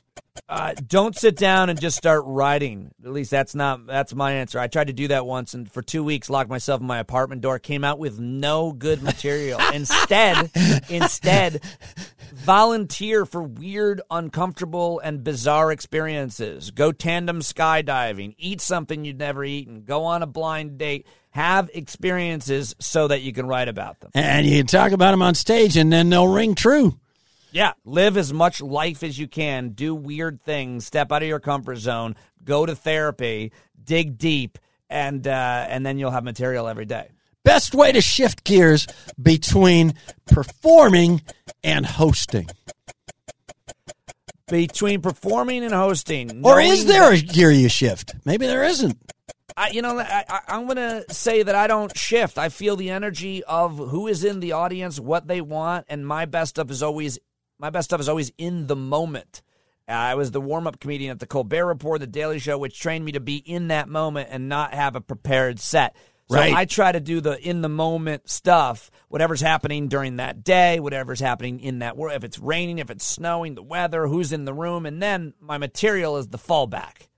Uh, 0.49 0.75
don't 0.87 1.17
sit 1.17 1.37
down 1.37 1.71
and 1.71 1.81
just 1.81 1.97
start 1.97 2.25
writing. 2.27 2.91
At 3.05 3.13
least 3.13 3.31
that's 3.31 3.55
not 3.55 3.87
that's 3.87 4.15
my 4.15 4.33
answer. 4.33 4.59
I 4.59 4.67
tried 4.67 4.89
to 4.89 4.93
do 4.93 5.09
that 5.09 5.27
once, 5.27 5.55
and 5.55 5.71
for 5.71 5.83
two 5.83 6.05
weeks, 6.05 6.31
locked 6.31 6.51
myself 6.51 6.81
in 6.81 6.87
my 6.87 6.99
apartment 6.99 7.41
door. 7.43 7.59
Came 7.59 7.85
out 7.85 7.99
with 7.99 8.19
no 8.19 8.73
good 8.73 9.03
material. 9.03 9.61
instead, 9.73 10.51
instead, 10.89 11.63
volunteer 12.35 13.27
for 13.27 13.43
weird, 13.43 14.01
uncomfortable, 14.11 15.01
and 15.01 15.25
bizarre 15.25 15.73
experiences. 15.73 16.71
Go 16.71 16.93
tandem 16.93 17.41
skydiving. 17.41 18.35
Eat 18.39 18.61
something 18.61 19.05
you'd 19.05 19.19
never 19.19 19.45
eaten. 19.45 19.83
Go 19.83 20.05
on 20.05 20.23
a 20.23 20.27
blind 20.27 20.79
date. 20.79 21.07
Have 21.31 21.71
experiences 21.75 22.75
so 22.81 23.09
that 23.09 23.21
you 23.23 23.33
can 23.33 23.47
write 23.47 23.69
about 23.69 24.01
them. 24.01 24.11
And 24.15 24.47
you 24.47 24.59
can 24.59 24.67
talk 24.67 24.93
about 24.93 25.13
them 25.13 25.23
on 25.23 25.35
stage, 25.35 25.77
and 25.77 25.93
then 25.93 26.09
they'll 26.09 26.27
ring 26.27 26.55
true. 26.55 26.99
Yeah, 27.51 27.73
live 27.85 28.17
as 28.17 28.33
much 28.33 28.61
life 28.61 29.03
as 29.03 29.19
you 29.19 29.27
can. 29.27 29.71
Do 29.71 29.95
weird 29.95 30.43
things. 30.43 30.87
Step 30.87 31.11
out 31.13 31.23
of 31.23 31.29
your 31.29 31.41
comfort 31.41 31.77
zone. 31.77 32.17
Go 32.45 32.67
to 32.67 32.75
therapy. 32.75 33.53
Dig 33.83 34.19
deep, 34.19 34.59
and 34.91 35.27
uh, 35.27 35.67
and 35.69 35.85
then 35.85 35.99
you'll 35.99 36.11
have 36.11 36.25
material 36.25 36.69
every 36.69 36.85
day. 36.85 37.09
Best 37.45 37.75
way 37.75 37.93
to 37.93 38.03
shift 38.03 38.45
gears 38.45 38.87
between 39.21 39.95
performing 40.27 41.23
and 41.65 41.87
hosting. 41.87 42.49
Between 44.49 45.01
performing 45.01 45.65
and 45.65 45.73
hosting, 45.73 46.45
Or 46.45 46.61
is 46.61 46.87
there 46.87 47.13
a 47.13 47.19
gear 47.19 47.51
you 47.51 47.69
shift? 47.69 48.15
Maybe 48.25 48.47
there 48.47 48.65
isn't. 48.65 48.99
I, 49.57 49.71
you 49.71 49.83
know, 49.83 49.99
I, 49.99 50.25
I, 50.29 50.41
I'm 50.49 50.67
going 50.67 50.77
to 50.77 51.05
say 51.13 51.43
that 51.43 51.55
I 51.55 51.67
don't 51.67 51.97
shift. 51.97 52.39
I 52.39 52.49
feel 52.49 52.77
the 52.77 52.91
energy 52.91 53.43
of 53.45 53.77
who 53.77 54.07
is 54.07 54.25
in 54.25 54.41
the 54.41 54.53
audience, 54.53 55.01
what 55.01 55.27
they 55.27 55.41
want, 55.41 55.87
and 55.89 56.07
my 56.07 56.27
best 56.27 56.51
stuff 56.51 56.71
is 56.71 56.83
always 56.83 57.19
my 57.59 57.71
best 57.71 57.91
stuff 57.91 58.01
is 58.01 58.09
always 58.09 58.33
in 58.39 58.67
the 58.67 58.77
moment. 58.77 59.43
I 59.87 60.15
was 60.17 60.31
the 60.31 60.41
warm 60.41 60.67
up 60.67 60.81
comedian 60.81 61.11
at 61.11 61.19
the 61.19 61.27
Colbert 61.27 61.67
Report, 61.67 62.01
the 62.01 62.07
Daily 62.07 62.39
Show, 62.39 62.59
which 62.59 62.79
trained 62.79 63.05
me 63.05 63.13
to 63.13 63.21
be 63.21 63.37
in 63.37 63.69
that 63.69 63.89
moment 63.89 64.29
and 64.31 64.49
not 64.49 64.75
have 64.75 64.97
a 64.97 65.01
prepared 65.01 65.59
set. 65.61 65.97
So 66.31 66.37
Right. 66.37 66.55
I 66.55 66.67
try 66.67 66.93
to 66.93 67.01
do 67.01 67.23
the 67.23 67.41
in 67.41 67.63
the 67.63 67.71
moment 67.71 68.29
stuff, 68.29 68.91
whatever's 69.09 69.41
happening 69.41 69.89
during 69.89 70.17
that 70.17 70.45
day, 70.45 70.79
whatever's 70.79 71.21
happening 71.21 71.61
in 71.61 71.79
that 71.79 71.97
world. 71.97 72.17
If 72.17 72.25
it's 72.25 72.39
raining, 72.39 72.79
if 72.79 72.91
it's 72.91 73.07
snowing, 73.07 73.55
the 73.55 73.63
weather, 73.63 74.07
who's 74.07 74.31
in 74.31 74.45
the 74.45 74.53
room, 74.53 74.85
and 74.85 75.03
then 75.03 75.33
my 75.41 75.57
material 75.57 76.19
is 76.19 76.29
the 76.29 76.37
fallback. 76.37 77.09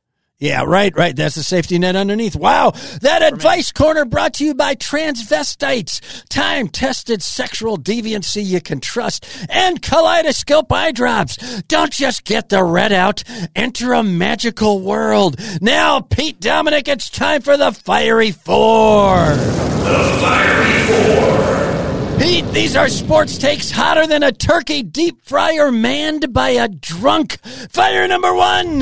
Yeah, 0.40 0.64
right, 0.66 0.96
right. 0.96 1.14
That's 1.14 1.34
the 1.34 1.42
safety 1.42 1.78
net 1.78 1.96
underneath. 1.96 2.34
Wow. 2.34 2.70
That 3.02 3.22
advice 3.22 3.72
corner 3.72 4.06
brought 4.06 4.32
to 4.34 4.44
you 4.46 4.54
by 4.54 4.74
transvestites, 4.74 6.24
time 6.30 6.68
tested 6.68 7.22
sexual 7.22 7.76
deviancy 7.76 8.42
you 8.42 8.62
can 8.62 8.80
trust, 8.80 9.26
and 9.50 9.82
kaleidoscope 9.82 10.72
eye 10.72 10.92
drops. 10.92 11.36
Don't 11.64 11.92
just 11.92 12.24
get 12.24 12.48
the 12.48 12.64
red 12.64 12.90
out. 12.90 13.22
Enter 13.54 13.92
a 13.92 14.02
magical 14.02 14.80
world. 14.80 15.38
Now, 15.60 16.00
Pete 16.00 16.40
Dominick, 16.40 16.88
it's 16.88 17.10
time 17.10 17.42
for 17.42 17.58
the 17.58 17.72
Fiery 17.72 18.30
Four. 18.30 19.16
The 19.26 20.18
Fiery 20.22 20.86
Four. 20.86 22.18
Pete, 22.18 22.46
these 22.52 22.76
are 22.76 22.88
sports 22.88 23.36
takes 23.36 23.70
hotter 23.70 24.06
than 24.06 24.22
a 24.22 24.32
turkey 24.32 24.82
deep 24.82 25.22
fryer 25.22 25.70
manned 25.70 26.32
by 26.32 26.50
a 26.50 26.66
drunk. 26.68 27.38
Fire 27.68 28.08
number 28.08 28.34
one. 28.34 28.80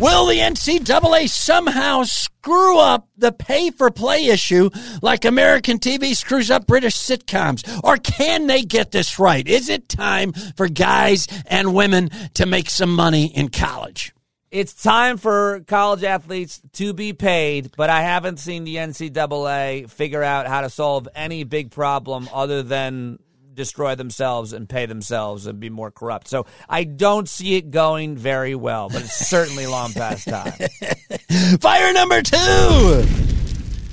Will 0.00 0.24
the 0.24 0.38
NCAA 0.38 1.28
somehow 1.28 2.04
screw 2.04 2.78
up 2.78 3.06
the 3.18 3.32
pay 3.32 3.70
for 3.70 3.90
play 3.90 4.28
issue 4.28 4.70
like 5.02 5.26
American 5.26 5.78
TV 5.78 6.16
screws 6.16 6.50
up 6.50 6.66
British 6.66 6.94
sitcoms? 6.96 7.68
Or 7.84 7.98
can 7.98 8.46
they 8.46 8.62
get 8.62 8.92
this 8.92 9.18
right? 9.18 9.46
Is 9.46 9.68
it 9.68 9.90
time 9.90 10.32
for 10.32 10.68
guys 10.70 11.26
and 11.44 11.74
women 11.74 12.08
to 12.32 12.46
make 12.46 12.70
some 12.70 12.94
money 12.94 13.26
in 13.26 13.50
college? 13.50 14.14
It's 14.50 14.72
time 14.72 15.18
for 15.18 15.60
college 15.66 16.02
athletes 16.02 16.62
to 16.72 16.94
be 16.94 17.12
paid, 17.12 17.72
but 17.76 17.90
I 17.90 18.00
haven't 18.00 18.38
seen 18.38 18.64
the 18.64 18.76
NCAA 18.76 19.90
figure 19.90 20.22
out 20.22 20.46
how 20.46 20.62
to 20.62 20.70
solve 20.70 21.08
any 21.14 21.44
big 21.44 21.72
problem 21.72 22.26
other 22.32 22.62
than 22.62 23.18
destroy 23.60 23.94
themselves 23.94 24.54
and 24.54 24.66
pay 24.66 24.86
themselves 24.86 25.46
and 25.46 25.60
be 25.60 25.68
more 25.68 25.90
corrupt. 25.90 26.28
So 26.28 26.46
I 26.66 26.84
don't 26.84 27.28
see 27.28 27.56
it 27.56 27.70
going 27.70 28.16
very 28.16 28.54
well, 28.54 28.88
but 28.88 29.02
it's 29.02 29.28
certainly 29.28 29.66
long 29.66 29.92
past 29.92 30.26
time. 30.26 30.52
Fire 31.60 31.92
number 31.92 32.22
two. 32.22 33.04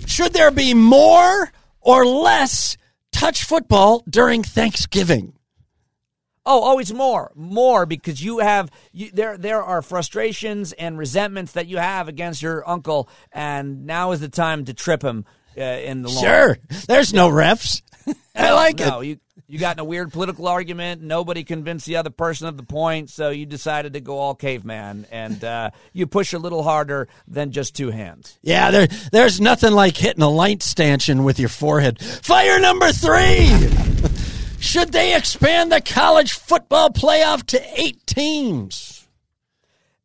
Should 0.06 0.32
there 0.32 0.52
be 0.52 0.74
more 0.74 1.52
or 1.82 2.06
less 2.06 2.78
touch 3.12 3.44
football 3.44 4.04
during 4.10 4.42
Thanksgiving? 4.42 5.34
Oh, 6.46 6.62
oh 6.62 6.64
always 6.64 6.94
more, 6.94 7.34
more 7.36 7.86
because 7.86 8.24
you 8.24 8.40
have 8.40 8.72
you, 8.94 9.12
there. 9.12 9.38
There 9.38 9.62
are 9.62 9.82
frustrations 9.82 10.72
and 10.72 10.98
resentments 10.98 11.52
that 11.52 11.68
you 11.68 11.76
have 11.78 12.08
against 12.08 12.42
your 12.42 12.68
uncle, 12.68 13.10
and 13.34 13.86
now 13.86 14.12
is 14.14 14.22
the 14.22 14.30
time 14.30 14.64
to 14.66 14.74
trip 14.74 15.04
him 15.04 15.26
uh, 15.58 15.62
in 15.62 16.02
the 16.02 16.10
lawn. 16.10 16.24
Sure. 16.24 16.58
There's 16.88 17.14
no 17.14 17.30
refs. 17.30 17.82
I 18.36 18.54
like 18.54 18.80
no, 18.80 19.02
it. 19.02 19.08
you 19.08 19.20
you 19.50 19.60
got 19.60 19.78
in 19.78 19.80
a 19.80 19.86
weird 19.86 20.12
political 20.12 20.48
argument. 20.48 21.02
Nobody 21.02 21.44
convinced 21.46 21.86
the 21.86 21.96
other 21.96 22.10
person 22.10 22.48
of 22.48 22.58
the 22.58 22.64
point, 22.64 23.10
so 23.10 23.30
you 23.30 23.46
decided 23.46 23.94
to 23.94 24.02
go 24.02 24.18
all 24.18 24.36
caveman, 24.36 25.08
and 25.10 25.42
uh, 25.44 25.70
you 25.94 26.06
push 26.06 26.34
a 26.34 26.40
little 26.40 26.64
harder 26.64 27.08
than 27.28 27.52
just 27.52 27.76
two 27.76 27.90
hands. 27.90 28.38
Yeah, 28.42 28.72
there, 28.72 28.88
there's 29.12 29.40
nothing 29.40 29.72
like 29.72 29.96
hitting 29.96 30.22
a 30.22 30.30
light 30.30 30.64
stanchion 30.64 31.24
with 31.24 31.40
your 31.40 31.50
forehead. 31.50 32.02
Fire 32.02 32.60
number 32.60 32.92
three. 32.92 33.48
Should 34.60 34.92
they 34.92 35.16
expand 35.16 35.72
the 35.72 35.82
college 35.82 36.34
football 36.34 36.90
playoff 36.90 37.46
to 37.48 37.80
eight 37.80 38.06
teams? 38.06 39.08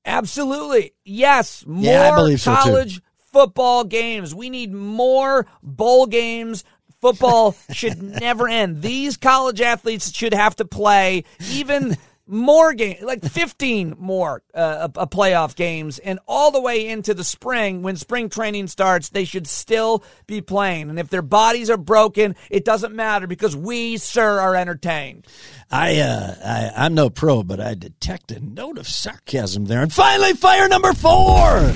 Absolutely. 0.05 0.93
Yes. 1.05 1.65
More 1.67 1.85
Yeah, 1.85 2.13
I 2.13 2.17
believe 2.17 2.41
so, 2.41 2.55
too. 2.55 2.61
college 2.63 3.01
football 3.33 3.85
games. 3.85 4.35
We 4.35 4.51
need 4.51 4.73
more 4.73 5.47
bowl 5.63 6.07
games. 6.07 6.65
Football 7.01 7.57
should 7.73 8.03
never 8.03 8.49
end. 8.49 8.83
These 8.83 9.17
college 9.17 9.61
athletes 9.61 10.15
should 10.15 10.35
have 10.35 10.57
to 10.57 10.65
play 10.65 11.25
even 11.51 11.97
more 12.27 12.73
games, 12.73 13.03
like 13.03 13.23
15 13.23 13.97
more 13.99 14.43
uh, 14.55 14.89
uh, 14.95 15.07
playoff 15.07 15.57
games, 15.57 15.99
and 15.99 16.19
all 16.27 16.51
the 16.51 16.61
way 16.61 16.87
into 16.87 17.15
the 17.15 17.25
spring 17.25 17.83
when 17.83 17.97
spring 17.97 18.29
training 18.29 18.69
starts, 18.69 19.11
they 19.11 19.25
should 19.25 19.47
still 19.47 20.05
be 20.27 20.41
playing. 20.41 20.89
And 20.89 20.99
if 20.99 21.09
their 21.09 21.23
bodies 21.23 21.69
are 21.69 21.77
broken, 21.77 22.37
it 22.49 22.65
doesn't 22.65 22.95
matter 22.95 23.27
because 23.27 23.57
we, 23.57 23.97
sir, 23.97 24.41
are 24.41 24.55
entertained. 24.55 25.27
I, 25.71 25.99
uh, 25.99 26.35
I, 26.45 26.85
I'm 26.85 26.95
no 26.95 27.11
pro, 27.11 27.43
but 27.43 27.61
I 27.61 27.75
detect 27.75 28.31
a 28.31 28.41
note 28.41 28.79
of 28.79 28.87
sarcasm 28.87 29.67
there. 29.67 29.83
And 29.83 29.93
finally, 29.93 30.35
fire 30.35 30.69
number 30.69 30.93
four. 30.93 31.73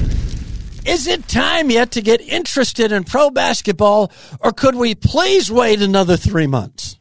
Is 0.87 1.09
it 1.09 1.27
time 1.27 1.71
yet 1.71 1.91
to 1.93 2.01
get 2.01 2.21
interested 2.21 2.93
in 2.93 3.05
pro 3.05 3.31
basketball, 3.31 4.13
or 4.41 4.53
could 4.53 4.77
we 4.77 4.95
please 4.95 5.51
wait 5.51 5.83
another 5.83 6.17
three 6.17 6.47
months? 6.47 6.99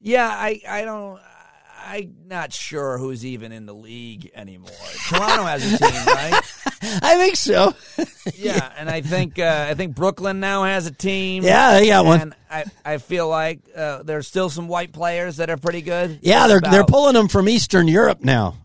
Yeah, 0.00 0.28
I, 0.28 0.60
I 0.68 0.84
don't. 0.84 1.20
I'm 1.84 2.14
not 2.26 2.52
sure 2.52 2.98
who's 2.98 3.26
even 3.26 3.50
in 3.50 3.66
the 3.66 3.74
league 3.74 4.30
anymore. 4.34 4.70
Toronto 5.08 5.42
has 5.42 5.72
a 5.72 5.76
team, 5.76 5.90
right? 6.06 6.40
I 7.02 7.16
think 7.16 7.36
so. 7.36 7.74
Yeah, 8.36 8.70
and 8.76 8.88
I 8.88 9.00
think 9.00 9.38
uh, 9.38 9.66
I 9.68 9.74
think 9.74 9.94
Brooklyn 9.94 10.40
now 10.40 10.64
has 10.64 10.86
a 10.86 10.90
team. 10.90 11.42
Yeah, 11.42 11.72
they 11.72 11.88
got 11.88 12.04
one. 12.04 12.20
And 12.20 12.34
I, 12.50 12.64
I 12.84 12.98
feel 12.98 13.28
like 13.28 13.60
uh, 13.74 14.02
there's 14.02 14.26
still 14.28 14.48
some 14.50 14.68
white 14.68 14.92
players 14.92 15.38
that 15.38 15.50
are 15.50 15.56
pretty 15.56 15.82
good. 15.82 16.20
Yeah, 16.22 16.46
they're 16.46 16.60
they're 16.60 16.84
pulling 16.84 17.14
them 17.14 17.28
from 17.28 17.48
Eastern 17.48 17.88
Europe 17.88 18.20
now. 18.22 18.56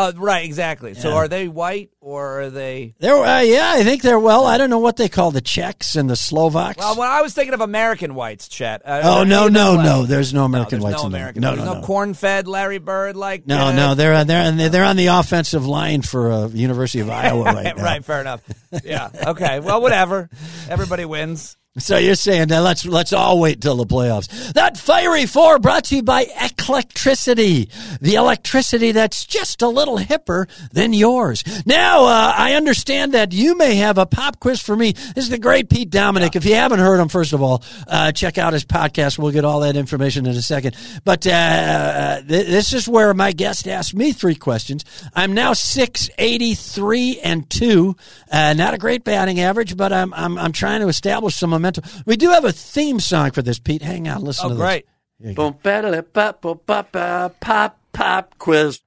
Oh, 0.00 0.12
right, 0.12 0.44
exactly. 0.44 0.94
So 0.94 1.08
Yeah. 1.08 1.14
are 1.16 1.26
they 1.28 1.48
white 1.48 1.90
or 2.00 2.42
are 2.42 2.50
they? 2.50 2.94
They're 3.00 3.16
uh, 3.16 3.40
yeah, 3.40 3.72
I 3.74 3.82
think 3.82 4.02
they're 4.02 4.18
well. 4.20 4.46
I 4.46 4.56
don't 4.56 4.70
know 4.70 4.78
what 4.78 4.96
they 4.96 5.08
call 5.08 5.32
the 5.32 5.40
Czechs 5.40 5.96
and 5.96 6.08
the 6.08 6.14
Slovaks. 6.14 6.78
Well, 6.78 6.94
when 6.96 7.08
I 7.08 7.20
was 7.20 7.34
thinking 7.34 7.52
of 7.52 7.60
American 7.60 8.14
whites, 8.14 8.46
Chet. 8.46 8.82
Uh, 8.84 9.00
oh 9.02 9.24
no, 9.24 9.48
no, 9.48 9.82
no! 9.82 10.06
There's 10.06 10.32
no 10.32 10.44
American 10.44 10.78
there's 10.78 10.84
whites 10.92 11.02
no 11.02 11.06
in 11.06 11.12
there. 11.12 11.20
American. 11.22 11.42
No, 11.42 11.54
no, 11.56 11.64
no, 11.64 11.74
no. 11.80 11.82
corn-fed 11.82 12.46
Larry 12.46 12.78
Bird 12.78 13.16
like. 13.16 13.46
No, 13.46 13.66
uh, 13.66 13.72
no, 13.72 13.94
they're 13.96 14.24
they're 14.24 14.46
on 14.46 14.56
the, 14.56 14.68
they're 14.68 14.84
on 14.84 14.96
the 14.96 15.08
offensive 15.08 15.66
line 15.66 16.02
for 16.02 16.30
uh, 16.30 16.46
University 16.46 17.00
of 17.00 17.10
Iowa 17.10 17.42
right 17.44 17.76
now. 17.76 17.82
right, 17.82 18.04
fair 18.04 18.20
enough. 18.20 18.40
Yeah. 18.84 19.10
Okay. 19.26 19.58
Well, 19.58 19.82
whatever. 19.82 20.30
Everybody 20.70 21.04
wins. 21.04 21.57
So 21.78 21.96
you're 21.96 22.14
saying 22.14 22.48
that 22.48 22.60
let's 22.60 22.84
let's 22.84 23.12
all 23.12 23.40
wait 23.40 23.60
till 23.60 23.76
the 23.76 23.86
playoffs. 23.86 24.52
That 24.52 24.76
fiery 24.76 25.26
four 25.26 25.58
brought 25.58 25.84
to 25.84 25.96
you 25.96 26.02
by 26.02 26.26
Electricity, 26.68 27.70
the 28.02 28.16
electricity 28.16 28.92
that's 28.92 29.24
just 29.24 29.62
a 29.62 29.68
little 29.68 29.96
hipper 29.96 30.46
than 30.70 30.92
yours. 30.92 31.42
Now 31.64 32.04
uh, 32.04 32.34
I 32.36 32.54
understand 32.54 33.14
that 33.14 33.32
you 33.32 33.56
may 33.56 33.76
have 33.76 33.96
a 33.96 34.04
pop 34.04 34.38
quiz 34.38 34.60
for 34.60 34.76
me. 34.76 34.92
This 34.92 35.24
is 35.24 35.30
the 35.30 35.38
great 35.38 35.70
Pete 35.70 35.88
Dominick. 35.88 36.36
If 36.36 36.44
you 36.44 36.56
haven't 36.56 36.80
heard 36.80 37.00
him, 37.00 37.08
first 37.08 37.32
of 37.32 37.40
all, 37.40 37.64
uh, 37.86 38.12
check 38.12 38.36
out 38.36 38.52
his 38.52 38.66
podcast. 38.66 39.18
We'll 39.18 39.32
get 39.32 39.46
all 39.46 39.60
that 39.60 39.76
information 39.76 40.26
in 40.26 40.32
a 40.32 40.42
second. 40.42 40.76
But 41.04 41.26
uh, 41.26 42.20
th- 42.28 42.46
this 42.46 42.74
is 42.74 42.86
where 42.86 43.14
my 43.14 43.32
guest 43.32 43.66
asked 43.66 43.94
me 43.94 44.12
three 44.12 44.34
questions. 44.34 44.84
I'm 45.14 45.32
now 45.32 45.54
six 45.54 46.10
eighty 46.18 46.54
three 46.54 47.18
and 47.20 47.48
two. 47.48 47.96
Uh, 48.30 48.52
not 48.52 48.74
a 48.74 48.78
great 48.78 49.04
batting 49.04 49.40
average, 49.40 49.74
but 49.74 49.90
I'm 49.90 50.12
I'm 50.12 50.36
I'm 50.36 50.52
trying 50.52 50.82
to 50.82 50.88
establish 50.88 51.36
some 51.36 51.48
momentum. 51.48 51.67
We 52.06 52.16
do 52.16 52.30
have 52.30 52.44
a 52.44 52.52
theme 52.52 53.00
song 53.00 53.30
for 53.32 53.42
this, 53.42 53.58
Pete. 53.58 53.82
Hang 53.82 54.08
on, 54.08 54.22
listen 54.22 54.46
Oh, 54.46 54.48
to 54.50 54.54
this. 54.54 54.60
great. 54.62 54.86
Boom, 55.34 55.56
ba 55.62 56.02
pop, 56.12 56.40
pop, 56.42 56.92
pop, 56.92 57.40
pop, 57.40 57.78
pop 57.92 58.38
quiz. 58.38 58.80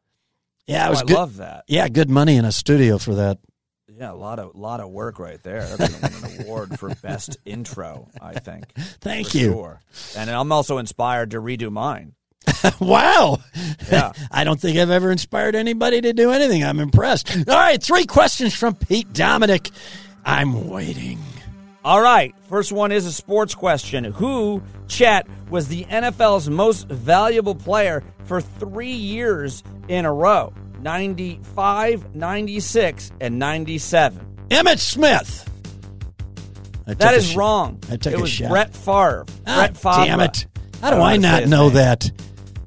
Yeah, 0.68 0.86
it 0.86 0.88
Oh, 0.88 0.92
was 0.92 1.02
I 1.02 1.06
good. 1.06 1.14
love 1.16 1.38
that. 1.38 1.64
Yeah, 1.68 1.88
good 1.90 2.10
money 2.10 2.36
in 2.38 2.46
a 2.46 2.52
studio 2.52 2.98
for 2.98 3.16
that. 3.16 3.40
Yeah, 4.00 4.12
a 4.12 4.16
lot 4.16 4.40
of 4.40 4.56
lot 4.56 4.80
of 4.80 4.90
work 4.90 5.20
right 5.20 5.42
there. 5.44 5.64
That's 5.64 5.78
going 6.00 6.12
to 6.14 6.22
win 6.22 6.32
an 6.40 6.46
award 6.46 6.80
for 6.80 6.90
best 6.96 7.38
intro, 7.46 8.08
I 8.22 8.34
think. 8.40 8.66
Thank 9.02 9.36
you. 9.36 9.52
Sure. 9.52 9.80
And 10.18 10.30
I'm 10.30 10.52
also 10.52 10.78
inspired 10.80 11.32
to 11.32 11.42
redo 11.42 11.70
mine. 11.72 12.14
Wow. 12.80 13.40
Yeah. 13.92 14.14
I 14.32 14.44
don't 14.44 14.60
think 14.60 14.78
I've 14.78 14.90
ever 14.92 15.12
inspired 15.12 15.56
anybody 15.56 16.00
to 16.02 16.14
do 16.14 16.32
anything. 16.32 16.64
I'm 16.64 16.80
impressed. 16.80 17.36
All 17.48 17.56
right, 17.56 17.82
three 17.82 18.06
questions 18.06 18.54
from 18.56 18.76
Pete 18.76 19.12
Dominick. 19.14 19.70
I'm 20.24 20.70
waiting. 20.70 21.20
All 21.84 22.02
right. 22.02 22.36
First 22.50 22.72
one 22.72 22.92
is 22.92 23.06
a 23.06 23.12
sports 23.12 23.56
question. 23.56 24.04
Who, 24.04 24.62
Chet, 24.88 25.28
was 25.50 25.68
the 25.68 25.84
NFL's 25.86 26.50
most 26.50 26.88
valuable 26.88 27.56
player 27.56 28.04
for 28.26 28.40
three 28.42 28.92
years 28.92 29.64
in 29.88 30.06
a 30.06 30.14
row? 30.14 30.54
95, 30.82 32.16
96, 32.16 33.12
and 33.22 33.40
97. 33.40 34.38
Emmitt 34.50 34.80
Smith. 34.80 35.48
I 36.88 36.94
That 36.96 37.14
is 37.16 37.32
sh- 37.32 37.36
wrong. 37.36 37.80
I 37.90 37.98
took 37.98 38.14
it 38.14 38.18
a 38.20 38.22
was 38.22 38.30
shot. 38.30 38.50
Brett 38.50 38.76
Favre. 38.76 39.26
Ah, 39.48 39.56
Brett 39.58 39.78
Favre. 39.78 40.06
Damn 40.06 40.20
it. 40.22 40.48
How 40.82 40.90
do 40.90 40.96
I 40.98 41.00
wanna 41.00 41.18
not 41.20 41.46
know 41.48 41.70
that? 41.70 42.10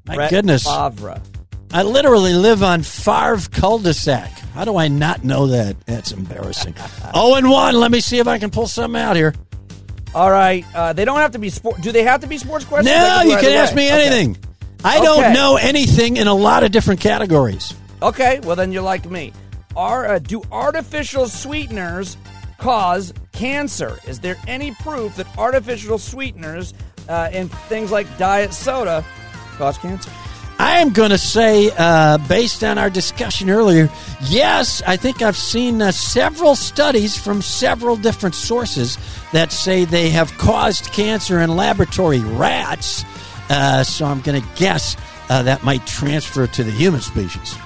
My 0.06 0.14
Brett 0.14 0.30
goodness. 0.30 0.64
Favre. 0.64 1.20
I 1.74 1.82
literally 1.82 2.34
live 2.34 2.62
on 2.62 2.82
Favre 2.84 3.48
cul-de-sac. 3.50 4.30
How 4.54 4.64
do 4.64 4.76
I 4.76 4.86
not 4.86 5.24
know 5.24 5.48
that? 5.48 5.74
That's 5.86 6.12
embarrassing. 6.12 6.76
oh 7.14 7.34
and 7.34 7.50
one. 7.50 7.74
Let 7.74 7.90
me 7.90 8.00
see 8.00 8.18
if 8.20 8.28
I 8.28 8.38
can 8.38 8.50
pull 8.50 8.68
something 8.68 9.00
out 9.00 9.16
here. 9.16 9.34
All 10.14 10.30
right. 10.30 10.64
Uh, 10.72 10.92
they 10.92 11.04
don't 11.04 11.18
have 11.18 11.32
to 11.32 11.40
be 11.40 11.50
sport. 11.50 11.80
Do 11.80 11.90
they 11.90 12.04
have 12.04 12.20
to 12.20 12.28
be 12.28 12.38
sports 12.38 12.64
questions? 12.64 12.94
No, 12.96 13.20
do 13.24 13.28
you 13.28 13.36
can 13.38 13.50
ask 13.50 13.74
me 13.74 13.88
Okay. 13.92 14.06
anything. 14.06 14.36
I 14.84 15.00
don't 15.00 15.18
Okay. 15.24 15.32
know 15.32 15.56
anything 15.56 16.16
in 16.16 16.28
a 16.28 16.34
lot 16.34 16.62
of 16.62 16.70
different 16.70 17.00
categories. 17.00 17.74
Okay, 18.00 18.38
well 18.44 18.54
then 18.54 18.70
you're 18.70 18.82
like 18.82 19.10
me. 19.10 19.32
Are 19.76 20.06
uh, 20.06 20.18
do 20.20 20.42
artificial 20.52 21.26
sweeteners 21.26 22.16
cause 22.58 23.12
cancer? 23.32 23.98
Is 24.06 24.20
there 24.20 24.36
any 24.46 24.70
proof 24.76 25.16
that 25.16 25.26
artificial 25.36 25.98
sweeteners 25.98 26.72
uh, 27.08 27.30
in 27.32 27.48
things 27.68 27.90
like 27.90 28.06
diet 28.16 28.54
soda 28.54 29.04
cause 29.58 29.76
cancer? 29.78 30.12
I 30.58 30.78
am 30.78 30.90
going 30.90 31.10
to 31.10 31.18
say, 31.18 31.70
uh, 31.76 32.18
based 32.28 32.62
on 32.62 32.78
our 32.78 32.90
discussion 32.90 33.50
earlier, 33.50 33.90
yes, 34.22 34.82
I 34.86 34.96
think 34.96 35.22
I've 35.22 35.36
seen 35.36 35.82
uh, 35.82 35.90
several 35.90 36.54
studies 36.54 37.18
from 37.18 37.42
several 37.42 37.96
different 37.96 38.34
sources 38.34 38.98
that 39.32 39.50
say 39.50 39.84
they 39.84 40.10
have 40.10 40.36
caused 40.38 40.92
cancer 40.92 41.40
in 41.40 41.56
laboratory 41.56 42.20
rats. 42.20 43.04
Uh, 43.50 43.82
so 43.82 44.06
I'm 44.06 44.20
going 44.20 44.40
to 44.40 44.48
guess 44.56 44.96
uh, 45.28 45.42
that 45.42 45.64
might 45.64 45.86
transfer 45.86 46.46
to 46.46 46.64
the 46.64 46.70
human 46.70 47.00
species. 47.00 47.56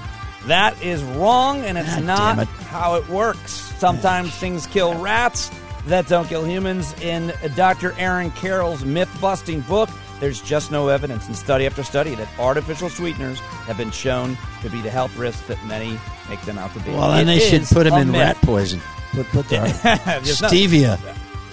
That 0.46 0.80
is 0.82 1.02
wrong, 1.04 1.60
and 1.60 1.76
it's 1.76 1.94
God 1.94 2.04
not 2.04 2.38
it. 2.38 2.48
how 2.48 2.94
it 2.94 3.06
works. 3.08 3.52
Sometimes 3.52 4.34
things 4.34 4.66
kill 4.66 4.98
rats 4.98 5.50
that 5.86 6.06
don't 6.08 6.28
kill 6.28 6.44
humans. 6.44 6.94
In 7.00 7.32
Dr. 7.54 7.92
Aaron 7.98 8.30
Carroll's 8.30 8.84
myth 8.84 9.14
busting 9.20 9.60
book, 9.62 9.90
there's 10.20 10.40
just 10.42 10.70
no 10.70 10.88
evidence 10.88 11.28
in 11.28 11.34
study 11.34 11.66
after 11.66 11.82
study 11.82 12.14
that 12.16 12.28
artificial 12.38 12.88
sweeteners 12.88 13.38
have 13.40 13.76
been 13.76 13.90
shown 13.90 14.36
to 14.62 14.70
be 14.70 14.80
the 14.80 14.90
health 14.90 15.16
risks 15.16 15.46
that 15.48 15.62
many 15.66 15.98
make 16.28 16.40
them 16.42 16.58
out 16.58 16.72
to 16.74 16.80
be. 16.80 16.90
Well, 16.90 17.10
then 17.12 17.28
It 17.28 17.38
they 17.38 17.38
should 17.38 17.64
put 17.64 17.84
them 17.84 17.94
in 18.00 18.10
myth. 18.10 18.20
rat 18.20 18.36
poison. 18.38 18.80
Put, 19.12 19.26
put 19.28 19.48
the 19.48 19.56
no- 19.58 19.68
stevia. 20.48 20.98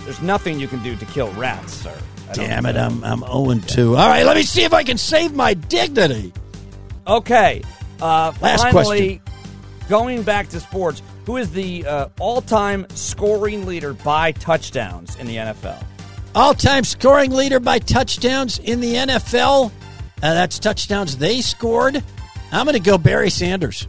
There's 0.04 0.22
nothing 0.22 0.60
you 0.60 0.68
can 0.68 0.84
do 0.84 0.96
to 0.96 1.06
kill 1.06 1.32
rats, 1.34 1.74
sir. 1.74 1.98
Damn 2.34 2.66
it. 2.66 2.76
I'm 2.76 3.04
I'm 3.04 3.20
0 3.20 3.60
2. 3.68 3.96
All 3.96 4.08
right, 4.08 4.26
let 4.26 4.36
me 4.36 4.44
see 4.44 4.64
if 4.64 4.74
I 4.74 4.84
can 4.84 4.98
save 4.98 5.34
my 5.34 5.54
dignity. 5.54 6.34
Okay. 7.08 7.62
Uh, 8.02 8.34
Last 8.42 8.64
finally, 8.64 9.22
going 9.88 10.24
back 10.24 10.50
to 10.50 10.60
sports, 10.60 11.02
who 11.26 11.38
is 11.38 11.52
the 11.52 11.86
uh, 11.86 12.10
all-time 12.20 12.86
scoring 12.90 13.66
leader 13.66 13.94
by 13.94 14.32
touchdowns 14.34 15.16
in 15.16 15.28
the 15.28 15.36
NFL? 15.38 15.82
All 16.36 16.54
time 16.54 16.84
scoring 16.84 17.32
leader 17.32 17.62
by 17.62 17.80
touchdowns 17.80 18.60
in 18.60 18.82
the 18.82 18.96
NFL. 18.96 19.68
Uh, 19.68 19.72
that's 20.20 20.60
touchdowns 20.60 21.18
they 21.18 21.40
scored. 21.40 22.04
I'm 22.52 22.66
going 22.66 22.74
to 22.76 22.82
go 22.82 22.98
Barry 22.98 23.30
Sanders. 23.30 23.88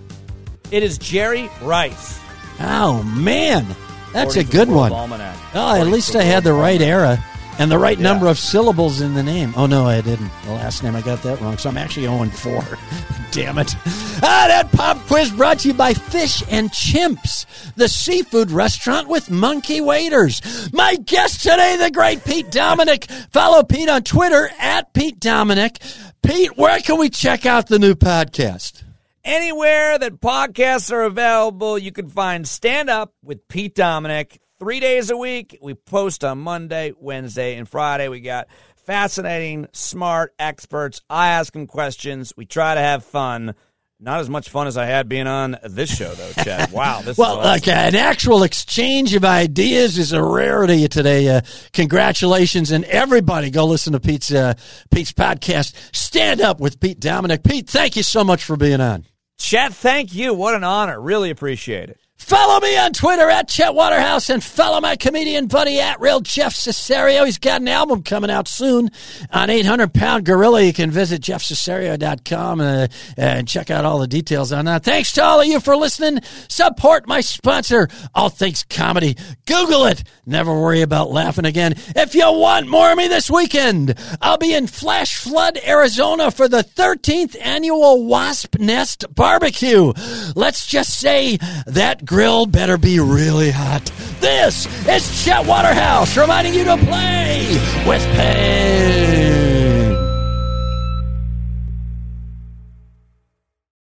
It 0.70 0.84
is 0.84 0.96
Jerry 0.96 1.50
Rice. 1.60 2.20
Oh, 2.60 3.02
man. 3.02 3.66
That's 4.12 4.36
a 4.36 4.44
good 4.44 4.68
one. 4.68 4.92
Almanac. 4.92 5.36
Oh, 5.54 5.80
at 5.80 5.88
least 5.88 6.14
I 6.14 6.22
had 6.22 6.44
the 6.44 6.52
right 6.52 6.80
era 6.80 7.22
and 7.58 7.70
the 7.70 7.78
right 7.78 7.96
Yeah. 7.98 8.02
number 8.04 8.26
of 8.26 8.38
syllables 8.38 9.00
in 9.00 9.14
the 9.14 9.22
name. 9.22 9.54
Oh, 9.56 9.66
no, 9.66 9.86
I 9.86 10.00
didn't. 10.00 10.30
The 10.44 10.52
last 10.52 10.82
name, 10.82 10.94
I 10.96 11.00
got 11.02 11.22
that 11.22 11.40
wrong. 11.40 11.58
So 11.58 11.68
I'm 11.68 11.78
actually 11.78 12.06
0 12.06 12.24
4. 12.26 12.64
Damn 13.32 13.58
it. 13.58 13.74
Ah, 14.22 14.44
that 14.48 14.70
pop 14.72 14.98
quiz 15.06 15.30
brought 15.30 15.58
to 15.60 15.68
you 15.68 15.74
by 15.74 15.92
Fish 15.92 16.42
and 16.50 16.70
Chimps, 16.70 17.44
the 17.74 17.88
seafood 17.88 18.50
restaurant 18.50 19.08
with 19.08 19.30
monkey 19.30 19.80
waiters. 19.80 20.40
My 20.72 20.96
guest 20.96 21.42
today, 21.42 21.76
the 21.78 21.90
great 21.90 22.24
Pete 22.24 22.50
Dominick. 22.50 23.04
Follow 23.32 23.62
Pete 23.62 23.90
on 23.90 24.02
Twitter 24.04 24.50
at 24.58 24.94
Pete 24.94 25.20
Dominick. 25.20 25.78
Pete, 26.22 26.56
where 26.56 26.80
can 26.80 26.98
we 26.98 27.10
check 27.10 27.44
out 27.44 27.66
the 27.68 27.78
new 27.78 27.94
podcast? 27.94 28.82
Anywhere 29.22 29.98
that 29.98 30.20
podcasts 30.20 30.90
are 30.92 31.02
available, 31.02 31.76
you 31.78 31.90
can 31.92 32.08
find 32.08 32.46
Stand 32.46 32.88
Up 32.88 33.12
with 33.22 33.46
Pete 33.48 33.74
Dominick 33.74 34.38
three 34.58 34.80
days 34.80 35.10
a 35.10 35.16
week. 35.16 35.58
We 35.60 35.74
post 35.74 36.24
on 36.24 36.38
Monday, 36.38 36.92
Wednesday, 36.98 37.56
and 37.56 37.68
Friday. 37.68 38.08
We 38.08 38.20
got 38.20 38.48
fascinating, 38.86 39.66
smart 39.72 40.34
experts. 40.38 41.00
I 41.10 41.28
ask 41.28 41.52
them 41.52 41.66
questions. 41.66 42.32
We 42.36 42.46
try 42.46 42.74
to 42.74 42.80
have 42.80 43.04
fun. 43.04 43.54
Not 43.98 44.20
as 44.20 44.28
much 44.28 44.50
fun 44.50 44.66
as 44.66 44.76
I 44.76 44.84
had 44.84 45.08
being 45.08 45.26
on 45.26 45.56
this 45.64 45.88
show, 45.96 46.12
though, 46.12 46.32
Chad. 46.44 46.70
Wow, 46.72 47.00
this 47.00 47.16
Well, 47.16 47.38
awesome. 47.38 47.44
like 47.44 47.66
an 47.66 47.94
actual 47.94 48.42
exchange 48.42 49.14
of 49.14 49.24
ideas 49.24 49.96
is 49.96 50.12
a 50.12 50.22
rarity 50.22 50.86
today. 50.88 51.28
Uh, 51.28 51.40
congratulations, 51.72 52.70
and 52.72 52.84
everybody 52.84 53.50
go 53.50 53.64
listen 53.64 53.94
to 53.94 54.00
Pete's 54.00 54.30
uh, 54.30 54.52
Pete's 54.90 55.12
podcast. 55.12 55.72
Stand 55.96 56.42
up 56.42 56.60
with 56.60 56.78
Pete 56.78 57.00
Dominick. 57.00 57.42
Pete, 57.42 57.70
thank 57.70 57.96
you 57.96 58.02
so 58.02 58.22
much 58.22 58.44
for 58.44 58.56
being 58.56 58.82
on. 58.82 59.06
Chet, 59.38 59.72
thank 59.72 60.14
you. 60.14 60.34
What 60.34 60.54
an 60.54 60.62
honor. 60.64 61.00
Really 61.00 61.30
appreciate 61.30 61.88
it. 61.88 61.98
Follow 62.18 62.58
me 62.60 62.76
on 62.78 62.92
Twitter 62.92 63.28
at 63.28 63.46
Chet 63.46 63.74
Waterhouse 63.74 64.30
and 64.30 64.42
follow 64.42 64.80
my 64.80 64.96
comedian 64.96 65.46
buddy 65.46 65.78
at 65.78 66.00
Real 66.00 66.20
Jeff 66.20 66.54
Cesario. 66.54 67.24
He's 67.26 67.38
got 67.38 67.60
an 67.60 67.68
album 67.68 68.02
coming 68.02 68.30
out 68.30 68.48
soon 68.48 68.90
on 69.30 69.50
800 69.50 69.92
Pound 69.92 70.24
Gorilla. 70.24 70.62
You 70.62 70.72
can 70.72 70.90
visit 70.90 71.20
jeffcesario.com 71.20 72.60
uh, 72.60 72.88
and 73.18 73.46
check 73.46 73.70
out 73.70 73.84
all 73.84 73.98
the 73.98 74.08
details 74.08 74.50
on 74.50 74.64
that. 74.64 74.82
Thanks 74.82 75.12
to 75.12 75.22
all 75.22 75.42
of 75.42 75.46
you 75.46 75.60
for 75.60 75.76
listening. 75.76 76.20
Support 76.48 77.06
my 77.06 77.20
sponsor, 77.20 77.88
All 78.14 78.30
Things 78.30 78.64
Comedy. 78.64 79.16
Google 79.46 79.84
it. 79.84 80.02
Never 80.24 80.52
worry 80.58 80.80
about 80.80 81.10
laughing 81.10 81.44
again. 81.44 81.74
If 81.94 82.14
you 82.14 82.24
want 82.32 82.66
more 82.66 82.90
of 82.90 82.96
me 82.96 83.08
this 83.08 83.30
weekend, 83.30 83.94
I'll 84.22 84.38
be 84.38 84.54
in 84.54 84.66
Flash 84.66 85.18
Flood, 85.18 85.58
Arizona 85.64 86.30
for 86.30 86.48
the 86.48 86.64
13th 86.64 87.36
annual 87.40 88.06
Wasp 88.06 88.58
Nest 88.58 89.04
Barbecue. 89.14 89.92
Let's 90.34 90.66
just 90.66 90.98
say 90.98 91.36
that 91.66 92.05
grill 92.06 92.46
better 92.46 92.78
be 92.78 93.00
really 93.00 93.50
hot. 93.50 93.84
This 94.20 94.66
is 94.86 95.24
Chet 95.24 95.44
Waterhouse 95.44 96.16
reminding 96.16 96.54
you 96.54 96.64
to 96.64 96.76
play 96.76 97.48
with 97.86 98.02
pain. 98.14 99.35